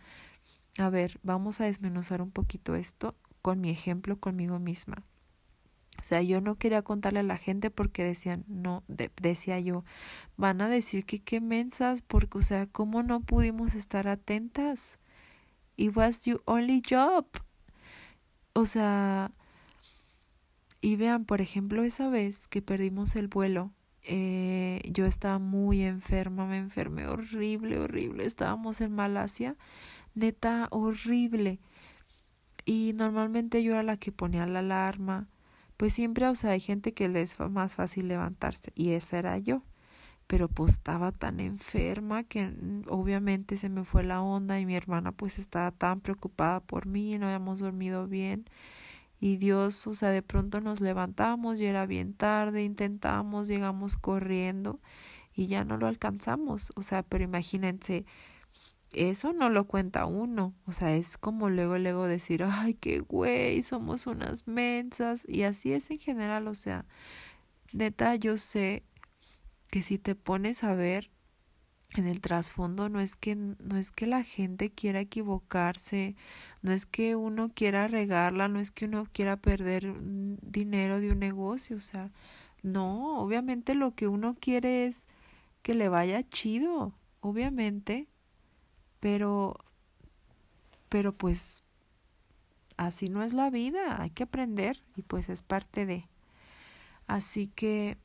a 0.79 0.89
ver, 0.89 1.19
vamos 1.21 1.61
a 1.61 1.65
desmenuzar 1.65 2.23
un 2.23 2.31
poquito 2.31 2.73
esto 2.73 3.13
con 3.43 3.61
mi 3.61 3.69
ejemplo 3.69 4.17
conmigo 4.17 4.57
misma. 4.57 5.03
O 5.99 6.03
sea, 6.03 6.23
yo 6.23 6.41
no 6.41 6.55
quería 6.55 6.81
contarle 6.81 7.19
a 7.19 7.23
la 7.23 7.37
gente 7.37 7.69
porque 7.69 8.03
decían, 8.03 8.43
no, 8.47 8.83
decía 8.87 9.59
yo, 9.59 9.85
van 10.35 10.61
a 10.61 10.67
decir 10.67 11.05
que 11.05 11.19
qué 11.21 11.41
mensas, 11.41 12.01
porque, 12.01 12.39
o 12.39 12.41
sea, 12.41 12.65
¿cómo 12.65 13.03
no 13.03 13.19
pudimos 13.19 13.75
estar 13.75 14.07
atentas? 14.07 14.97
It 15.77 15.95
was 15.95 16.25
your 16.25 16.41
only 16.45 16.81
job. 16.81 17.25
O 18.53 18.65
sea, 18.65 19.31
y 20.81 20.95
vean, 20.95 21.25
por 21.25 21.41
ejemplo, 21.41 21.83
esa 21.83 22.09
vez 22.09 22.47
que 22.47 22.61
perdimos 22.61 23.15
el 23.15 23.27
vuelo, 23.27 23.71
eh, 24.03 24.81
yo 24.91 25.05
estaba 25.05 25.39
muy 25.39 25.83
enferma, 25.83 26.45
me 26.45 26.57
enfermé 26.57 27.07
horrible, 27.07 27.79
horrible. 27.79 28.25
Estábamos 28.25 28.81
en 28.81 28.93
Malasia, 28.93 29.55
neta, 30.13 30.67
horrible. 30.71 31.59
Y 32.65 32.93
normalmente 32.95 33.63
yo 33.63 33.73
era 33.73 33.83
la 33.83 33.97
que 33.97 34.11
ponía 34.11 34.45
la 34.45 34.59
alarma. 34.59 35.27
Pues 35.77 35.93
siempre, 35.93 36.27
o 36.27 36.35
sea, 36.35 36.51
hay 36.51 36.59
gente 36.59 36.93
que 36.93 37.09
les 37.09 37.39
es 37.39 37.51
más 37.51 37.75
fácil 37.75 38.07
levantarse. 38.07 38.71
Y 38.75 38.91
esa 38.91 39.19
era 39.19 39.37
yo 39.37 39.63
pero 40.27 40.47
pues 40.49 40.73
estaba 40.73 41.11
tan 41.11 41.39
enferma 41.39 42.23
que 42.23 42.47
mm, 42.47 42.83
obviamente 42.89 43.57
se 43.57 43.69
me 43.69 43.83
fue 43.85 44.03
la 44.03 44.21
onda 44.21 44.59
y 44.59 44.65
mi 44.65 44.75
hermana 44.75 45.11
pues 45.11 45.39
estaba 45.39 45.71
tan 45.71 46.01
preocupada 46.01 46.59
por 46.61 46.85
mí, 46.87 47.17
no 47.17 47.27
habíamos 47.27 47.59
dormido 47.59 48.07
bien. 48.07 48.45
Y 49.19 49.37
Dios, 49.37 49.87
o 49.87 49.93
sea, 49.95 50.09
de 50.09 50.21
pronto 50.21 50.59
nos 50.61 50.81
levantamos 50.81 51.61
y 51.61 51.65
era 51.65 51.85
bien 51.85 52.13
tarde, 52.13 52.63
intentamos, 52.63 53.47
llegamos 53.47 53.97
corriendo 53.97 54.81
y 55.35 55.47
ya 55.47 55.65
no 55.65 55.77
lo 55.77 55.87
alcanzamos, 55.87 56.71
o 56.75 56.81
sea, 56.81 57.03
pero 57.03 57.23
imagínense, 57.23 58.05
eso 58.93 59.33
no 59.33 59.49
lo 59.49 59.65
cuenta 59.65 60.05
uno, 60.05 60.53
o 60.65 60.71
sea, 60.71 60.95
es 60.95 61.17
como 61.17 61.49
luego, 61.49 61.77
luego 61.77 62.07
decir, 62.07 62.43
ay, 62.43 62.75
qué 62.75 62.99
güey, 62.99 63.63
somos 63.63 64.07
unas 64.07 64.47
mensas 64.47 65.25
y 65.27 65.43
así 65.43 65.73
es 65.73 65.89
en 65.91 65.99
general, 65.99 66.47
o 66.47 66.55
sea, 66.55 66.85
neta, 67.73 68.15
yo 68.15 68.37
sé 68.37 68.83
que 69.73 69.81
si 69.81 69.97
te 69.97 70.13
pones 70.13 70.63
a 70.63 70.75
ver 70.75 71.09
en 71.95 72.05
el 72.05 72.21
trasfondo 72.21 72.89
no 72.89 72.99
es 72.99 73.15
que 73.15 73.33
no 73.35 73.75
es 73.75 73.89
que 73.89 74.05
la 74.05 74.23
gente 74.23 74.69
quiera 74.69 74.99
equivocarse, 74.99 76.15
no 76.61 76.73
es 76.73 76.85
que 76.85 77.15
uno 77.15 77.49
quiera 77.55 77.87
regarla, 77.87 78.47
no 78.47 78.59
es 78.59 78.69
que 78.69 78.85
uno 78.85 79.07
quiera 79.11 79.35
perder 79.35 79.95
dinero 79.99 80.99
de 80.99 81.11
un 81.11 81.17
negocio, 81.17 81.75
o 81.75 81.79
sea, 81.79 82.11
no, 82.61 83.17
obviamente 83.17 83.73
lo 83.73 83.95
que 83.95 84.07
uno 84.07 84.35
quiere 84.39 84.85
es 84.85 85.07
que 85.63 85.73
le 85.73 85.89
vaya 85.89 86.21
chido, 86.21 86.93
obviamente, 87.21 88.07
pero 88.99 89.57
pero 90.87 91.17
pues 91.17 91.63
así 92.77 93.07
no 93.07 93.23
es 93.23 93.33
la 93.33 93.49
vida, 93.49 93.99
hay 94.03 94.11
que 94.11 94.21
aprender 94.21 94.83
y 94.95 95.01
pues 95.01 95.29
es 95.29 95.41
parte 95.41 95.87
de. 95.87 96.07
Así 97.07 97.47
que 97.47 97.97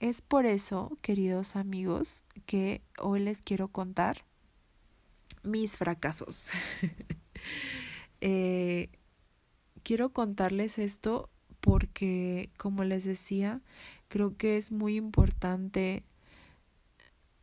es 0.00 0.22
por 0.22 0.46
eso, 0.46 0.96
queridos 1.02 1.56
amigos, 1.56 2.24
que 2.46 2.82
hoy 2.98 3.20
les 3.20 3.42
quiero 3.42 3.68
contar 3.68 4.24
mis 5.42 5.76
fracasos. 5.76 6.50
eh, 8.22 8.88
quiero 9.82 10.10
contarles 10.12 10.78
esto 10.78 11.28
porque, 11.60 12.48
como 12.56 12.82
les 12.84 13.04
decía, 13.04 13.60
creo 14.08 14.36
que 14.38 14.56
es 14.56 14.72
muy 14.72 14.96
importante 14.96 16.02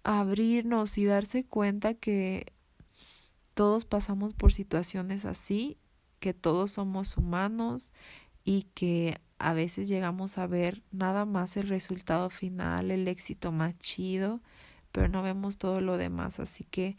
abrirnos 0.04 0.98
y 0.98 1.06
darse 1.06 1.46
cuenta 1.46 1.94
que 1.94 2.54
todos 3.54 3.86
pasamos 3.86 4.34
por 4.34 4.52
situaciones 4.52 5.26
así, 5.26 5.78
que 6.20 6.34
todos 6.34 6.72
somos 6.72 7.18
humanos 7.18 7.92
y 8.48 8.64
que 8.74 9.20
a 9.40 9.52
veces 9.52 9.90
llegamos 9.90 10.38
a 10.38 10.48
ver 10.48 10.82
nada 10.94 11.26
más 11.26 11.58
el 11.58 11.68
resultado 11.68 12.30
final, 12.30 12.92
el 12.92 13.06
éxito 13.10 13.52
más 13.52 13.78
chido, 13.78 14.40
pero 14.94 15.10
no 15.10 15.22
vemos 15.22 15.58
todo 15.58 15.82
lo 15.82 15.98
demás. 15.98 16.40
Así 16.40 16.64
que 16.64 16.96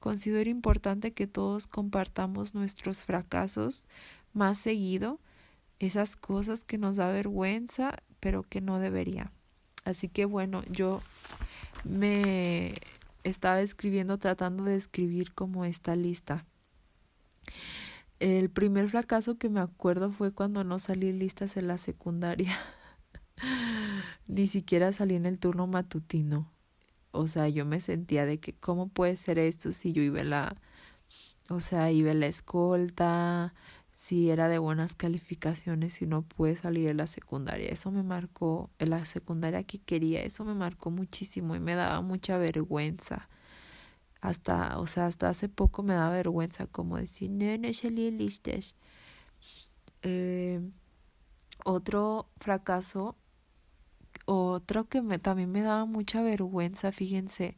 considero 0.00 0.48
importante 0.48 1.12
que 1.12 1.26
todos 1.26 1.66
compartamos 1.66 2.54
nuestros 2.54 3.04
fracasos 3.04 3.86
más 4.32 4.56
seguido, 4.56 5.20
esas 5.80 6.16
cosas 6.16 6.64
que 6.64 6.78
nos 6.78 6.96
da 6.96 7.12
vergüenza, 7.12 7.98
pero 8.18 8.42
que 8.42 8.62
no 8.62 8.78
debería. 8.78 9.30
Así 9.84 10.08
que 10.08 10.24
bueno, 10.24 10.62
yo 10.70 11.02
me 11.84 12.72
estaba 13.22 13.60
escribiendo, 13.60 14.16
tratando 14.16 14.64
de 14.64 14.76
escribir 14.76 15.34
como 15.34 15.66
esta 15.66 15.94
lista. 15.94 16.46
El 18.18 18.48
primer 18.48 18.88
fracaso 18.88 19.36
que 19.36 19.50
me 19.50 19.60
acuerdo 19.60 20.10
fue 20.10 20.32
cuando 20.32 20.64
no 20.64 20.78
salí 20.78 21.12
listas 21.12 21.58
en 21.58 21.68
la 21.68 21.76
secundaria. 21.76 22.56
Ni 24.26 24.46
siquiera 24.46 24.92
salí 24.92 25.16
en 25.16 25.26
el 25.26 25.38
turno 25.38 25.66
matutino. 25.66 26.50
O 27.10 27.26
sea, 27.26 27.48
yo 27.48 27.66
me 27.66 27.78
sentía 27.80 28.24
de 28.24 28.40
que, 28.40 28.54
¿cómo 28.54 28.88
puede 28.88 29.16
ser 29.16 29.38
esto 29.38 29.72
si 29.72 29.92
yo 29.92 30.02
iba 30.02 30.24
la, 30.24 30.56
o 31.50 31.60
sea, 31.60 31.90
iba 31.92 32.14
la 32.14 32.26
escolta, 32.26 33.54
si 33.92 34.30
era 34.30 34.48
de 34.48 34.58
buenas 34.58 34.94
calificaciones 34.94 36.00
y 36.00 36.06
no 36.06 36.22
pude 36.22 36.56
salir 36.56 36.88
en 36.88 36.98
la 36.98 37.06
secundaria? 37.06 37.68
Eso 37.68 37.90
me 37.90 38.02
marcó, 38.02 38.70
en 38.78 38.90
la 38.90 39.04
secundaria 39.04 39.62
que 39.64 39.78
quería, 39.78 40.22
eso 40.22 40.44
me 40.44 40.54
marcó 40.54 40.90
muchísimo 40.90 41.54
y 41.54 41.60
me 41.60 41.74
daba 41.74 42.00
mucha 42.00 42.38
vergüenza 42.38 43.28
hasta, 44.26 44.78
o 44.80 44.86
sea, 44.86 45.06
hasta 45.06 45.28
hace 45.28 45.48
poco 45.48 45.84
me 45.84 45.94
da 45.94 46.10
vergüenza 46.10 46.66
como 46.66 46.96
decir, 46.96 47.30
no, 47.30 47.56
no 47.58 47.72
salí 47.72 48.10
listas. 48.10 48.74
Eh, 50.02 50.60
otro 51.64 52.28
fracaso, 52.36 53.14
otro 54.24 54.88
que 54.88 55.00
me, 55.00 55.20
también 55.20 55.52
me 55.52 55.62
daba 55.62 55.84
mucha 55.84 56.22
vergüenza, 56.22 56.90
fíjense, 56.90 57.56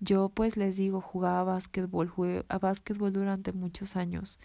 yo 0.00 0.30
pues 0.30 0.56
les 0.56 0.76
digo, 0.78 1.02
jugaba 1.02 1.44
básquetbol, 1.44 2.08
jugué 2.08 2.46
a 2.48 2.58
básquetbol 2.58 3.12
durante 3.12 3.52
muchos 3.52 3.96
años 3.96 4.40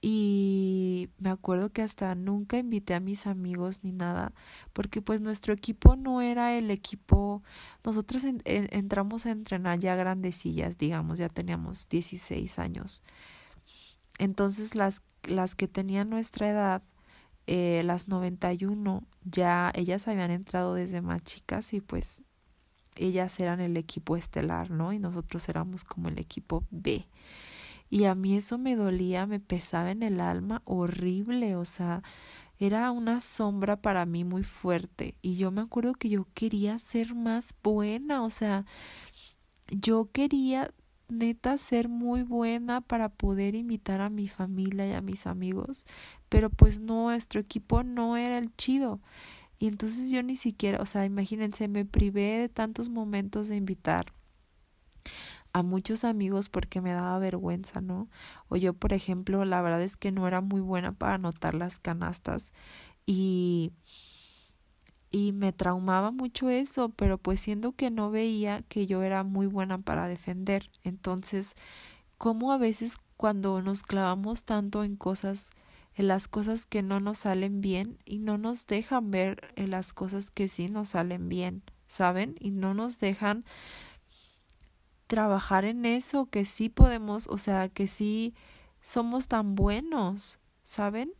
y 0.00 1.08
me 1.18 1.30
acuerdo 1.30 1.70
que 1.70 1.82
hasta 1.82 2.14
nunca 2.14 2.58
invité 2.58 2.94
a 2.94 3.00
mis 3.00 3.26
amigos 3.26 3.82
ni 3.82 3.92
nada, 3.92 4.32
porque 4.72 5.02
pues 5.02 5.20
nuestro 5.20 5.52
equipo 5.54 5.96
no 5.96 6.20
era 6.22 6.56
el 6.56 6.70
equipo, 6.70 7.42
nosotros 7.84 8.24
entramos 8.44 9.26
a 9.26 9.30
entrenar 9.30 9.78
ya 9.78 9.96
grandecillas, 9.96 10.78
digamos, 10.78 11.18
ya 11.18 11.28
teníamos 11.28 11.88
16 11.88 12.58
años. 12.58 13.02
Entonces 14.18 14.74
las, 14.74 15.02
las 15.24 15.54
que 15.54 15.68
tenían 15.68 16.10
nuestra 16.10 16.48
edad, 16.48 16.82
eh, 17.46 17.82
las 17.84 18.08
91, 18.08 19.02
ya 19.24 19.72
ellas 19.74 20.08
habían 20.08 20.30
entrado 20.30 20.74
desde 20.74 21.00
más 21.00 21.22
chicas 21.24 21.72
y 21.72 21.80
pues 21.80 22.22
ellas 22.96 23.38
eran 23.40 23.60
el 23.60 23.76
equipo 23.76 24.16
estelar, 24.16 24.70
¿no? 24.70 24.92
Y 24.92 24.98
nosotros 24.98 25.48
éramos 25.48 25.84
como 25.84 26.08
el 26.08 26.18
equipo 26.18 26.64
B. 26.70 27.06
Y 27.90 28.04
a 28.04 28.14
mí 28.14 28.36
eso 28.36 28.58
me 28.58 28.76
dolía, 28.76 29.26
me 29.26 29.40
pesaba 29.40 29.90
en 29.90 30.02
el 30.02 30.20
alma 30.20 30.62
horrible, 30.64 31.56
o 31.56 31.64
sea, 31.64 32.02
era 32.58 32.90
una 32.90 33.20
sombra 33.20 33.76
para 33.76 34.06
mí 34.06 34.24
muy 34.24 34.42
fuerte. 34.42 35.14
Y 35.22 35.36
yo 35.36 35.50
me 35.50 35.60
acuerdo 35.60 35.94
que 35.94 36.08
yo 36.08 36.26
quería 36.34 36.78
ser 36.78 37.14
más 37.14 37.54
buena, 37.62 38.22
o 38.22 38.30
sea, 38.30 38.64
yo 39.70 40.10
quería 40.12 40.72
neta 41.08 41.56
ser 41.58 41.88
muy 41.88 42.22
buena 42.22 42.80
para 42.80 43.08
poder 43.10 43.54
invitar 43.54 44.00
a 44.00 44.10
mi 44.10 44.28
familia 44.28 44.88
y 44.88 44.92
a 44.92 45.00
mis 45.00 45.26
amigos, 45.26 45.86
pero 46.28 46.50
pues 46.50 46.80
nuestro 46.80 47.40
equipo 47.40 47.82
no 47.82 48.16
era 48.16 48.38
el 48.38 48.54
chido. 48.56 49.00
Y 49.58 49.68
entonces 49.68 50.10
yo 50.10 50.22
ni 50.22 50.36
siquiera, 50.36 50.82
o 50.82 50.86
sea, 50.86 51.04
imagínense, 51.04 51.68
me 51.68 51.84
privé 51.84 52.38
de 52.40 52.48
tantos 52.48 52.88
momentos 52.88 53.48
de 53.48 53.56
invitar 53.56 54.12
a 55.56 55.62
muchos 55.62 56.04
amigos 56.04 56.50
porque 56.50 56.82
me 56.82 56.92
daba 56.92 57.18
vergüenza, 57.18 57.80
¿no? 57.80 58.10
O 58.48 58.56
yo, 58.56 58.74
por 58.74 58.92
ejemplo, 58.92 59.42
la 59.46 59.62
verdad 59.62 59.80
es 59.80 59.96
que 59.96 60.12
no 60.12 60.28
era 60.28 60.42
muy 60.42 60.60
buena 60.60 60.92
para 60.92 61.14
anotar 61.14 61.54
las 61.54 61.78
canastas 61.78 62.52
y 63.06 63.72
y 65.10 65.32
me 65.32 65.54
traumaba 65.54 66.10
mucho 66.10 66.50
eso, 66.50 66.90
pero 66.90 67.16
pues 67.16 67.40
siendo 67.40 67.72
que 67.72 67.90
no 67.90 68.10
veía 68.10 68.64
que 68.68 68.86
yo 68.86 69.02
era 69.02 69.24
muy 69.24 69.46
buena 69.46 69.78
para 69.78 70.08
defender. 70.08 70.68
Entonces, 70.84 71.54
como 72.18 72.52
a 72.52 72.58
veces 72.58 72.98
cuando 73.16 73.62
nos 73.62 73.82
clavamos 73.82 74.44
tanto 74.44 74.84
en 74.84 74.96
cosas 74.96 75.52
en 75.94 76.08
las 76.08 76.28
cosas 76.28 76.66
que 76.66 76.82
no 76.82 77.00
nos 77.00 77.20
salen 77.20 77.62
bien 77.62 77.96
y 78.04 78.18
no 78.18 78.36
nos 78.36 78.66
dejan 78.66 79.10
ver 79.10 79.54
en 79.56 79.70
las 79.70 79.94
cosas 79.94 80.30
que 80.30 80.48
sí 80.48 80.68
nos 80.68 80.90
salen 80.90 81.30
bien, 81.30 81.62
¿saben? 81.86 82.34
Y 82.40 82.50
no 82.50 82.74
nos 82.74 83.00
dejan 83.00 83.46
trabajar 85.06 85.64
en 85.64 85.84
eso 85.84 86.26
que 86.26 86.44
sí 86.44 86.68
podemos, 86.68 87.26
o 87.28 87.38
sea, 87.38 87.68
que 87.68 87.86
sí 87.86 88.34
somos 88.80 89.28
tan 89.28 89.54
buenos, 89.54 90.38
¿saben? 90.62 91.12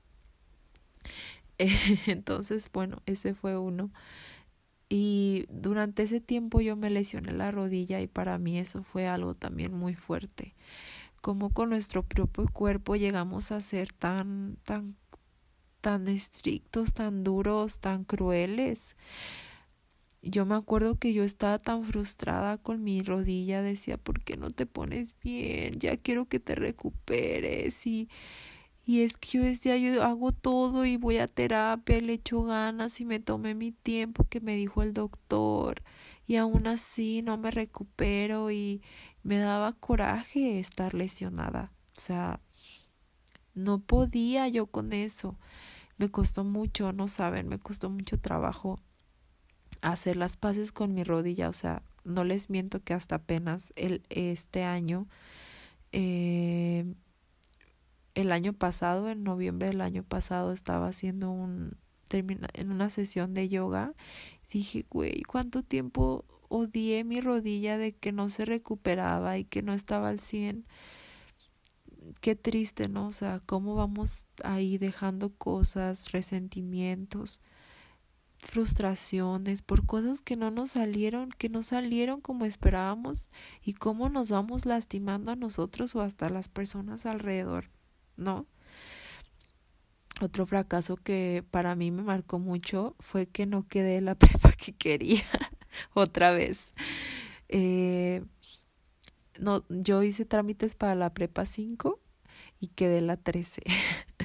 Entonces, 2.07 2.71
bueno, 2.73 3.03
ese 3.07 3.35
fue 3.35 3.59
uno. 3.59 3.91
Y 4.89 5.47
durante 5.49 6.05
ese 6.05 6.21
tiempo 6.21 6.61
yo 6.61 6.77
me 6.77 6.91
lesioné 6.91 7.33
la 7.33 7.51
rodilla 7.51 8.01
y 8.01 8.07
para 8.07 8.39
mí 8.39 8.59
eso 8.59 8.83
fue 8.83 9.09
algo 9.09 9.35
también 9.35 9.75
muy 9.75 9.95
fuerte 9.95 10.55
cómo 11.27 11.51
con 11.51 11.71
nuestro 11.71 12.05
propio 12.05 12.47
cuerpo 12.47 12.95
llegamos 12.95 13.51
a 13.51 13.61
ser 13.61 13.93
tan, 13.93 14.59
tan, 14.63 14.95
tan 15.81 16.07
estrictos, 16.07 16.95
tan 16.95 17.25
duros, 17.25 17.81
tan 17.81 18.05
crueles. 18.05 18.97
Yo 20.29 20.45
me 20.45 20.57
acuerdo 20.57 20.99
que 20.99 21.13
yo 21.13 21.25
estaba 21.25 21.59
tan 21.59 21.85
frustrada 21.85 22.59
con 22.59 22.83
mi 22.83 23.01
rodilla, 23.03 23.63
decía, 23.63 23.97
¿por 23.97 24.23
qué 24.23 24.37
no 24.37 24.51
te 24.51 24.67
pones 24.67 25.15
bien? 25.23 25.79
Ya 25.79 25.97
quiero 25.97 26.27
que 26.27 26.41
te 26.41 26.55
recuperes 26.55 27.87
y, 27.87 28.09
y 28.85 29.03
es 29.03 29.17
que 29.17 29.39
yo 29.39 29.45
decía, 29.45 29.77
yo 29.77 30.03
hago 30.03 30.33
todo 30.33 30.85
y 30.85 30.97
voy 30.97 31.19
a 31.19 31.29
terapia, 31.29 32.01
le 32.01 32.15
echo 32.15 32.43
ganas 32.43 33.01
y 33.01 33.05
me 33.05 33.21
tomé 33.21 33.55
mi 33.55 33.73
tiempo 33.73 34.25
que 34.29 34.41
me 34.41 34.57
dijo 34.57 34.83
el 34.83 34.93
doctor 34.95 35.83
y 36.27 36.37
aún 36.37 36.67
así 36.67 37.23
no 37.23 37.39
me 37.39 37.51
recupero 37.53 38.51
y, 38.51 38.83
me 39.27 39.39
daba 39.39 39.73
coraje 39.73 40.61
estar 40.61 40.95
lesionada. 40.95 41.73
O 41.97 42.01
sea, 42.01 42.39
no 43.55 43.81
podía 43.81 44.47
yo 44.47 44.67
con 44.67 44.93
eso. 44.93 45.37
Me 45.99 46.11
costó 46.11 46.45
mucho, 46.45 46.93
no 46.93 47.09
saben, 47.09 47.49
me 47.49 47.59
costó 47.59 47.91
mucho 47.91 48.21
trabajo 48.21 48.79
hacer 49.83 50.17
las 50.17 50.37
paces 50.37 50.73
con 50.73 50.95
mi 50.95 51.05
rodilla. 51.05 51.49
O 51.49 51.53
sea, 51.53 51.83
no 52.05 52.25
les 52.25 52.51
miento 52.51 52.81
que 52.83 52.95
hasta 52.95 53.17
apenas 53.17 53.73
el, 53.77 54.03
este 54.09 54.65
año, 54.65 55.07
eh, 55.93 56.95
el 58.15 58.33
año 58.33 58.53
pasado, 58.53 59.11
en 59.11 59.25
noviembre 59.25 59.69
del 59.69 59.81
año 59.81 60.03
pasado, 60.03 60.53
estaba 60.53 60.89
haciendo 60.89 61.31
un, 61.31 61.77
termina, 62.09 62.49
en 62.55 62.71
una 62.71 62.91
sesión 62.91 63.35
de 63.35 63.49
yoga. 63.49 63.95
Dije, 64.51 64.87
güey, 64.89 65.23
¿cuánto 65.23 65.63
tiempo 65.63 66.25
odié 66.49 67.05
mi 67.05 67.21
rodilla 67.21 67.79
de 67.79 67.93
que 67.95 68.13
no 68.13 68.29
se 68.29 68.45
recuperaba 68.45 69.39
y 69.39 69.45
que 69.45 69.63
no 69.63 69.73
estaba 69.73 70.09
al 70.09 70.21
100. 70.21 70.67
Qué 72.21 72.37
triste, 72.37 72.89
¿no? 72.89 73.09
O 73.09 73.13
sea, 73.13 73.41
cómo 73.45 73.75
vamos 73.75 74.27
ahí 74.45 74.79
dejando 74.79 75.31
cosas, 75.31 76.13
resentimientos, 76.13 77.41
frustraciones 78.39 79.63
por 79.63 79.87
cosas 79.87 80.23
que 80.23 80.37
no 80.37 80.51
nos 80.51 80.73
salieron, 80.73 81.31
que 81.31 81.49
no 81.49 81.63
salieron 81.63 82.21
como 82.21 82.45
esperábamos 82.45 83.31
y 83.63 83.75
cómo 83.75 84.09
nos 84.09 84.31
vamos 84.31 84.67
lastimando 84.67 85.33
a 85.33 85.37
nosotros 85.37 85.95
o 85.95 86.03
hasta 86.03 86.29
las 86.29 86.49
personas 86.49 87.07
alrededor, 87.07 87.71
¿no? 88.17 88.47
Otro 90.21 90.47
fracaso 90.47 90.97
que 90.97 91.45
para 91.51 91.75
mí 91.75 91.91
me 91.91 92.03
marcó 92.03 92.39
mucho 92.39 92.97
fue 93.01 93.27
que 93.27 93.45
no 93.45 93.67
quedé 93.69 94.01
la 94.01 94.15
prepa 94.19 94.53
que 94.53 94.73
quería. 94.73 95.25
otra 95.95 96.31
vez. 96.31 96.75
Eh, 97.49 98.25
no, 99.39 99.65
yo 99.69 100.03
hice 100.03 100.25
trámites 100.25 100.75
para 100.75 100.95
la 100.95 101.13
prepa 101.13 101.45
5 101.45 102.01
y 102.61 102.69
quedé 102.69 103.01
la 103.01 103.17
13. 103.17 103.63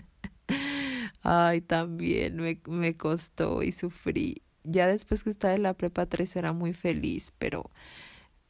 Ay, 1.23 1.61
también 1.61 2.37
me, 2.37 2.59
me 2.67 2.97
costó 2.97 3.63
y 3.63 3.71
sufrí. 3.71 4.41
Ya 4.63 4.87
después 4.87 5.23
que 5.23 5.29
estaba 5.29 5.53
en 5.55 5.63
la 5.63 5.73
prepa 5.73 6.05
3 6.05 6.35
era 6.35 6.53
muy 6.53 6.73
feliz, 6.73 7.33
pero, 7.37 7.69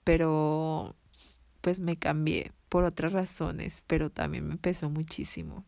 pero, 0.03 0.95
pues 1.61 1.79
me 1.79 1.97
cambié 1.97 2.51
por 2.69 2.83
otras 2.85 3.13
razones, 3.13 3.83
pero 3.87 4.09
también 4.09 4.47
me 4.47 4.57
pesó 4.57 4.89
muchísimo. 4.89 5.65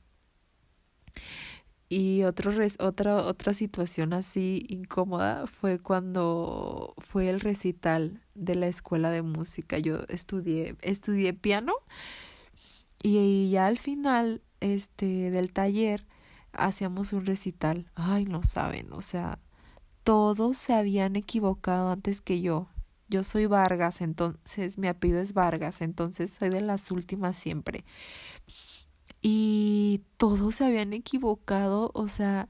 Y 1.89 2.23
otro 2.23 2.51
otra, 2.79 3.17
otra 3.17 3.53
situación 3.53 4.13
así 4.13 4.65
incómoda 4.67 5.45
fue 5.47 5.77
cuando 5.79 6.95
fue 6.97 7.29
el 7.29 7.39
recital 7.39 8.21
de 8.33 8.55
la 8.55 8.67
escuela 8.67 9.11
de 9.11 9.21
música. 9.21 9.77
Yo 9.77 9.99
estudié, 10.07 10.75
estudié 10.81 11.33
piano 11.33 11.73
y 13.03 13.51
ya 13.51 13.67
al 13.67 13.77
final 13.77 14.41
este, 14.59 15.29
del 15.29 15.51
taller 15.51 16.05
hacíamos 16.53 17.13
un 17.13 17.25
recital. 17.25 17.89
Ay, 17.95 18.25
no 18.25 18.43
saben, 18.43 18.91
o 18.93 19.01
sea, 19.01 19.39
todos 20.03 20.57
se 20.57 20.73
habían 20.73 21.15
equivocado 21.15 21.89
antes 21.89 22.21
que 22.21 22.41
yo. 22.41 22.69
Yo 23.09 23.23
soy 23.23 23.45
Vargas, 23.45 24.01
entonces 24.01 24.77
mi 24.77 24.87
apellido 24.87 25.19
es 25.19 25.33
Vargas, 25.33 25.81
entonces 25.81 26.31
soy 26.31 26.49
de 26.49 26.61
las 26.61 26.89
últimas 26.91 27.37
siempre 27.37 27.85
y 29.25 30.01
todos 30.17 30.55
se 30.55 30.65
habían 30.65 30.91
equivocado, 30.91 31.91
o 31.93 32.09
sea, 32.09 32.49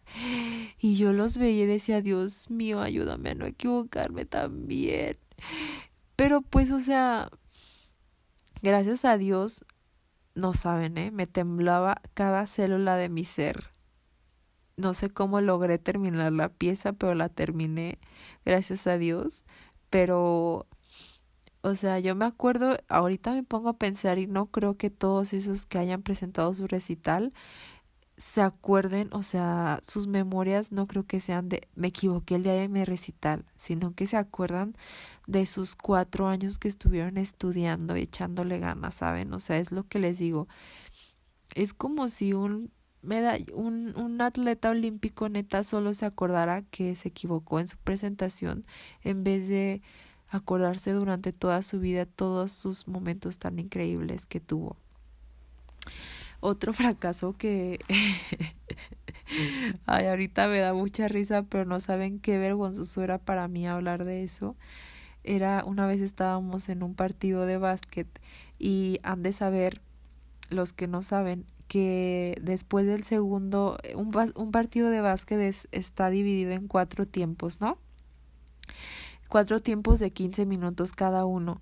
y 0.80 0.96
yo 0.96 1.14
los 1.14 1.38
veía 1.38 1.64
y 1.64 1.68
decía, 1.68 2.02
Dios 2.02 2.50
mío, 2.50 2.82
ayúdame 2.82 3.30
a 3.30 3.36
no 3.36 3.46
equivocarme 3.46 4.26
también. 4.26 5.20
Pero 6.16 6.42
pues, 6.42 6.72
o 6.72 6.80
sea, 6.80 7.30
gracias 8.64 9.06
a 9.06 9.20
Dios, 9.20 9.66
no 10.34 10.56
saben, 10.56 10.98
¿eh? 10.98 11.12
Me 11.12 11.28
temblaba 11.28 12.02
cada 12.16 12.48
célula 12.48 12.96
de 12.96 13.10
mi 13.10 13.24
ser. 13.24 13.73
No 14.78 14.94
sé 14.94 15.10
cómo 15.10 15.42
logré 15.42 15.78
terminar 15.78 16.32
la 16.34 16.50
pieza, 16.50 16.94
pero 16.94 17.16
la 17.16 17.30
terminé, 17.30 18.00
gracias 18.46 18.88
a 18.88 18.98
Dios. 18.98 19.46
Pero 19.90 20.68
o 21.66 21.76
sea, 21.76 21.98
yo 22.00 22.14
me 22.14 22.26
acuerdo, 22.26 22.78
ahorita 22.90 23.32
me 23.32 23.44
pongo 23.44 23.70
a 23.70 23.78
pensar 23.78 24.20
y 24.20 24.28
no 24.28 24.48
creo 24.48 24.76
que 24.78 24.90
todos 24.90 25.32
esos 25.34 25.66
que 25.66 25.78
hayan 25.78 26.04
presentado 26.04 26.54
su 26.54 26.68
recital 26.68 27.34
se 28.18 28.42
acuerden, 28.42 29.10
o 29.14 29.24
sea, 29.24 29.80
sus 29.82 30.08
memorias 30.08 30.72
no 30.74 30.88
creo 30.88 31.06
que 31.08 31.22
sean 31.22 31.50
de 31.50 31.68
me 31.76 31.88
equivoqué 31.90 32.36
el 32.36 32.44
día 32.44 32.54
de 32.54 32.68
mi 32.70 32.84
recital, 32.86 33.46
sino 33.56 33.96
que 33.96 34.08
se 34.08 34.18
acuerdan 34.18 34.76
de 35.28 35.46
sus 35.46 35.76
cuatro 35.76 36.28
años 36.28 36.60
que 36.60 36.68
estuvieron 36.68 37.18
estudiando 37.18 37.96
echándole 37.96 38.60
ganas, 38.60 38.96
¿saben? 38.96 39.34
O 39.34 39.40
sea, 39.40 39.58
es 39.58 39.72
lo 39.72 39.88
que 39.88 40.00
les 40.00 40.20
digo. 40.20 40.48
Es 41.56 41.74
como 41.74 42.10
si 42.10 42.34
un 42.34 42.72
un, 43.54 43.94
un 43.98 44.22
atleta 44.22 44.70
olímpico 44.70 45.30
neta 45.30 45.64
solo 45.64 45.94
se 45.94 46.06
acordara 46.06 46.64
que 46.64 46.96
se 46.96 47.10
equivocó 47.10 47.60
en 47.60 47.68
su 47.68 47.78
presentación 47.78 48.64
en 49.04 49.24
vez 49.24 49.50
de 49.50 49.82
acordarse 50.30 50.92
durante 50.92 51.32
toda 51.32 51.62
su 51.62 51.80
vida 51.80 52.06
todos 52.06 52.52
sus 52.52 52.88
momentos 52.88 53.38
tan 53.38 53.60
increíbles 53.60 54.26
que 54.26 54.40
tuvo. 54.40 54.78
Otro 56.40 56.74
fracaso 56.74 57.34
que... 57.34 57.80
Ay, 59.86 60.08
ahorita 60.08 60.48
me 60.48 60.60
da 60.60 60.74
mucha 60.74 61.08
risa, 61.08 61.44
pero 61.44 61.66
no 61.66 61.80
saben 61.80 62.20
qué 62.20 62.38
vergonzoso 62.38 63.02
era 63.04 63.18
para 63.18 63.48
mí 63.48 63.66
hablar 63.66 64.04
de 64.04 64.24
eso. 64.24 64.56
Era 65.24 65.64
una 65.66 65.88
vez 65.88 66.02
estábamos 66.02 66.68
en 66.70 66.84
un 66.84 66.94
partido 66.96 67.46
de 67.46 67.58
básquet 67.58 68.08
y 68.60 69.00
han 69.04 69.24
de 69.24 69.32
saber, 69.32 69.82
los 70.50 70.74
que 70.74 70.88
no 70.88 71.02
saben, 71.02 71.46
que 71.74 72.38
después 72.40 72.86
del 72.86 73.04
segundo, 73.04 73.80
un, 73.96 74.16
un 74.36 74.52
partido 74.52 74.92
de 74.92 75.02
básquet 75.02 75.56
está 75.72 76.12
dividido 76.12 76.52
en 76.52 76.68
cuatro 76.68 77.08
tiempos, 77.08 77.62
¿no? 77.62 77.80
Cuatro 79.28 79.60
tiempos 79.60 80.00
de 80.00 80.12
15 80.12 80.46
minutos 80.46 80.92
cada 80.92 81.26
uno. 81.26 81.62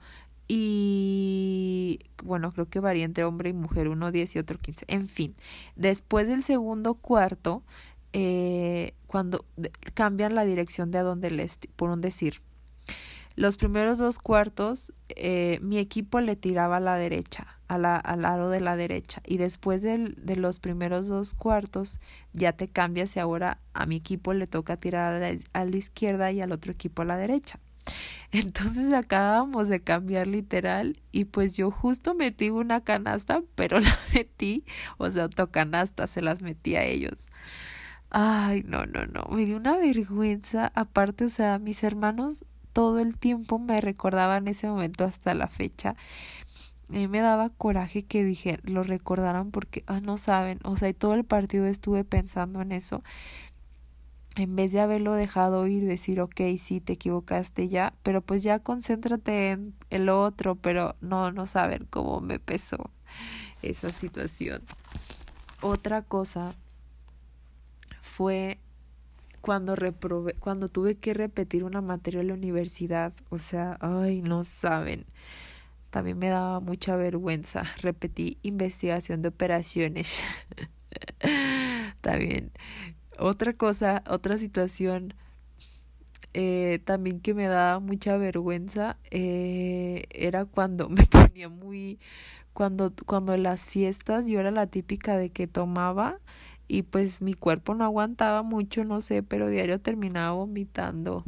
Y 0.50 2.02
bueno, 2.22 2.52
creo 2.52 2.68
que 2.68 2.82
varía 2.82 3.06
entre 3.06 3.24
hombre 3.24 3.52
y 3.52 3.54
mujer, 3.54 3.88
uno 3.88 4.12
10 4.12 4.36
y 4.36 4.40
otro 4.40 4.60
15. 4.60 4.84
En 4.90 5.08
fin, 5.08 5.34
después 5.78 6.28
del 6.28 6.44
segundo 6.44 6.96
cuarto, 6.96 7.64
eh, 8.12 8.94
cuando 9.08 9.46
cambian 9.94 10.36
la 10.36 10.44
dirección 10.44 10.92
de 10.92 10.98
a 10.98 11.04
donde 11.04 11.32
les, 11.32 11.58
por 11.78 11.90
un 11.90 12.02
decir. 12.02 12.42
Los 13.38 13.56
primeros 13.56 13.98
dos 13.98 14.20
cuartos, 14.20 14.92
eh, 15.08 15.60
mi 15.62 15.78
equipo 15.78 16.20
le 16.20 16.36
tiraba 16.36 16.78
a 16.78 16.82
la 16.82 16.98
derecha, 16.98 17.61
a 17.72 17.78
la, 17.78 17.96
al 17.96 18.24
lado 18.24 18.50
de 18.50 18.60
la 18.60 18.76
derecha. 18.76 19.22
Y 19.26 19.38
después 19.38 19.82
del, 19.82 20.16
de 20.18 20.36
los 20.36 20.60
primeros 20.60 21.08
dos 21.08 21.34
cuartos, 21.34 22.02
ya 22.34 22.52
te 22.52 22.68
cambias 22.68 23.16
y 23.16 23.20
ahora 23.20 23.60
a 23.74 23.86
mi 23.86 23.96
equipo 23.96 24.34
le 24.34 24.46
toca 24.46 24.76
tirar 24.76 25.14
a 25.14 25.20
la, 25.20 25.38
a 25.54 25.64
la 25.64 25.78
izquierda 25.78 26.32
y 26.34 26.42
al 26.42 26.52
otro 26.52 26.74
equipo 26.74 27.04
a 27.04 27.06
la 27.06 27.16
derecha. 27.16 27.60
Entonces 28.34 28.92
acabamos 28.92 29.70
de 29.70 29.82
cambiar 29.82 30.28
literal 30.28 31.00
y 31.14 31.26
pues 31.26 31.56
yo 31.56 31.72
justo 31.72 32.14
metí 32.14 32.50
una 32.50 32.82
canasta, 32.82 33.42
pero 33.56 33.80
la 33.80 33.98
metí, 34.14 34.66
o 34.98 35.10
sea, 35.10 35.24
autocanasta, 35.24 36.08
se 36.08 36.22
las 36.22 36.42
metí 36.42 36.76
a 36.76 36.84
ellos. 36.84 37.28
Ay, 38.10 38.64
no, 38.68 38.86
no, 38.86 39.06
no, 39.06 39.30
me 39.32 39.46
dio 39.46 39.56
una 39.56 39.78
vergüenza. 39.78 40.74
Aparte, 40.76 41.24
o 41.24 41.30
sea, 41.30 41.58
mis 41.58 41.84
hermanos 41.86 42.44
todo 42.74 43.00
el 43.00 43.18
tiempo 43.18 43.60
me 43.60 43.82
recordaban 43.82 44.48
ese 44.48 44.68
momento 44.68 45.06
hasta 45.06 45.34
la 45.34 45.48
fecha. 45.48 45.96
A 46.92 46.94
mí 46.94 47.08
me 47.08 47.22
daba 47.22 47.50
coraje 47.50 48.04
que 48.04 48.24
dije, 48.24 48.60
lo 48.64 48.84
recordaran 48.84 49.52
porque, 49.52 49.84
ah, 49.88 50.02
no 50.02 50.18
saben, 50.18 50.60
o 50.64 50.76
sea, 50.76 50.90
y 50.90 50.94
todo 50.94 51.14
el 51.14 51.24
partido 51.24 51.66
estuve 51.66 52.04
pensando 52.04 52.62
en 52.62 52.74
eso 52.74 53.02
en 54.36 54.56
vez 54.56 54.72
de 54.72 54.80
haberlo 54.80 55.14
dejado 55.14 55.68
ir, 55.68 55.86
decir, 55.86 56.22
ok, 56.22 56.42
sí, 56.58 56.80
te 56.80 56.94
equivocaste 56.94 57.68
ya, 57.68 57.94
pero 58.04 58.22
pues 58.22 58.44
ya 58.44 58.60
concéntrate 58.60 59.52
en 59.52 59.74
el 59.90 60.10
otro, 60.10 60.56
pero 60.56 60.96
no, 61.02 61.32
no 61.32 61.46
saben 61.46 61.86
cómo 61.90 62.22
me 62.22 62.40
pesó 62.40 62.92
esa 63.62 63.92
situación. 63.92 64.62
Otra 65.62 66.02
cosa 66.02 66.56
fue 68.02 68.58
cuando 69.42 69.76
reprobé, 69.76 70.34
cuando 70.36 70.68
tuve 70.68 70.96
que 70.96 71.14
repetir 71.14 71.64
una 71.64 71.82
materia 71.82 72.22
en 72.22 72.28
la 72.28 72.34
universidad, 72.34 73.14
o 73.30 73.38
sea, 73.38 73.78
ay, 73.82 74.22
no 74.22 74.44
saben. 74.44 75.06
También 75.92 76.18
me 76.18 76.30
daba 76.30 76.60
mucha 76.60 76.96
vergüenza. 76.96 77.64
Repetí 77.82 78.40
investigación 78.42 79.22
de 79.22 79.30
operaciones. 79.30 80.24
También 82.02 82.52
otra 83.20 83.54
cosa, 83.54 84.04
otra 84.08 84.38
situación 84.38 85.14
eh, 86.34 86.80
también 86.86 87.20
que 87.20 87.34
me 87.34 87.48
daba 87.48 87.80
mucha 87.80 88.18
vergüenza 88.18 88.98
eh, 89.12 90.06
era 90.12 90.46
cuando 90.46 90.90
me 90.90 91.06
ponía 91.12 91.50
muy 91.50 92.00
cuando 92.54 92.94
cuando 93.06 93.36
las 93.38 93.70
fiestas 93.70 94.28
yo 94.28 94.40
era 94.40 94.52
la 94.52 94.68
típica 94.68 95.18
de 95.18 95.30
que 95.30 95.48
tomaba 95.48 96.20
y 96.68 96.84
pues 96.84 97.22
mi 97.22 97.34
cuerpo 97.34 97.76
no 97.76 97.84
aguantaba 97.86 98.44
mucho 98.44 98.86
no 98.86 99.02
sé 99.02 99.24
pero 99.24 99.48
diario 99.50 99.82
terminaba 99.82 100.32
vomitando 100.32 101.26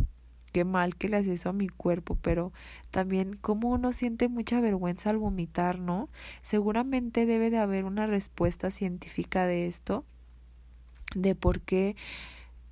qué 0.54 0.64
mal 0.64 0.96
que 0.96 1.10
le 1.10 1.18
hacía 1.18 1.34
eso 1.34 1.50
a 1.50 1.54
mi 1.54 1.68
cuerpo 1.68 2.18
pero 2.22 2.54
también 2.92 3.36
como 3.36 3.72
uno 3.72 3.92
siente 3.92 4.30
mucha 4.30 4.62
vergüenza 4.62 5.10
al 5.10 5.18
vomitar 5.18 5.80
no 5.80 6.10
seguramente 6.42 7.26
debe 7.26 7.50
de 7.50 7.58
haber 7.58 7.84
una 7.84 8.08
respuesta 8.08 8.70
científica 8.72 9.46
de 9.46 9.68
esto 9.68 10.06
de 11.16 11.36
por 11.36 11.60
qué 11.62 11.96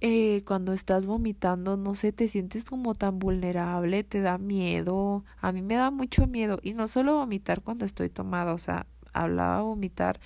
eh, 0.03 0.41
cuando 0.47 0.73
estás 0.73 1.05
vomitando, 1.05 1.77
no 1.77 1.93
sé, 1.93 2.11
te 2.11 2.27
sientes 2.27 2.63
como 2.67 2.95
tan 2.95 3.19
vulnerable, 3.19 4.03
te 4.03 4.19
da 4.21 4.39
miedo. 4.39 5.23
A 5.39 5.51
mí 5.51 5.61
me 5.61 5.75
da 5.75 5.91
mucho 5.91 6.25
miedo. 6.25 6.59
Y 6.63 6.73
no 6.73 6.87
solo 6.87 7.17
vomitar 7.17 7.61
cuando 7.61 7.85
estoy 7.85 8.09
tomada, 8.09 8.53
o 8.53 8.57
sea, 8.57 8.87
hablaba 9.13 9.61
vomitar 9.61 10.19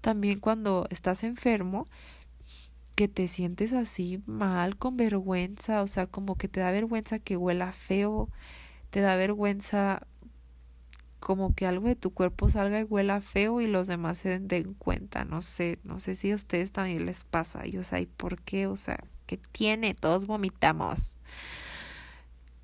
también 0.00 0.40
cuando 0.40 0.86
estás 0.90 1.24
enfermo, 1.24 1.88
que 2.98 3.06
te 3.06 3.28
sientes 3.28 3.72
así 3.74 4.24
mal, 4.26 4.76
con 4.76 4.96
vergüenza, 4.96 5.82
o 5.82 5.86
sea, 5.86 6.08
como 6.08 6.34
que 6.34 6.48
te 6.48 6.58
da 6.58 6.72
vergüenza 6.72 7.20
que 7.20 7.36
huela 7.36 7.72
feo, 7.72 8.28
te 8.90 9.00
da 9.00 9.14
vergüenza 9.14 10.04
como 11.20 11.54
que 11.54 11.64
algo 11.64 11.86
de 11.86 11.94
tu 11.94 12.10
cuerpo 12.10 12.48
salga 12.48 12.80
y 12.80 12.82
huela 12.82 13.20
feo 13.20 13.60
y 13.60 13.68
los 13.68 13.86
demás 13.86 14.18
se 14.18 14.40
den 14.40 14.74
cuenta, 14.74 15.24
no 15.24 15.42
sé, 15.42 15.78
no 15.84 16.00
sé 16.00 16.16
si 16.16 16.32
a 16.32 16.34
ustedes 16.34 16.72
también 16.72 17.06
les 17.06 17.22
pasa, 17.22 17.68
y 17.68 17.78
o 17.78 17.84
sea, 17.84 18.00
¿y 18.00 18.06
por 18.06 18.42
qué? 18.42 18.66
O 18.66 18.74
sea, 18.74 18.98
¿qué 19.26 19.36
tiene? 19.36 19.94
Todos 19.94 20.26
vomitamos. 20.26 21.18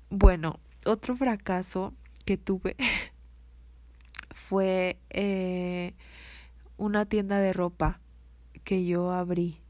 Bueno, 0.09 0.59
otro 0.83 1.15
fracaso 1.15 1.93
que 2.25 2.35
tuve 2.35 2.75
fue 4.35 4.99
eh, 5.11 5.93
una 6.75 7.05
tienda 7.05 7.39
de 7.39 7.53
ropa 7.53 8.01
que 8.65 8.85
yo 8.85 9.13
abrí 9.13 9.61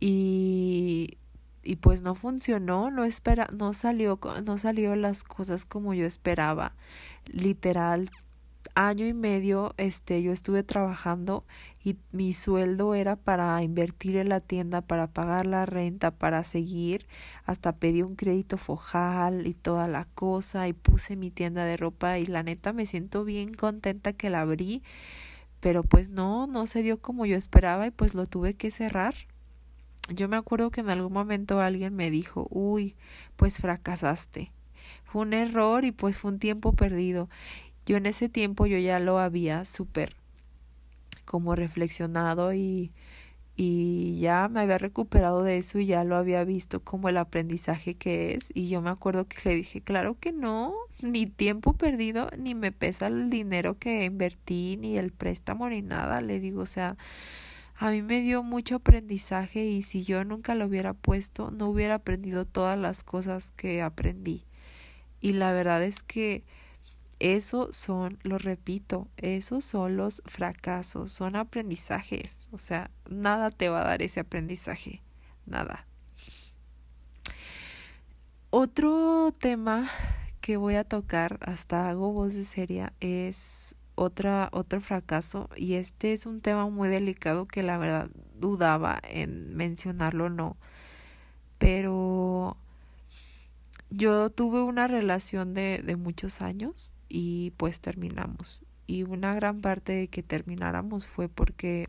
y 0.00 1.18
y 1.66 1.76
pues 1.76 2.00
no 2.02 2.14
funcionó, 2.14 2.90
no 2.90 3.04
espera, 3.04 3.48
no 3.52 3.72
salió, 3.72 4.20
no 4.44 4.56
salió 4.56 4.94
las 4.94 5.24
cosas 5.24 5.64
como 5.64 5.94
yo 5.94 6.06
esperaba. 6.06 6.76
Literal, 7.26 8.08
año 8.76 9.06
y 9.06 9.12
medio, 9.12 9.74
este, 9.76 10.22
yo 10.22 10.32
estuve 10.32 10.62
trabajando 10.62 11.44
y 11.82 11.96
mi 12.12 12.32
sueldo 12.34 12.94
era 12.94 13.16
para 13.16 13.60
invertir 13.62 14.16
en 14.16 14.28
la 14.28 14.40
tienda, 14.40 14.80
para 14.80 15.08
pagar 15.08 15.46
la 15.46 15.66
renta, 15.66 16.12
para 16.12 16.44
seguir, 16.44 17.06
hasta 17.44 17.72
pedí 17.72 18.02
un 18.02 18.14
crédito 18.14 18.58
fojal 18.58 19.46
y 19.48 19.54
toda 19.54 19.88
la 19.88 20.04
cosa 20.04 20.68
y 20.68 20.72
puse 20.72 21.16
mi 21.16 21.32
tienda 21.32 21.64
de 21.64 21.76
ropa 21.76 22.18
y 22.18 22.26
la 22.26 22.44
neta 22.44 22.72
me 22.72 22.86
siento 22.86 23.24
bien 23.24 23.54
contenta 23.54 24.12
que 24.12 24.30
la 24.30 24.42
abrí, 24.42 24.84
pero 25.60 25.82
pues 25.82 26.10
no, 26.10 26.46
no 26.46 26.68
se 26.68 26.82
dio 26.82 27.00
como 27.00 27.26
yo 27.26 27.36
esperaba 27.36 27.88
y 27.88 27.90
pues 27.90 28.14
lo 28.14 28.26
tuve 28.26 28.54
que 28.54 28.70
cerrar 28.70 29.14
yo 30.08 30.28
me 30.28 30.36
acuerdo 30.36 30.70
que 30.70 30.80
en 30.80 30.90
algún 30.90 31.12
momento 31.12 31.60
alguien 31.60 31.94
me 31.94 32.10
dijo, 32.10 32.46
uy, 32.50 32.94
pues 33.36 33.58
fracasaste. 33.58 34.52
Fue 35.04 35.22
un 35.22 35.32
error 35.32 35.84
y 35.84 35.92
pues 35.92 36.16
fue 36.16 36.30
un 36.32 36.38
tiempo 36.38 36.72
perdido. 36.72 37.28
Yo 37.86 37.96
en 37.96 38.06
ese 38.06 38.28
tiempo 38.28 38.66
yo 38.66 38.78
ya 38.78 38.98
lo 38.98 39.18
había 39.18 39.64
súper 39.64 40.14
como 41.24 41.54
reflexionado 41.54 42.54
y, 42.54 42.92
y 43.56 44.18
ya 44.20 44.48
me 44.48 44.60
había 44.60 44.78
recuperado 44.78 45.42
de 45.42 45.58
eso 45.58 45.78
y 45.78 45.86
ya 45.86 46.04
lo 46.04 46.16
había 46.16 46.44
visto 46.44 46.80
como 46.80 47.08
el 47.08 47.16
aprendizaje 47.16 47.94
que 47.94 48.34
es 48.34 48.50
y 48.54 48.68
yo 48.68 48.82
me 48.82 48.90
acuerdo 48.90 49.26
que 49.26 49.36
le 49.48 49.54
dije, 49.56 49.80
claro 49.80 50.16
que 50.18 50.32
no, 50.32 50.74
ni 51.02 51.26
tiempo 51.26 51.72
perdido, 51.72 52.28
ni 52.38 52.54
me 52.54 52.70
pesa 52.72 53.08
el 53.08 53.30
dinero 53.30 53.78
que 53.78 54.04
invertí, 54.04 54.76
ni 54.80 54.98
el 54.98 55.10
préstamo, 55.12 55.68
ni 55.68 55.82
nada, 55.82 56.20
le 56.20 56.38
digo, 56.38 56.60
o 56.62 56.66
sea, 56.66 56.96
a 57.78 57.90
mí 57.90 58.02
me 58.02 58.22
dio 58.22 58.42
mucho 58.42 58.76
aprendizaje 58.76 59.64
y 59.64 59.82
si 59.82 60.04
yo 60.04 60.24
nunca 60.24 60.54
lo 60.54 60.66
hubiera 60.66 60.94
puesto, 60.94 61.50
no 61.50 61.68
hubiera 61.68 61.96
aprendido 61.96 62.46
todas 62.46 62.78
las 62.78 63.04
cosas 63.04 63.52
que 63.52 63.82
aprendí. 63.82 64.44
Y 65.20 65.32
la 65.32 65.52
verdad 65.52 65.82
es 65.82 66.02
que 66.02 66.44
eso 67.18 67.72
son, 67.72 68.18
lo 68.22 68.38
repito, 68.38 69.08
esos 69.16 69.64
son 69.64 69.96
los 69.96 70.22
fracasos, 70.24 71.12
son 71.12 71.36
aprendizajes. 71.36 72.48
O 72.50 72.58
sea, 72.58 72.90
nada 73.08 73.50
te 73.50 73.68
va 73.68 73.82
a 73.82 73.86
dar 73.86 74.02
ese 74.02 74.20
aprendizaje, 74.20 75.02
nada. 75.44 75.86
Otro 78.50 79.32
tema 79.38 79.90
que 80.40 80.56
voy 80.56 80.76
a 80.76 80.84
tocar, 80.84 81.38
hasta 81.42 81.90
hago 81.90 82.12
voz 82.12 82.34
de 82.34 82.44
seria, 82.44 82.92
es 83.00 83.74
otra, 83.96 84.48
otro 84.52 84.80
fracaso 84.80 85.48
y 85.56 85.74
este 85.74 86.12
es 86.12 86.26
un 86.26 86.40
tema 86.40 86.68
muy 86.68 86.88
delicado 86.88 87.46
que 87.46 87.62
la 87.64 87.78
verdad 87.78 88.10
dudaba 88.38 89.00
en 89.02 89.56
mencionarlo 89.56 90.26
o 90.26 90.30
no. 90.30 90.56
Pero 91.58 92.56
yo 93.90 94.30
tuve 94.30 94.62
una 94.62 94.86
relación 94.86 95.54
de, 95.54 95.82
de 95.84 95.96
muchos 95.96 96.40
años 96.42 96.92
y 97.08 97.52
pues 97.56 97.80
terminamos. 97.80 98.62
Y 98.86 99.02
una 99.02 99.34
gran 99.34 99.60
parte 99.60 99.92
de 99.92 100.08
que 100.08 100.22
termináramos 100.22 101.06
fue 101.06 101.28
porque 101.28 101.88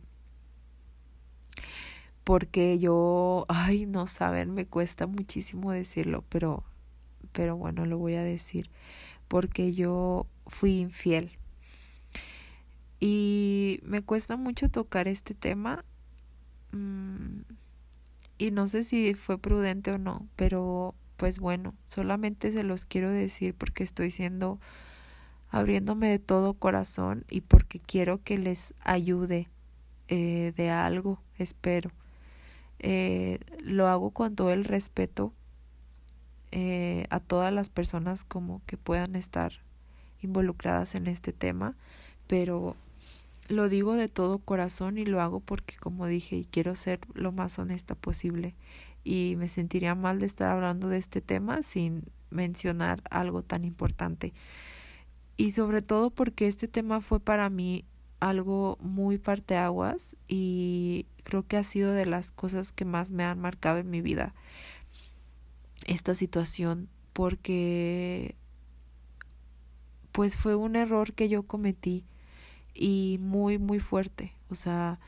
porque 2.24 2.78
yo, 2.78 3.46
ay, 3.48 3.86
no 3.86 4.06
saben, 4.06 4.54
me 4.54 4.66
cuesta 4.66 5.08
muchísimo 5.08 5.72
decirlo, 5.72 6.24
pero 6.30 6.64
pero 7.32 7.56
bueno, 7.56 7.86
lo 7.86 7.98
voy 7.98 8.16
a 8.16 8.24
decir, 8.24 8.70
porque 9.28 9.72
yo 9.74 10.26
fui 10.48 10.80
infiel 10.80 11.37
Y 13.00 13.80
me 13.84 14.02
cuesta 14.02 14.38
mucho 14.38 14.70
tocar 14.70 15.08
este 15.08 15.34
tema. 15.34 15.86
Mm, 16.72 17.42
y 18.38 18.52
no 18.52 18.68
sé 18.68 18.84
si 18.84 19.14
fue 19.14 19.38
prudente 19.38 19.92
o 19.92 19.98
no, 19.98 20.28
pero 20.36 20.96
pues 21.18 21.40
bueno, 21.40 21.74
solamente 21.86 22.52
se 22.52 22.64
los 22.64 22.86
quiero 22.86 23.12
decir 23.12 23.56
porque 23.56 23.84
estoy 23.84 24.12
siendo 24.12 24.60
abriéndome 25.50 26.10
de 26.10 26.20
todo 26.20 26.54
corazón 26.54 27.26
y 27.30 27.42
porque 27.42 27.80
quiero 27.80 28.22
que 28.24 28.38
les 28.38 28.74
ayude 28.82 29.48
eh, 30.08 30.54
de 30.56 30.70
algo, 30.70 31.22
espero. 31.38 31.92
Eh, 32.80 33.40
lo 33.60 33.88
hago 33.88 34.12
con 34.12 34.36
todo 34.36 34.52
el 34.54 34.64
respeto 34.64 35.34
eh, 36.52 37.08
a 37.10 37.20
todas 37.20 37.52
las 37.52 37.70
personas 37.70 38.24
como 38.24 38.62
que 38.68 38.78
puedan 38.78 39.16
estar 39.16 39.54
involucradas 40.22 40.94
en 40.96 41.08
este 41.08 41.34
tema, 41.34 41.76
pero 42.28 42.76
lo 43.48 43.70
digo 43.70 43.96
de 43.96 44.08
todo 44.08 44.40
corazón 44.40 44.98
y 44.98 45.06
lo 45.06 45.22
hago 45.22 45.40
porque 45.40 45.76
como 45.78 46.06
dije 46.06 46.46
quiero 46.52 46.76
ser 46.76 47.00
lo 47.14 47.32
más 47.32 47.60
honesta 47.60 47.96
posible. 47.96 48.56
Y 49.04 49.36
me 49.38 49.48
sentiría 49.48 49.96
mal 49.96 50.20
de 50.20 50.26
estar 50.26 50.50
hablando 50.50 50.90
de 50.90 50.98
este 50.98 51.22
tema 51.22 51.62
sin 51.62 52.04
mencionar 52.30 53.02
algo 53.10 53.42
tan 53.42 53.64
importante. 53.64 54.34
Y 55.38 55.52
sobre 55.52 55.82
todo 55.82 56.10
porque 56.10 56.48
este 56.48 56.68
tema 56.68 57.00
fue 57.00 57.20
para 57.20 57.50
mí 57.50 57.86
algo 58.20 58.78
muy 58.82 59.18
parteaguas 59.18 60.18
y 60.28 61.06
creo 61.24 61.46
que 61.46 61.58
ha 61.58 61.64
sido 61.64 61.92
de 61.92 62.06
las 62.06 62.32
cosas 62.32 62.72
que 62.72 62.86
más 62.86 63.12
me 63.12 63.24
han 63.24 63.40
marcado 63.40 63.78
en 63.78 63.90
mi 63.90 64.02
vida 64.02 64.34
esta 65.86 66.16
situación 66.16 66.90
porque 67.14 68.36
pues 70.12 70.36
fue 70.36 70.56
un 70.56 70.76
error 70.76 71.14
que 71.14 71.30
yo 71.30 71.44
cometí 71.44 72.06
y 72.78 73.18
muy 73.20 73.58
muy 73.58 73.80
fuerte 73.80 74.34
o 74.50 74.56
sea 74.56 75.00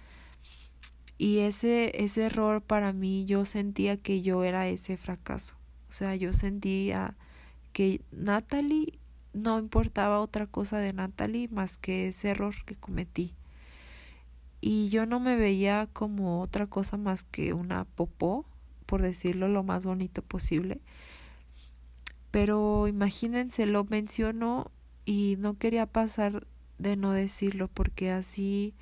y 1.17 1.39
ese 1.39 2.03
ese 2.03 2.25
error 2.25 2.61
para 2.61 2.93
mí 2.93 3.25
yo 3.25 3.45
sentía 3.45 3.97
que 3.97 4.21
yo 4.21 4.43
era 4.43 4.67
ese 4.67 4.97
fracaso 4.97 5.55
o 5.87 5.91
sea 5.91 6.15
yo 6.15 6.33
sentía 6.33 7.15
que 7.73 8.01
Natalie 8.11 8.99
no 9.33 9.59
importaba 9.59 10.19
otra 10.19 10.47
cosa 10.47 10.77
de 10.77 10.93
Natalie 10.93 11.47
más 11.49 11.77
que 11.77 12.07
ese 12.07 12.29
error 12.29 12.55
que 12.65 12.75
cometí. 12.75 13.33
Y 14.61 14.89
yo 14.89 15.05
no 15.05 15.19
me 15.19 15.35
veía 15.35 15.87
como 15.93 16.41
otra 16.41 16.67
cosa 16.67 16.97
más 16.97 17.23
que 17.23 17.53
una 17.53 17.85
popó, 17.85 18.45
por 18.85 19.01
decirlo 19.01 19.47
lo 19.47 19.63
más 19.63 19.85
bonito 19.85 20.21
posible. 20.21 20.81
Pero 22.31 22.87
imagínense, 22.87 23.65
lo 23.65 23.85
menciono 23.85 24.71
y 25.05 25.37
no 25.39 25.57
quería 25.57 25.85
pasar 25.85 26.45
de 26.79 26.95
no 26.97 27.11
decirlo 27.11 27.67
porque 27.67 28.11
así 28.11 28.73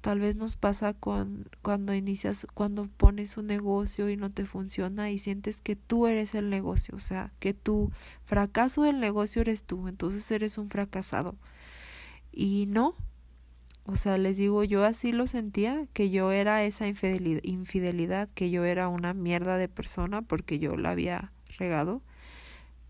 Tal 0.00 0.20
vez 0.20 0.36
nos 0.36 0.56
pasa 0.56 0.94
con, 0.94 1.48
cuando 1.60 1.92
inicias, 1.92 2.46
cuando 2.54 2.86
pones 2.86 3.36
un 3.36 3.46
negocio 3.46 4.08
y 4.08 4.16
no 4.16 4.30
te 4.30 4.46
funciona 4.46 5.10
y 5.10 5.18
sientes 5.18 5.60
que 5.60 5.74
tú 5.74 6.06
eres 6.06 6.36
el 6.36 6.50
negocio, 6.50 6.94
o 6.94 7.00
sea, 7.00 7.32
que 7.40 7.52
tu 7.52 7.90
fracaso 8.24 8.82
del 8.84 9.00
negocio 9.00 9.42
eres 9.42 9.64
tú, 9.64 9.88
entonces 9.88 10.30
eres 10.30 10.56
un 10.56 10.70
fracasado. 10.70 11.36
Y 12.30 12.66
no, 12.68 12.94
o 13.86 13.96
sea, 13.96 14.18
les 14.18 14.36
digo, 14.36 14.62
yo 14.62 14.84
así 14.84 15.10
lo 15.10 15.26
sentía, 15.26 15.86
que 15.92 16.10
yo 16.10 16.30
era 16.30 16.62
esa 16.62 16.86
infidelidad, 16.86 17.42
infidelidad, 17.42 18.28
que 18.34 18.50
yo 18.50 18.64
era 18.64 18.88
una 18.88 19.14
mierda 19.14 19.56
de 19.56 19.68
persona 19.68 20.22
porque 20.22 20.60
yo 20.60 20.76
la 20.76 20.90
había 20.90 21.32
regado. 21.58 22.02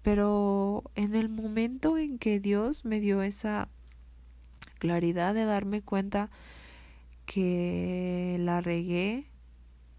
Pero 0.02 0.84
en 0.94 1.14
el 1.14 1.30
momento 1.30 1.96
en 1.98 2.18
que 2.18 2.38
Dios 2.38 2.84
me 2.84 3.00
dio 3.00 3.22
esa 3.22 3.68
claridad 4.78 5.34
de 5.34 5.44
darme 5.44 5.82
cuenta 5.82 6.30
que 7.26 8.36
la 8.40 8.60
regué 8.60 9.26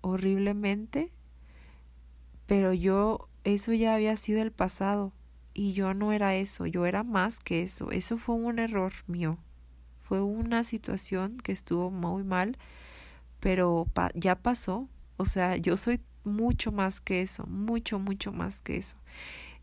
horriblemente, 0.01 1.11
pero 2.45 2.73
yo, 2.73 3.29
eso 3.43 3.73
ya 3.73 3.93
había 3.93 4.17
sido 4.17 4.41
el 4.41 4.51
pasado 4.51 5.13
y 5.53 5.73
yo 5.73 5.93
no 5.93 6.11
era 6.11 6.35
eso, 6.35 6.65
yo 6.65 6.85
era 6.85 7.03
más 7.03 7.39
que 7.39 7.61
eso, 7.61 7.91
eso 7.91 8.17
fue 8.17 8.35
un 8.35 8.59
error 8.59 8.93
mío, 9.07 9.37
fue 10.01 10.21
una 10.21 10.63
situación 10.63 11.37
que 11.37 11.51
estuvo 11.51 11.91
muy 11.91 12.23
mal, 12.23 12.57
pero 13.39 13.85
ya 14.15 14.35
pasó, 14.35 14.89
o 15.17 15.25
sea, 15.25 15.57
yo 15.57 15.77
soy 15.77 16.01
mucho 16.23 16.71
más 16.71 17.01
que 17.01 17.21
eso, 17.21 17.45
mucho, 17.45 17.99
mucho 17.99 18.31
más 18.31 18.61
que 18.61 18.77
eso. 18.77 18.97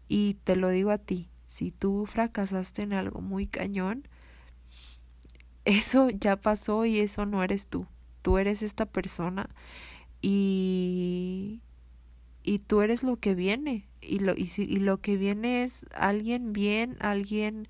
Y 0.08 0.34
te 0.44 0.56
lo 0.56 0.68
digo 0.68 0.90
a 0.90 0.98
ti, 0.98 1.28
si 1.46 1.70
tú 1.70 2.06
fracasaste 2.06 2.82
en 2.82 2.92
algo 2.92 3.20
muy 3.20 3.46
cañón, 3.46 4.06
eso 5.66 6.08
ya 6.10 6.36
pasó 6.36 6.86
y 6.86 7.00
eso 7.00 7.26
no 7.26 7.42
eres 7.42 7.66
tú. 7.68 7.86
Tú 8.22 8.38
eres 8.38 8.62
esta 8.62 8.86
persona 8.86 9.50
y, 10.22 11.60
y 12.42 12.60
tú 12.60 12.82
eres 12.82 13.02
lo 13.02 13.16
que 13.18 13.34
viene. 13.34 13.86
Y 14.00 14.20
lo, 14.20 14.34
y, 14.36 14.46
si, 14.46 14.62
y 14.62 14.78
lo 14.78 15.00
que 15.00 15.16
viene 15.16 15.64
es 15.64 15.86
alguien 15.94 16.52
bien, 16.52 16.96
alguien 17.00 17.68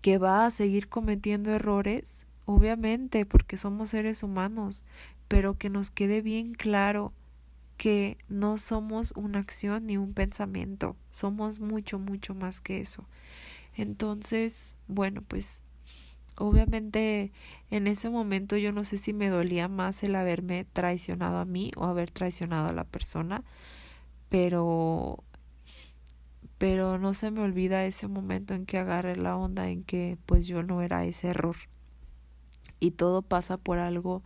que 0.00 0.18
va 0.18 0.46
a 0.46 0.50
seguir 0.50 0.88
cometiendo 0.88 1.52
errores, 1.52 2.26
obviamente, 2.44 3.26
porque 3.26 3.56
somos 3.56 3.90
seres 3.90 4.22
humanos, 4.22 4.84
pero 5.28 5.58
que 5.58 5.70
nos 5.70 5.90
quede 5.90 6.22
bien 6.22 6.54
claro 6.54 7.12
que 7.76 8.18
no 8.28 8.58
somos 8.58 9.12
una 9.16 9.40
acción 9.40 9.86
ni 9.86 9.96
un 9.96 10.14
pensamiento, 10.14 10.96
somos 11.10 11.60
mucho, 11.60 11.98
mucho 11.98 12.34
más 12.34 12.60
que 12.60 12.80
eso. 12.80 13.08
Entonces, 13.74 14.76
bueno, 14.88 15.22
pues 15.26 15.62
Obviamente 16.36 17.32
en 17.70 17.86
ese 17.86 18.08
momento 18.08 18.56
yo 18.56 18.72
no 18.72 18.84
sé 18.84 18.96
si 18.96 19.12
me 19.12 19.28
dolía 19.28 19.68
más 19.68 20.02
el 20.02 20.14
haberme 20.14 20.64
traicionado 20.64 21.38
a 21.38 21.44
mí 21.44 21.72
o 21.76 21.84
haber 21.84 22.10
traicionado 22.10 22.68
a 22.68 22.72
la 22.72 22.84
persona, 22.84 23.44
pero 24.28 25.22
pero 26.58 26.96
no 26.96 27.12
se 27.12 27.32
me 27.32 27.40
olvida 27.40 27.84
ese 27.84 28.06
momento 28.06 28.54
en 28.54 28.66
que 28.66 28.78
agarré 28.78 29.16
la 29.16 29.36
onda 29.36 29.68
en 29.68 29.82
que 29.82 30.16
pues 30.26 30.46
yo 30.46 30.62
no 30.62 30.80
era 30.80 31.04
ese 31.04 31.28
error. 31.28 31.56
Y 32.78 32.92
todo 32.92 33.22
pasa 33.22 33.56
por 33.56 33.78
algo. 33.78 34.22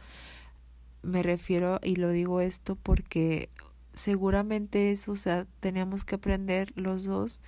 Me 1.03 1.23
refiero 1.23 1.81
y 1.83 1.97
lo 1.97 2.11
digo 2.11 2.43
esto 2.43 2.77
porque 2.77 3.49
seguramente 3.95 4.91
eso, 4.93 5.13
o 5.13 5.17
sea, 5.17 5.47
teníamos 5.61 6.05
que 6.05 6.17
aprender 6.17 6.73
los 6.77 7.05
dos 7.05 7.41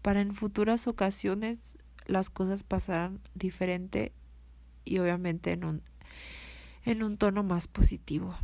para 0.00 0.20
en 0.20 0.34
futuras 0.34 0.86
ocasiones 0.86 1.76
las 2.06 2.30
cosas 2.30 2.62
pasarán 2.62 3.20
diferente 3.34 4.12
y 4.84 4.98
obviamente 4.98 5.52
en 5.52 5.64
un, 5.64 5.82
en 6.84 7.02
un 7.02 7.16
tono 7.16 7.42
más 7.42 7.68
positivo. 7.68 8.34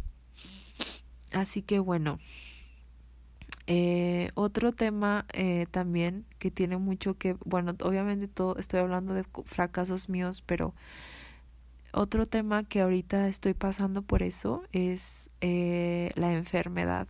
Así 1.32 1.62
que 1.62 1.78
bueno, 1.78 2.18
eh, 3.66 4.30
otro 4.34 4.72
tema 4.72 5.24
eh, 5.32 5.66
también 5.70 6.26
que 6.38 6.50
tiene 6.50 6.76
mucho 6.76 7.16
que, 7.16 7.36
bueno, 7.44 7.74
obviamente 7.82 8.28
todo, 8.28 8.56
estoy 8.58 8.80
hablando 8.80 9.14
de 9.14 9.24
fracasos 9.44 10.08
míos, 10.08 10.42
pero 10.44 10.74
otro 11.92 12.26
tema 12.26 12.64
que 12.64 12.80
ahorita 12.80 13.28
estoy 13.28 13.54
pasando 13.54 14.02
por 14.02 14.22
eso 14.22 14.64
es 14.72 15.30
eh, 15.40 16.10
la 16.16 16.32
enfermedad. 16.32 17.06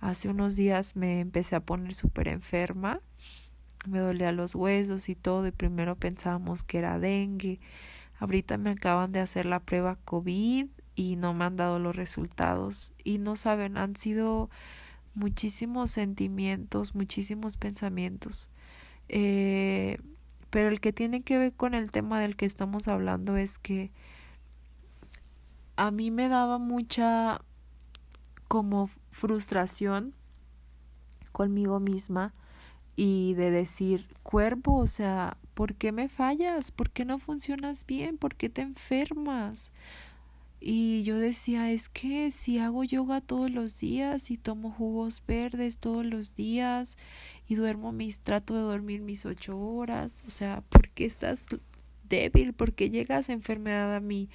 Hace 0.00 0.28
unos 0.28 0.56
días 0.56 0.94
me 0.96 1.20
empecé 1.20 1.56
a 1.56 1.60
poner 1.60 1.94
súper 1.94 2.28
enferma 2.28 3.00
me 3.86 3.98
dolía 3.98 4.32
los 4.32 4.54
huesos 4.54 5.08
y 5.08 5.14
todo 5.14 5.46
y 5.46 5.52
primero 5.52 5.96
pensábamos 5.96 6.62
que 6.62 6.78
era 6.78 6.98
dengue. 6.98 7.60
Ahorita 8.18 8.58
me 8.58 8.70
acaban 8.70 9.12
de 9.12 9.20
hacer 9.20 9.46
la 9.46 9.60
prueba 9.60 9.96
COVID 10.04 10.66
y 10.94 11.16
no 11.16 11.32
me 11.32 11.44
han 11.44 11.56
dado 11.56 11.78
los 11.78 11.96
resultados 11.96 12.92
y 13.02 13.18
no 13.18 13.36
saben, 13.36 13.78
han 13.78 13.96
sido 13.96 14.50
muchísimos 15.14 15.90
sentimientos, 15.90 16.94
muchísimos 16.94 17.56
pensamientos. 17.56 18.50
Eh, 19.08 19.98
pero 20.50 20.68
el 20.68 20.80
que 20.80 20.92
tiene 20.92 21.22
que 21.22 21.38
ver 21.38 21.52
con 21.54 21.74
el 21.74 21.90
tema 21.90 22.20
del 22.20 22.36
que 22.36 22.46
estamos 22.46 22.88
hablando 22.88 23.36
es 23.36 23.58
que 23.58 23.92
a 25.76 25.90
mí 25.90 26.10
me 26.10 26.28
daba 26.28 26.58
mucha 26.58 27.40
como 28.48 28.90
frustración 29.10 30.14
conmigo 31.32 31.80
misma 31.80 32.34
y 33.02 33.32
de 33.32 33.50
decir, 33.50 34.08
cuerpo, 34.22 34.76
o 34.76 34.86
sea, 34.86 35.38
¿por 35.54 35.74
qué 35.74 35.90
me 35.90 36.10
fallas? 36.10 36.70
¿Por 36.70 36.90
qué 36.90 37.06
no 37.06 37.18
funcionas 37.18 37.86
bien? 37.86 38.18
¿Por 38.18 38.34
qué 38.34 38.50
te 38.50 38.60
enfermas? 38.60 39.72
Y 40.60 41.02
yo 41.04 41.16
decía, 41.16 41.70
es 41.70 41.88
que 41.88 42.30
si 42.30 42.58
hago 42.58 42.84
yoga 42.84 43.22
todos 43.22 43.50
los 43.50 43.80
días 43.80 44.30
y 44.30 44.36
tomo 44.36 44.70
jugos 44.70 45.22
verdes 45.26 45.78
todos 45.78 46.04
los 46.04 46.34
días 46.34 46.98
y 47.48 47.54
duermo 47.54 47.90
mis, 47.90 48.20
trato 48.20 48.52
de 48.52 48.60
dormir 48.60 49.00
mis 49.00 49.24
ocho 49.24 49.58
horas, 49.58 50.22
o 50.26 50.30
sea, 50.30 50.62
¿por 50.68 50.90
qué 50.90 51.06
estás 51.06 51.46
débil? 52.06 52.52
¿Por 52.52 52.74
qué 52.74 52.90
llegas 52.90 53.30
enfermedad 53.30 53.96
a 53.96 54.00
mí? 54.00 54.28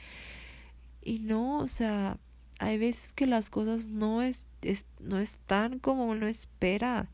Y 1.03 1.20
no, 1.20 1.59
o 1.59 1.68
sea, 1.68 2.18
hay 2.57 2.80
veces 2.80 3.13
que 3.13 3.28
las 3.28 3.51
cosas 3.51 3.86
no, 3.86 4.24
es, 4.24 4.47
es 4.63 4.88
no 4.99 5.20
están 5.20 5.78
como 5.78 6.07
uno 6.07 6.26
espera 6.26 7.11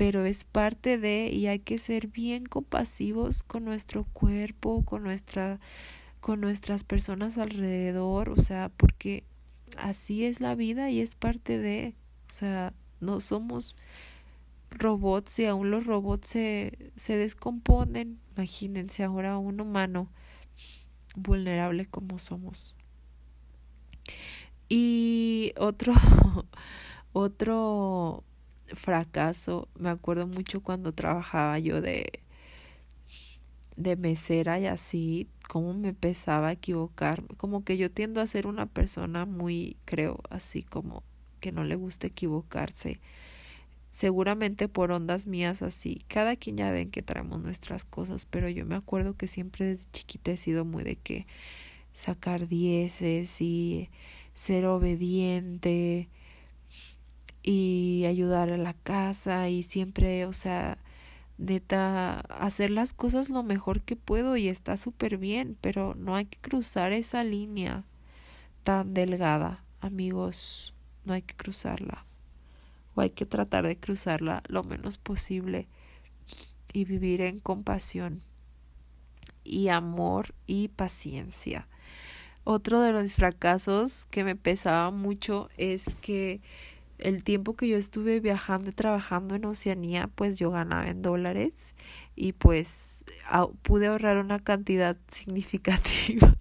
pero 0.00 0.24
es 0.24 0.44
parte 0.44 0.96
de 0.96 1.28
y 1.28 1.46
hay 1.48 1.58
que 1.58 1.76
ser 1.76 2.06
bien 2.06 2.46
compasivos 2.46 3.42
con 3.42 3.66
nuestro 3.66 4.04
cuerpo, 4.04 4.82
con 4.82 5.02
nuestra 5.02 5.60
con 6.20 6.40
nuestras 6.40 6.84
personas 6.84 7.36
alrededor, 7.36 8.30
o 8.30 8.38
sea, 8.38 8.70
porque 8.78 9.24
así 9.76 10.24
es 10.24 10.40
la 10.40 10.54
vida 10.54 10.88
y 10.88 11.00
es 11.00 11.16
parte 11.16 11.58
de, 11.58 11.96
o 12.30 12.32
sea, 12.32 12.72
no 13.00 13.20
somos 13.20 13.76
robots 14.70 15.38
y 15.38 15.44
aún 15.44 15.70
los 15.70 15.84
robots 15.84 16.28
se, 16.28 16.92
se 16.96 17.18
descomponen, 17.18 18.20
imagínense 18.38 19.04
ahora 19.04 19.36
un 19.36 19.60
humano 19.60 20.08
vulnerable 21.14 21.84
como 21.84 22.18
somos. 22.18 22.78
Y 24.66 25.52
otro 25.58 25.92
otro 27.12 28.24
fracaso, 28.74 29.68
me 29.78 29.90
acuerdo 29.90 30.26
mucho 30.26 30.62
cuando 30.62 30.92
trabajaba 30.92 31.58
yo 31.58 31.80
de, 31.80 32.20
de 33.76 33.96
mesera 33.96 34.58
y 34.60 34.66
así, 34.66 35.28
cómo 35.48 35.74
me 35.74 35.94
pesaba 35.94 36.52
equivocarme, 36.52 37.28
como 37.36 37.64
que 37.64 37.76
yo 37.76 37.90
tiendo 37.90 38.20
a 38.20 38.26
ser 38.26 38.46
una 38.46 38.66
persona 38.66 39.26
muy, 39.26 39.76
creo, 39.84 40.20
así 40.30 40.62
como 40.62 41.02
que 41.40 41.52
no 41.52 41.64
le 41.64 41.76
gusta 41.76 42.06
equivocarse. 42.06 43.00
Seguramente 43.88 44.68
por 44.68 44.92
ondas 44.92 45.26
mías 45.26 45.62
así. 45.62 46.04
Cada 46.06 46.36
quien 46.36 46.56
ya 46.56 46.70
ven 46.70 46.90
que 46.90 47.02
traemos 47.02 47.40
nuestras 47.40 47.84
cosas, 47.84 48.24
pero 48.24 48.48
yo 48.48 48.64
me 48.64 48.76
acuerdo 48.76 49.16
que 49.16 49.26
siempre 49.26 49.66
desde 49.66 49.90
chiquita 49.90 50.30
he 50.30 50.36
sido 50.36 50.64
muy 50.64 50.84
de 50.84 50.94
que 50.96 51.26
sacar 51.92 52.46
dieces 52.46 53.40
y 53.40 53.90
ser 54.32 54.66
obediente 54.66 56.08
y 57.42 58.04
ayudar 58.06 58.50
a 58.50 58.56
la 58.56 58.74
casa 58.74 59.48
y 59.48 59.62
siempre, 59.62 60.26
o 60.26 60.32
sea, 60.32 60.78
neta, 61.38 62.20
hacer 62.20 62.70
las 62.70 62.92
cosas 62.92 63.30
lo 63.30 63.42
mejor 63.42 63.80
que 63.80 63.96
puedo 63.96 64.36
y 64.36 64.48
está 64.48 64.76
súper 64.76 65.16
bien, 65.16 65.56
pero 65.60 65.94
no 65.94 66.16
hay 66.16 66.26
que 66.26 66.38
cruzar 66.38 66.92
esa 66.92 67.24
línea 67.24 67.84
tan 68.62 68.94
delgada, 68.94 69.64
amigos, 69.80 70.74
no 71.04 71.14
hay 71.14 71.22
que 71.22 71.34
cruzarla. 71.34 72.04
O 72.94 73.00
hay 73.00 73.10
que 73.10 73.24
tratar 73.24 73.66
de 73.66 73.76
cruzarla 73.76 74.42
lo 74.48 74.64
menos 74.64 74.98
posible 74.98 75.68
y 76.72 76.84
vivir 76.84 77.20
en 77.22 77.40
compasión 77.40 78.22
y 79.44 79.68
amor 79.68 80.34
y 80.46 80.68
paciencia. 80.68 81.66
Otro 82.44 82.80
de 82.80 82.92
los 82.92 83.14
fracasos 83.14 84.06
que 84.10 84.24
me 84.24 84.36
pesaba 84.36 84.90
mucho 84.90 85.50
es 85.56 85.96
que 86.00 86.40
el 87.00 87.24
tiempo 87.24 87.54
que 87.54 87.68
yo 87.68 87.76
estuve 87.76 88.20
viajando 88.20 88.70
y 88.70 88.72
trabajando 88.72 89.34
en 89.34 89.44
Oceanía, 89.44 90.08
pues 90.08 90.38
yo 90.38 90.50
ganaba 90.50 90.88
en 90.88 91.02
dólares 91.02 91.74
y 92.16 92.32
pues 92.32 93.04
pude 93.62 93.86
ahorrar 93.86 94.18
una 94.18 94.38
cantidad 94.38 94.96
significativa. 95.08 96.36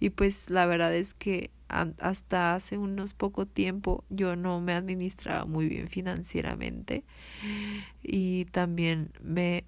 y 0.00 0.10
pues 0.10 0.50
la 0.50 0.66
verdad 0.66 0.94
es 0.94 1.14
que 1.14 1.50
hasta 1.68 2.54
hace 2.54 2.78
unos 2.78 3.14
poco 3.14 3.44
tiempo 3.44 4.04
yo 4.08 4.36
no 4.36 4.60
me 4.60 4.72
administraba 4.72 5.46
muy 5.46 5.68
bien 5.68 5.88
financieramente 5.88 7.02
y 8.04 8.44
también 8.46 9.10
me 9.20 9.64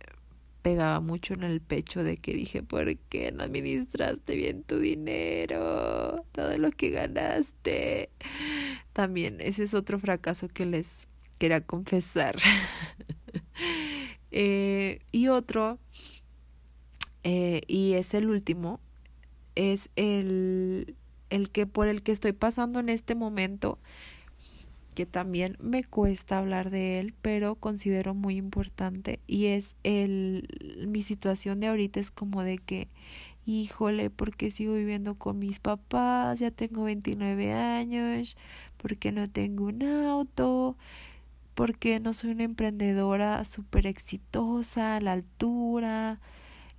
pegaba 0.69 1.01
mucho 1.01 1.33
en 1.33 1.45
el 1.45 1.63
pecho 1.63 2.05
de 2.05 2.19
que 2.19 2.35
dije, 2.35 2.63
¿por 2.63 2.95
qué 2.95 3.33
no 3.33 3.43
administraste 3.43 4.37
bien 4.37 4.65
tu 4.65 4.79
dinero? 4.79 6.27
Todo 6.33 6.59
lo 6.59 6.71
que 6.73 6.91
ganaste 6.91 8.11
también 8.93 9.41
ese 9.41 9.63
es 9.63 9.73
otro 9.73 9.99
fracaso 9.99 10.49
que 10.49 10.67
les 10.67 11.07
quería 11.39 11.63
confesar. 11.63 12.37
Eh, 14.31 15.01
y 15.11 15.29
otro, 15.29 15.79
eh, 17.25 17.63
y 17.67 17.95
es 17.95 18.13
el 18.13 18.29
último, 18.29 18.79
es 19.55 19.89
el, 19.97 20.95
el 21.31 21.51
que 21.51 21.67
por 21.67 21.89
el 21.89 22.03
que 22.03 22.13
estoy 22.13 22.33
pasando 22.33 22.79
en 22.79 22.91
este 22.91 23.15
momento, 23.15 23.79
que 24.99 25.07
también 25.07 25.57
me 25.61 25.85
cuesta 25.85 26.39
hablar 26.39 26.71
de 26.71 26.99
él, 26.99 27.15
pero 27.23 27.55
considero 27.55 28.15
muy 28.15 28.35
importante, 28.35 29.21
y 29.29 29.47
es 29.47 29.77
el, 29.85 30.49
mi 30.89 31.03
situación 31.03 31.61
de 31.61 31.69
ahorita 31.69 32.01
es 32.01 32.11
como 32.11 32.43
de 32.43 32.59
que 32.59 32.89
híjole, 33.47 34.11
porque 34.11 34.51
sigo 34.51 34.75
viviendo 34.75 35.15
con 35.15 35.39
mis 35.39 35.61
papás, 35.61 36.41
ya 36.41 36.51
tengo 36.51 36.83
29 36.83 37.53
años, 37.53 38.37
porque 38.77 39.13
no 39.13 39.29
tengo 39.29 39.67
un 39.67 39.85
auto, 39.85 40.77
porque 41.55 42.01
no 42.01 42.13
soy 42.13 42.33
una 42.33 42.43
emprendedora 42.43 43.45
súper 43.45 43.87
exitosa 43.87 44.97
a 44.97 45.01
la 45.01 45.13
altura, 45.13 46.19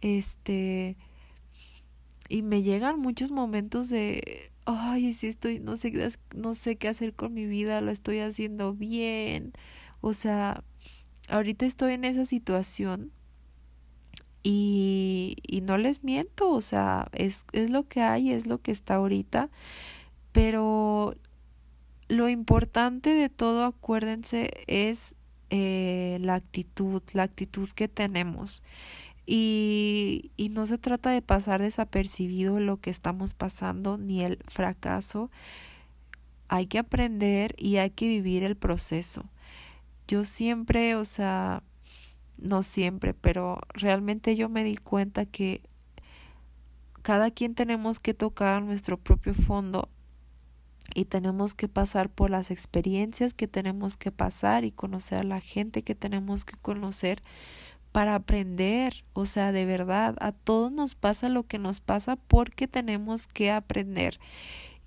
este, 0.02 0.98
y 2.28 2.42
me 2.42 2.64
llegan 2.64 3.00
muchos 3.00 3.32
momentos 3.32 3.88
de, 3.88 4.52
ay, 4.78 5.14
si 5.14 5.28
estoy, 5.28 5.60
no 5.60 5.78
sé, 5.78 6.10
no 6.36 6.54
sé 6.54 6.78
qué 6.78 6.88
hacer 6.88 7.14
con 7.14 7.34
mi 7.34 7.46
vida, 7.46 7.82
lo 7.82 7.92
estoy 7.92 8.20
haciendo 8.20 8.74
bien, 8.74 9.54
o 10.02 10.14
sea, 10.14 10.64
ahorita 11.30 11.66
estoy 11.66 11.94
en 11.94 12.06
esa 12.06 12.26
situación 12.26 13.12
y, 14.44 15.38
y 15.48 15.62
no 15.62 15.78
les 15.78 16.04
miento, 16.04 16.52
o 16.52 16.62
sea, 16.62 17.08
es, 17.14 17.46
es 17.52 17.70
lo 17.70 17.88
que 17.88 18.02
hay, 18.02 18.32
es 18.32 18.48
lo 18.48 18.60
que 18.60 18.72
está 18.72 18.96
ahorita, 18.96 19.50
pero 20.32 21.16
lo 22.08 22.30
importante 22.30 23.14
de 23.14 23.30
todo, 23.30 23.64
acuérdense, 23.64 24.52
es 24.68 25.16
eh, 25.52 26.18
la 26.22 26.36
actitud, 26.36 27.02
la 27.14 27.24
actitud 27.24 27.70
que 27.70 27.88
tenemos. 27.88 28.64
Y, 29.32 30.32
y 30.38 30.50
no 30.50 30.66
se 30.66 30.80
trata 30.80 31.12
de 31.12 31.22
pasar 31.22 31.62
desapercibido 31.62 32.60
lo 32.60 32.78
que 32.78 32.90
estamos 32.90 33.36
pasando 33.36 34.00
ni 34.00 34.24
el 34.24 34.40
fracaso. 34.48 35.30
Hay 36.48 36.66
que 36.66 36.80
aprender 36.80 37.54
y 37.60 37.78
hay 37.78 37.92
que 37.92 38.08
vivir 38.08 38.44
el 38.44 38.56
proceso. 38.56 39.30
Yo 40.08 40.24
siempre, 40.24 40.96
o 40.96 41.06
sea, 41.06 41.62
no 42.40 42.64
siempre, 42.64 43.14
pero 43.14 43.60
realmente 43.74 44.36
yo 44.36 44.50
me 44.50 44.64
di 44.64 44.78
cuenta 44.78 45.28
que 45.28 45.62
cada 47.04 47.30
quien 47.30 47.54
tenemos 47.54 48.00
que 48.00 48.16
tocar 48.16 48.64
nuestro 48.64 48.98
propio 48.98 49.36
fondo 49.36 49.90
y 50.96 51.06
tenemos 51.06 51.54
que 51.54 51.68
pasar 51.68 52.10
por 52.10 52.32
las 52.32 52.50
experiencias 52.50 53.36
que 53.36 53.48
tenemos 53.48 53.96
que 53.96 54.12
pasar 54.12 54.66
y 54.66 54.72
conocer 54.72 55.20
a 55.20 55.24
la 55.24 55.40
gente 55.40 55.84
que 55.84 55.94
tenemos 55.94 56.46
que 56.46 56.58
conocer 56.58 57.22
para 58.00 58.16
aprender, 58.16 59.04
o 59.12 59.26
sea, 59.26 59.52
de 59.52 59.66
verdad, 59.66 60.16
a 60.22 60.32
todos 60.32 60.72
nos 60.72 60.96
pasa 60.96 61.28
lo 61.28 61.44
que 61.44 61.60
nos 61.60 61.82
pasa 61.82 62.16
porque 62.16 62.66
tenemos 62.66 63.28
que 63.28 63.52
aprender. 63.52 64.22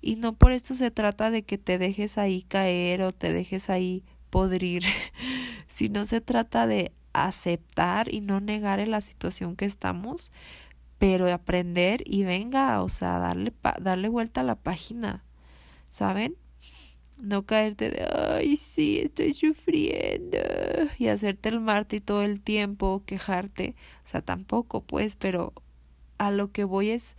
Y 0.01 0.15
no 0.15 0.33
por 0.33 0.51
esto 0.51 0.73
se 0.73 0.89
trata 0.89 1.29
de 1.29 1.43
que 1.43 1.59
te 1.59 1.77
dejes 1.77 2.17
ahí 2.17 2.41
caer 2.41 3.03
o 3.03 3.11
te 3.11 3.31
dejes 3.31 3.69
ahí 3.69 4.03
podrir, 4.31 4.81
sino 5.67 6.05
se 6.05 6.21
trata 6.21 6.65
de 6.65 6.91
aceptar 7.13 8.11
y 8.11 8.21
no 8.21 8.39
negar 8.39 8.79
en 8.79 8.89
la 8.89 9.01
situación 9.01 9.55
que 9.55 9.65
estamos, 9.65 10.31
pero 10.97 11.31
aprender 11.31 12.01
y 12.07 12.23
venga, 12.23 12.81
o 12.81 12.89
sea, 12.89 13.19
darle, 13.19 13.53
darle 13.79 14.09
vuelta 14.09 14.41
a 14.41 14.43
la 14.43 14.55
página, 14.55 15.23
¿saben? 15.91 16.35
No 17.17 17.45
caerte 17.45 17.89
de, 17.89 18.05
ay, 18.11 18.57
sí, 18.57 18.99
estoy 18.99 19.33
sufriendo 19.33 20.37
y 20.97 21.07
hacerte 21.07 21.49
el 21.49 21.61
marte 21.61 22.01
todo 22.01 22.21
el 22.23 22.41
tiempo, 22.41 23.03
quejarte, 23.05 23.75
o 24.03 24.07
sea, 24.07 24.21
tampoco, 24.21 24.81
pues, 24.81 25.15
pero 25.15 25.53
a 26.17 26.31
lo 26.31 26.51
que 26.51 26.63
voy 26.65 26.89
es 26.89 27.15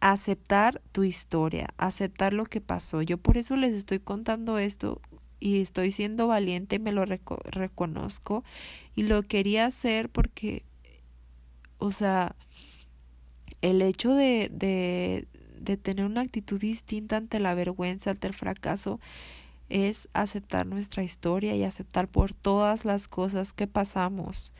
aceptar 0.00 0.82
tu 0.92 1.04
historia, 1.04 1.68
aceptar 1.78 2.32
lo 2.32 2.44
que 2.44 2.60
pasó. 2.60 3.02
Yo 3.02 3.18
por 3.18 3.38
eso 3.38 3.56
les 3.56 3.74
estoy 3.74 4.00
contando 4.00 4.58
esto 4.58 5.00
y 5.40 5.60
estoy 5.60 5.90
siendo 5.92 6.26
valiente, 6.26 6.78
me 6.78 6.92
lo 6.92 7.04
reconozco 7.04 8.44
y 8.96 9.04
lo 9.04 9.22
quería 9.22 9.66
hacer 9.66 10.08
porque, 10.08 10.64
o 11.78 11.92
sea, 11.92 12.36
el 13.62 13.80
hecho 13.80 14.14
de, 14.14 14.50
de, 14.52 15.26
de 15.58 15.76
tener 15.76 16.04
una 16.04 16.22
actitud 16.22 16.60
distinta 16.60 17.16
ante 17.16 17.40
la 17.40 17.54
vergüenza, 17.54 18.10
ante 18.10 18.26
el 18.26 18.34
fracaso, 18.34 19.00
es 19.68 20.08
aceptar 20.12 20.66
nuestra 20.66 21.02
historia 21.02 21.56
y 21.56 21.64
aceptar 21.64 22.08
por 22.08 22.34
todas 22.34 22.84
las 22.84 23.08
cosas 23.08 23.52
que 23.52 23.66
pasamos. 23.66 24.52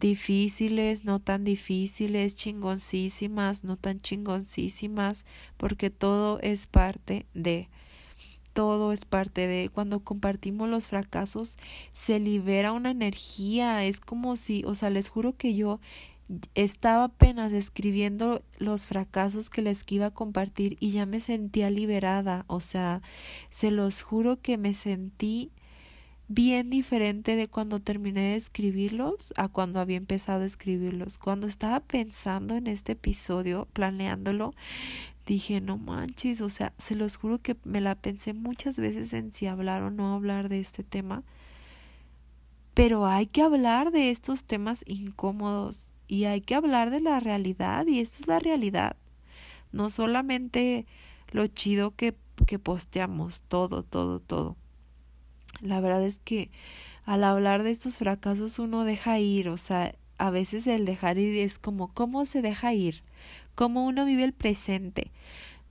Difíciles, 0.00 1.04
no 1.04 1.20
tan 1.20 1.44
difíciles, 1.44 2.36
chingoncísimas, 2.36 3.64
no 3.64 3.76
tan 3.76 4.00
chingoncísimas, 4.00 5.26
porque 5.56 5.90
todo 5.90 6.38
es 6.40 6.66
parte 6.66 7.26
de 7.34 7.68
todo 8.58 8.92
es 8.92 9.04
parte 9.04 9.46
de. 9.46 9.70
Cuando 9.72 10.00
compartimos 10.00 10.68
los 10.68 10.88
fracasos 10.88 11.56
se 11.92 12.18
libera 12.18 12.72
una 12.72 12.90
energía 12.90 13.84
es 13.84 14.00
como 14.00 14.34
si 14.34 14.64
o 14.64 14.74
sea 14.74 14.90
les 14.90 15.08
juro 15.08 15.36
que 15.36 15.54
yo 15.54 15.78
estaba 16.54 17.04
apenas 17.04 17.52
escribiendo 17.52 18.42
los 18.58 18.86
fracasos 18.86 19.48
que 19.50 19.62
les 19.62 19.84
iba 19.90 20.06
a 20.06 20.10
compartir 20.10 20.76
y 20.78 20.90
ya 20.90 21.06
me 21.06 21.20
sentía 21.20 21.70
liberada 21.70 22.44
o 22.48 22.60
sea 22.60 23.00
se 23.48 23.70
los 23.70 24.02
juro 24.02 24.40
que 24.40 24.58
me 24.58 24.74
sentí 24.74 25.50
bien 26.28 26.68
diferente 26.68 27.36
de 27.36 27.48
cuando 27.48 27.80
terminé 27.80 28.20
de 28.20 28.36
escribirlos 28.36 29.32
a 29.36 29.48
cuando 29.48 29.80
había 29.80 29.96
empezado 29.96 30.42
a 30.42 30.46
escribirlos. 30.46 31.18
Cuando 31.18 31.46
estaba 31.46 31.80
pensando 31.80 32.54
en 32.54 32.66
este 32.66 32.92
episodio, 32.92 33.66
planeándolo, 33.72 34.52
dije, 35.26 35.60
no 35.60 35.78
manches, 35.78 36.42
o 36.42 36.50
sea, 36.50 36.74
se 36.76 36.94
los 36.94 37.16
juro 37.16 37.38
que 37.38 37.56
me 37.64 37.80
la 37.80 37.94
pensé 37.94 38.34
muchas 38.34 38.78
veces 38.78 39.12
en 39.14 39.32
si 39.32 39.46
hablar 39.46 39.82
o 39.82 39.90
no 39.90 40.14
hablar 40.14 40.50
de 40.50 40.60
este 40.60 40.84
tema. 40.84 41.22
Pero 42.74 43.06
hay 43.06 43.26
que 43.26 43.42
hablar 43.42 43.90
de 43.90 44.10
estos 44.10 44.44
temas 44.44 44.84
incómodos 44.86 45.92
y 46.08 46.24
hay 46.24 46.40
que 46.40 46.54
hablar 46.54 46.90
de 46.90 47.00
la 47.00 47.20
realidad 47.20 47.86
y 47.86 48.00
esto 48.00 48.22
es 48.22 48.26
la 48.26 48.40
realidad. 48.40 48.96
No 49.70 49.90
solamente 49.90 50.86
lo 51.30 51.46
chido 51.46 51.94
que, 51.94 52.16
que 52.46 52.58
posteamos, 52.58 53.42
todo, 53.42 53.82
todo, 53.82 54.18
todo. 54.18 54.56
La 55.60 55.80
verdad 55.80 56.02
es 56.02 56.18
que 56.24 56.50
al 57.04 57.24
hablar 57.24 57.62
de 57.62 57.70
estos 57.70 57.98
fracasos 57.98 58.58
uno 58.58 58.84
deja 58.84 59.18
ir, 59.18 59.48
o 59.48 59.56
sea, 59.58 59.94
a 60.16 60.30
veces 60.30 60.66
el 60.66 60.84
dejar 60.84 61.18
ir 61.18 61.36
es 61.36 61.58
como, 61.58 61.92
¿cómo 61.92 62.26
se 62.26 62.42
deja 62.42 62.72
ir? 62.74 63.02
¿Cómo 63.54 63.86
uno 63.86 64.04
vive 64.04 64.24
el 64.24 64.32
presente? 64.32 65.12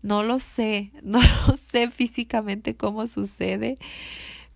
No 0.02 0.24
lo 0.24 0.40
sé, 0.40 0.92
no 1.04 1.20
lo 1.22 1.56
sé 1.56 1.90
físicamente 1.90 2.76
cómo 2.76 3.08
sucede, 3.08 3.78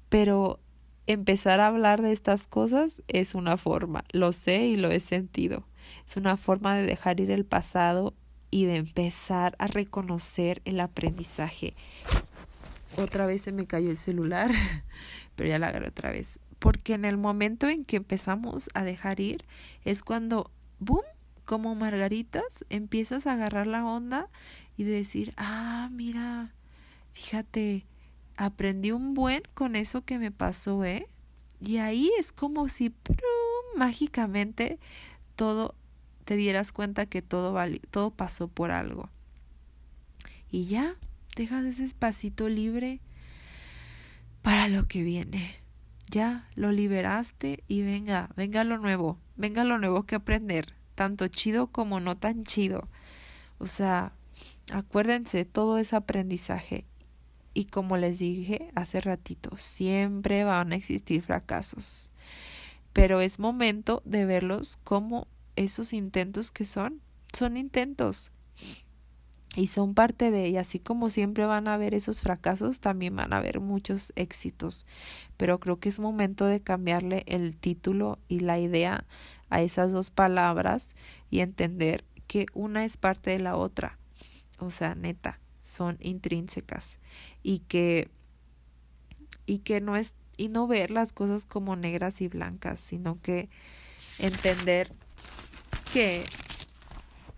pero 0.09 0.59
empezar 1.07 1.59
a 1.59 1.67
hablar 1.67 2.01
de 2.01 2.11
estas 2.11 2.47
cosas 2.47 3.01
es 3.07 3.35
una 3.35 3.57
forma, 3.57 4.03
lo 4.11 4.31
sé 4.31 4.65
y 4.67 4.77
lo 4.77 4.91
he 4.91 4.99
sentido. 4.99 5.65
Es 6.07 6.17
una 6.17 6.37
forma 6.37 6.75
de 6.75 6.83
dejar 6.83 7.19
ir 7.19 7.31
el 7.31 7.45
pasado 7.45 8.13
y 8.49 8.65
de 8.65 8.75
empezar 8.75 9.55
a 9.59 9.67
reconocer 9.67 10.61
el 10.65 10.79
aprendizaje. 10.79 11.73
Otra 12.97 13.25
vez 13.25 13.41
se 13.43 13.51
me 13.51 13.65
cayó 13.65 13.89
el 13.89 13.97
celular, 13.97 14.51
pero 15.35 15.49
ya 15.49 15.59
la 15.59 15.67
agarré 15.67 15.87
otra 15.87 16.11
vez. 16.11 16.39
Porque 16.59 16.93
en 16.93 17.05
el 17.05 17.17
momento 17.17 17.69
en 17.69 17.85
que 17.85 17.97
empezamos 17.97 18.69
a 18.73 18.83
dejar 18.83 19.19
ir 19.19 19.45
es 19.85 20.03
cuando, 20.03 20.51
¡boom! 20.79 21.03
Como 21.45 21.73
margaritas, 21.75 22.65
empiezas 22.69 23.25
a 23.25 23.33
agarrar 23.33 23.67
la 23.67 23.85
onda 23.85 24.29
y 24.77 24.83
decir, 24.83 25.33
ah, 25.37 25.89
mira, 25.91 26.53
fíjate, 27.13 27.85
aprendí 28.37 28.91
un 28.91 29.13
buen 29.13 29.43
con 29.53 29.75
eso 29.75 30.03
que 30.03 30.19
me 30.19 30.31
pasó, 30.31 30.85
¿eh? 30.85 31.07
Y 31.59 31.77
ahí 31.77 32.11
es 32.17 32.31
como 32.31 32.69
si 32.69 32.93
mágicamente 33.75 34.79
todo 35.35 35.75
te 36.21 36.35
dieras 36.35 36.71
cuenta 36.71 37.05
que 37.05 37.21
todo, 37.21 37.55
todo 37.89 38.11
pasó 38.11 38.47
por 38.47 38.71
algo. 38.71 39.09
Y 40.49 40.65
ya, 40.65 40.95
dejas 41.35 41.65
ese 41.65 41.83
espacito 41.83 42.49
libre 42.49 42.99
para 44.41 44.67
lo 44.67 44.87
que 44.87 45.03
viene. 45.03 45.55
Ya 46.09 46.49
lo 46.55 46.71
liberaste 46.71 47.63
y 47.67 47.83
venga, 47.83 48.29
venga 48.35 48.63
lo 48.63 48.77
nuevo, 48.77 49.17
venga 49.37 49.63
lo 49.63 49.77
nuevo 49.77 50.03
que 50.03 50.15
aprender, 50.15 50.73
tanto 50.95 51.27
chido 51.29 51.67
como 51.67 52.01
no 52.01 52.17
tan 52.17 52.43
chido. 52.43 52.89
O 53.59 53.65
sea, 53.65 54.11
acuérdense, 54.73 55.45
todo 55.45 55.77
es 55.77 55.93
aprendizaje. 55.93 56.85
Y 57.53 57.65
como 57.65 57.95
les 57.97 58.19
dije 58.19 58.71
hace 58.75 58.99
ratito, 58.99 59.55
siempre 59.55 60.43
van 60.43 60.73
a 60.73 60.75
existir 60.75 61.21
fracasos. 61.21 62.11
Pero 62.91 63.21
es 63.21 63.39
momento 63.39 64.01
de 64.03 64.25
verlos 64.25 64.77
como 64.83 65.27
esos 65.55 65.93
intentos 65.93 66.51
que 66.51 66.65
son, 66.65 67.01
son 67.33 67.57
intentos 67.57 68.31
y 69.55 69.67
son 69.67 69.93
parte 69.93 70.31
de 70.31 70.45
ella. 70.45 70.61
Así 70.61 70.79
como 70.79 71.09
siempre 71.09 71.45
van 71.45 71.67
a 71.67 71.73
haber 71.73 71.93
esos 71.93 72.21
fracasos, 72.21 72.79
también 72.79 73.15
van 73.15 73.33
a 73.33 73.37
haber 73.37 73.59
muchos 73.59 74.13
éxitos. 74.15 74.85
Pero 75.37 75.59
creo 75.59 75.79
que 75.79 75.89
es 75.89 75.99
momento 75.99 76.45
de 76.45 76.61
cambiarle 76.61 77.23
el 77.27 77.57
título 77.57 78.17
y 78.27 78.39
la 78.39 78.59
idea 78.59 79.05
a 79.49 79.61
esas 79.61 79.91
dos 79.91 80.09
palabras 80.09 80.95
y 81.29 81.39
entender 81.39 82.05
que 82.27 82.45
una 82.53 82.85
es 82.85 82.97
parte 82.97 83.31
de 83.31 83.39
la 83.39 83.57
otra. 83.57 83.97
O 84.59 84.69
sea, 84.69 84.95
neta, 84.95 85.39
son 85.59 85.97
intrínsecas 85.99 86.99
y 87.43 87.59
que 87.59 88.09
y 89.45 89.59
que 89.59 89.81
no 89.81 89.97
es 89.97 90.13
y 90.37 90.47
no 90.47 90.65
ver 90.65 90.91
las 90.91 91.11
cosas 91.13 91.45
como 91.45 91.75
negras 91.75 92.21
y 92.21 92.27
blancas, 92.27 92.79
sino 92.79 93.19
que 93.21 93.49
entender 94.19 94.93
que 95.93 96.23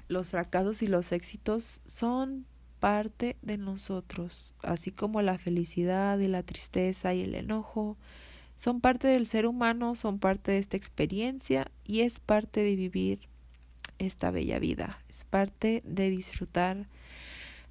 los 0.08 0.30
fracasos 0.30 0.84
y 0.84 0.88
los 0.88 1.12
éxitos 1.12 1.82
son 1.86 2.46
parte 2.80 3.38
de 3.42 3.58
nosotros, 3.58 4.54
así 4.62 4.92
como 4.92 5.22
la 5.22 5.38
felicidad 5.38 6.20
y 6.20 6.28
la 6.28 6.44
tristeza 6.44 7.14
y 7.14 7.22
el 7.22 7.34
enojo, 7.34 7.98
son 8.56 8.82
parte 8.82 9.08
del 9.08 9.26
ser 9.26 9.48
humano, 9.48 9.96
son 9.96 10.20
parte 10.20 10.52
de 10.52 10.60
esta 10.60 10.78
experiencia 10.78 11.72
y 11.84 12.02
es 12.02 12.20
parte 12.20 12.62
de 12.62 12.76
vivir 12.76 13.28
esta 13.98 14.30
bella 14.30 14.60
vida, 14.60 15.02
es 15.10 15.26
parte 15.26 15.82
de 15.86 16.10
disfrutar 16.10 16.88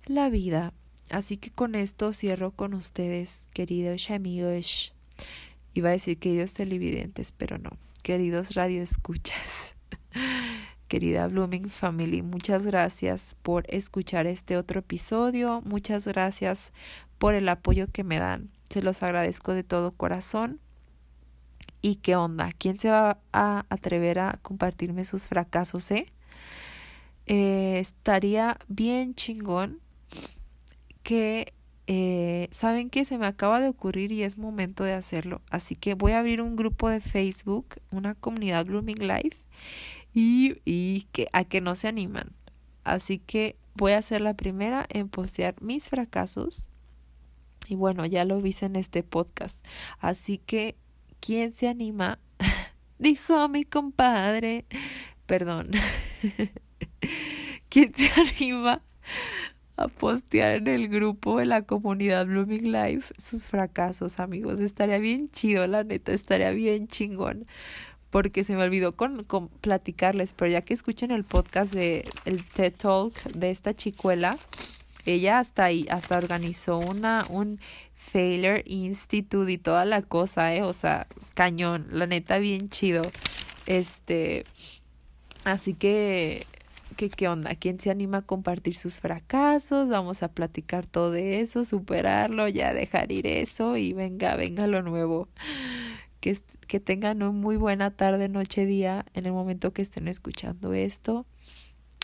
la 0.06 0.30
vida. 0.30 0.72
Así 1.10 1.36
que 1.36 1.50
con 1.50 1.74
esto 1.74 2.12
cierro 2.12 2.50
con 2.50 2.74
ustedes, 2.74 3.48
queridos 3.52 4.10
amigos. 4.10 4.94
Iba 5.74 5.90
a 5.90 5.92
decir 5.92 6.18
queridos 6.18 6.54
televidentes, 6.54 7.32
pero 7.32 7.58
no, 7.58 7.70
queridos 8.02 8.54
radioescuchas. 8.54 9.76
Querida 10.92 11.26
Blooming 11.26 11.70
Family. 11.70 12.20
Muchas 12.20 12.66
gracias 12.66 13.34
por 13.40 13.64
escuchar 13.70 14.26
este 14.26 14.58
otro 14.58 14.80
episodio. 14.80 15.62
Muchas 15.64 16.06
gracias 16.06 16.74
por 17.16 17.34
el 17.34 17.48
apoyo 17.48 17.86
que 17.90 18.04
me 18.04 18.18
dan. 18.18 18.50
Se 18.68 18.82
los 18.82 19.02
agradezco 19.02 19.54
de 19.54 19.64
todo 19.64 19.92
corazón. 19.92 20.60
¿Y 21.80 21.94
qué 21.94 22.14
onda? 22.14 22.50
¿Quién 22.58 22.76
se 22.76 22.90
va 22.90 23.18
a 23.32 23.64
atrever 23.70 24.18
a 24.18 24.38
compartirme 24.42 25.06
sus 25.06 25.28
fracasos, 25.28 25.90
eh? 25.92 26.12
eh 27.24 27.78
estaría 27.78 28.58
bien 28.68 29.14
chingón 29.14 29.80
que 31.02 31.54
eh, 31.86 32.48
saben 32.50 32.90
que 32.90 33.06
se 33.06 33.16
me 33.16 33.24
acaba 33.24 33.60
de 33.60 33.68
ocurrir 33.70 34.12
y 34.12 34.24
es 34.24 34.36
momento 34.36 34.84
de 34.84 34.92
hacerlo. 34.92 35.40
Así 35.48 35.74
que 35.74 35.94
voy 35.94 36.12
a 36.12 36.18
abrir 36.18 36.42
un 36.42 36.54
grupo 36.54 36.90
de 36.90 37.00
Facebook, 37.00 37.76
una 37.90 38.14
comunidad 38.14 38.66
Blooming 38.66 39.08
Life 39.08 39.38
y, 40.12 40.60
y 40.64 41.08
que, 41.12 41.26
a 41.32 41.44
que 41.44 41.60
no 41.60 41.74
se 41.74 41.88
animan. 41.88 42.32
Así 42.84 43.18
que 43.18 43.56
voy 43.74 43.92
a 43.92 44.02
ser 44.02 44.20
la 44.20 44.34
primera 44.34 44.86
en 44.90 45.08
postear 45.08 45.60
mis 45.60 45.88
fracasos. 45.88 46.68
Y 47.68 47.76
bueno, 47.76 48.04
ya 48.06 48.24
lo 48.24 48.40
viste 48.40 48.66
en 48.66 48.76
este 48.76 49.02
podcast. 49.02 49.64
Así 49.98 50.38
que, 50.38 50.76
¿quién 51.20 51.54
se 51.54 51.68
anima? 51.68 52.18
Dijo 52.98 53.48
mi 53.48 53.64
compadre. 53.64 54.66
Perdón. 55.26 55.70
¿Quién 57.68 57.94
se 57.94 58.10
anima 58.20 58.82
a 59.76 59.88
postear 59.88 60.56
en 60.56 60.68
el 60.68 60.88
grupo 60.88 61.38
de 61.38 61.46
la 61.46 61.62
comunidad 61.62 62.26
Blooming 62.26 62.72
Life 62.72 63.14
sus 63.16 63.46
fracasos, 63.46 64.20
amigos? 64.20 64.60
Estaría 64.60 64.98
bien 64.98 65.30
chido, 65.30 65.66
la 65.66 65.84
neta, 65.84 66.12
estaría 66.12 66.50
bien 66.50 66.88
chingón 66.88 67.46
porque 68.12 68.44
se 68.44 68.54
me 68.54 68.62
olvidó 68.62 68.94
con, 68.94 69.24
con, 69.24 69.48
platicarles, 69.48 70.34
pero 70.34 70.50
ya 70.50 70.60
que 70.60 70.74
escuchen 70.74 71.10
el 71.10 71.24
podcast 71.24 71.72
de 71.72 72.04
el 72.26 72.44
TED 72.44 72.74
Talk 72.74 73.14
de 73.32 73.50
esta 73.50 73.74
chicuela, 73.74 74.36
ella 75.06 75.38
hasta 75.38 75.64
ahí, 75.64 75.86
hasta 75.90 76.18
organizó 76.18 76.76
una, 76.76 77.24
un 77.30 77.58
Failure 77.94 78.64
Institute 78.66 79.50
y 79.50 79.56
toda 79.56 79.86
la 79.86 80.02
cosa, 80.02 80.54
eh, 80.54 80.62
o 80.62 80.74
sea, 80.74 81.06
cañón, 81.32 81.86
la 81.90 82.06
neta 82.06 82.36
bien 82.36 82.68
chido. 82.68 83.00
Este, 83.64 84.44
así 85.44 85.72
que, 85.72 86.46
¿qué 86.96 87.28
onda? 87.28 87.54
¿Quién 87.54 87.80
se 87.80 87.90
anima 87.90 88.18
a 88.18 88.22
compartir 88.22 88.76
sus 88.76 89.00
fracasos? 89.00 89.88
Vamos 89.88 90.22
a 90.22 90.28
platicar 90.28 90.84
todo 90.84 91.14
eso, 91.14 91.64
superarlo, 91.64 92.46
ya 92.46 92.74
dejar 92.74 93.10
ir 93.10 93.26
eso 93.26 93.78
y 93.78 93.94
venga, 93.94 94.36
venga 94.36 94.66
lo 94.66 94.82
nuevo 94.82 95.28
que, 96.22 96.38
que 96.68 96.78
tengan 96.78 97.16
una 97.16 97.32
muy 97.32 97.56
buena 97.56 97.90
tarde, 97.90 98.28
noche, 98.28 98.64
día 98.64 99.04
en 99.12 99.26
el 99.26 99.32
momento 99.32 99.72
que 99.72 99.82
estén 99.82 100.06
escuchando 100.06 100.72
esto. 100.72 101.26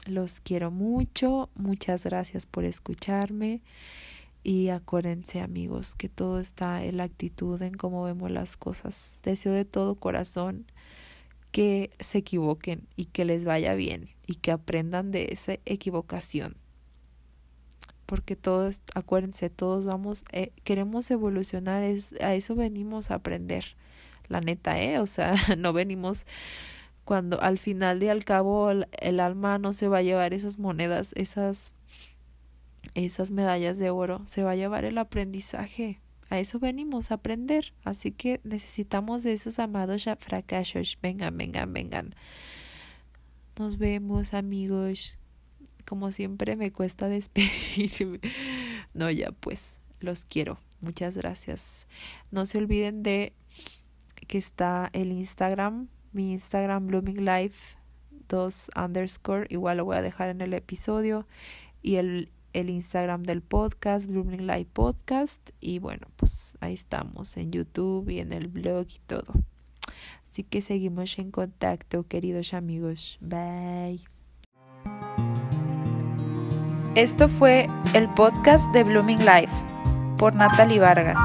Los 0.06 0.40
quiero 0.40 0.70
mucho, 0.72 1.50
muchas 1.54 2.04
gracias 2.04 2.44
por 2.44 2.64
escucharme 2.64 3.62
y 4.42 4.70
acuérdense 4.70 5.40
amigos 5.40 5.94
que 5.94 6.08
todo 6.08 6.40
está 6.40 6.84
en 6.84 6.96
la 6.96 7.04
actitud, 7.04 7.62
en 7.62 7.74
cómo 7.74 8.02
vemos 8.02 8.30
las 8.30 8.56
cosas. 8.56 9.18
Deseo 9.22 9.52
de 9.52 9.64
todo 9.64 9.94
corazón 9.94 10.66
que 11.52 11.90
se 12.00 12.18
equivoquen 12.18 12.88
y 12.96 13.04
que 13.06 13.24
les 13.24 13.44
vaya 13.44 13.74
bien 13.74 14.06
y 14.26 14.34
que 14.34 14.50
aprendan 14.50 15.12
de 15.12 15.28
esa 15.30 15.54
equivocación. 15.64 16.56
Porque 18.04 18.34
todos, 18.34 18.80
acuérdense, 18.94 19.48
todos 19.48 19.84
vamos, 19.84 20.24
eh, 20.32 20.50
queremos 20.64 21.08
evolucionar, 21.12 21.84
es, 21.84 22.14
a 22.20 22.34
eso 22.34 22.56
venimos 22.56 23.12
a 23.12 23.16
aprender 23.16 23.76
la 24.28 24.40
neta, 24.40 24.80
¿eh? 24.80 24.98
O 24.98 25.06
sea, 25.06 25.34
no 25.58 25.72
venimos 25.72 26.26
cuando 27.04 27.40
al 27.40 27.58
final 27.58 28.00
de 28.00 28.10
al 28.10 28.24
cabo 28.24 28.70
el, 28.70 29.20
alma 29.20 29.58
no 29.58 29.72
se 29.72 29.88
va 29.88 29.98
a 29.98 30.02
llevar 30.02 30.34
esas 30.34 30.58
monedas, 30.58 31.12
esas 31.16 31.72
esas 32.94 33.30
medallas 33.30 33.78
de 33.78 33.90
oro, 33.90 34.22
se 34.26 34.42
va 34.42 34.52
a 34.52 34.56
llevar 34.56 34.84
el 34.84 34.98
aprendizaje. 34.98 36.00
a 36.30 36.38
eso 36.38 36.58
venimos 36.58 37.10
a 37.10 37.14
aprender. 37.14 37.72
Así 37.84 38.12
que 38.12 38.40
necesitamos 38.44 39.22
de 39.22 39.32
esos 39.32 39.58
amados 39.58 40.04
fracasos. 40.18 40.98
Vengan, 41.00 41.36
vengan, 41.36 41.72
vengan. 41.72 42.14
Nos 43.58 43.78
vemos, 43.78 44.34
amigos. 44.34 45.18
Como 45.86 46.12
siempre 46.12 46.56
me 46.56 46.72
cuesta 46.72 47.08
despedirme. 47.08 48.20
No, 48.94 49.10
ya 49.10 49.32
pues, 49.32 49.80
los 50.00 50.24
quiero. 50.24 50.58
Muchas 50.80 51.16
gracias. 51.16 51.86
No 52.30 52.46
se 52.46 52.58
olviden 52.58 53.02
de 53.02 53.32
que 54.26 54.38
está 54.38 54.90
el 54.92 55.12
Instagram, 55.12 55.88
mi 56.12 56.32
Instagram 56.32 56.86
Blooming 56.86 57.24
Life 57.24 57.76
2 58.28 58.70
underscore, 58.76 59.46
igual 59.50 59.78
lo 59.78 59.84
voy 59.84 59.96
a 59.96 60.02
dejar 60.02 60.28
en 60.28 60.40
el 60.40 60.54
episodio 60.54 61.26
y 61.82 61.96
el, 61.96 62.30
el 62.52 62.70
Instagram 62.70 63.22
del 63.22 63.42
podcast, 63.42 64.06
Blooming 64.06 64.46
Life 64.46 64.70
Podcast 64.72 65.50
y 65.60 65.78
bueno, 65.78 66.08
pues 66.16 66.56
ahí 66.60 66.74
estamos 66.74 67.36
en 67.36 67.52
YouTube 67.52 68.08
y 68.10 68.20
en 68.20 68.32
el 68.32 68.48
blog 68.48 68.86
y 68.88 69.00
todo. 69.06 69.34
Así 70.28 70.44
que 70.44 70.60
seguimos 70.60 71.18
en 71.18 71.30
contacto, 71.30 72.06
queridos 72.06 72.52
amigos. 72.52 73.18
Bye. 73.20 74.04
Esto 76.94 77.28
fue 77.28 77.68
el 77.94 78.08
podcast 78.14 78.70
de 78.72 78.84
Blooming 78.84 79.20
Life 79.20 79.52
por 80.18 80.34
Natalie 80.34 80.80
Vargas. 80.80 81.18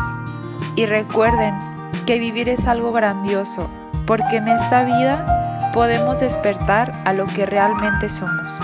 Y 0.76 0.86
recuerden 0.86 1.73
que 2.06 2.20
vivir 2.20 2.50
es 2.50 2.66
algo 2.66 2.92
grandioso, 2.92 3.70
porque 4.06 4.38
en 4.38 4.48
esta 4.48 4.84
vida 4.84 5.72
podemos 5.74 6.20
despertar 6.20 6.92
a 7.06 7.14
lo 7.14 7.26
que 7.26 7.46
realmente 7.46 8.10
somos. 8.10 8.60